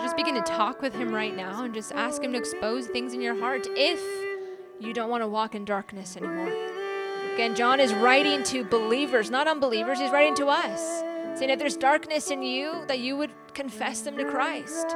just 0.02 0.16
begin 0.16 0.34
to 0.34 0.42
talk 0.42 0.82
with 0.82 0.94
Him 0.94 1.14
right 1.14 1.34
now 1.36 1.64
and 1.64 1.74
just 1.74 1.92
ask 1.92 2.22
Him 2.22 2.32
to 2.32 2.38
expose 2.38 2.86
things 2.86 3.14
in 3.14 3.20
your 3.20 3.38
heart 3.38 3.66
if 3.70 4.00
you 4.80 4.92
don't 4.92 5.10
want 5.10 5.22
to 5.22 5.28
walk 5.28 5.54
in 5.54 5.64
darkness 5.64 6.16
anymore. 6.16 6.52
Again, 7.34 7.54
John 7.54 7.80
is 7.80 7.92
writing 7.94 8.42
to 8.44 8.64
believers, 8.64 9.30
not 9.30 9.46
unbelievers. 9.46 9.98
He's 10.00 10.10
writing 10.10 10.34
to 10.36 10.46
us, 10.46 10.80
saying 11.38 11.50
if 11.50 11.58
there's 11.58 11.76
darkness 11.76 12.30
in 12.30 12.42
you, 12.42 12.84
that 12.88 12.98
you 12.98 13.16
would 13.16 13.30
confess 13.54 14.00
them 14.02 14.16
to 14.16 14.24
Christ. 14.24 14.90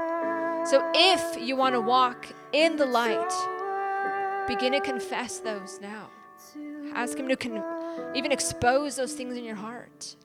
So 0.65 0.91
if 0.95 1.41
you 1.41 1.57
want 1.57 1.75
to 1.75 1.81
walk 1.81 2.27
in 2.53 2.77
the 2.77 2.87
light, 2.87 3.33
begin 4.49 4.73
to 4.73 4.81
confess 4.81 5.39
those 5.39 5.79
now. 5.81 6.09
Ask 6.95 7.19
Him 7.19 7.29
to 7.29 7.37
con- 7.37 7.63
even 8.15 8.33
expose 8.33 8.97
those 8.97 9.13
things 9.13 9.37
in 9.37 9.45
your 9.45 9.57
heart. 9.57 10.17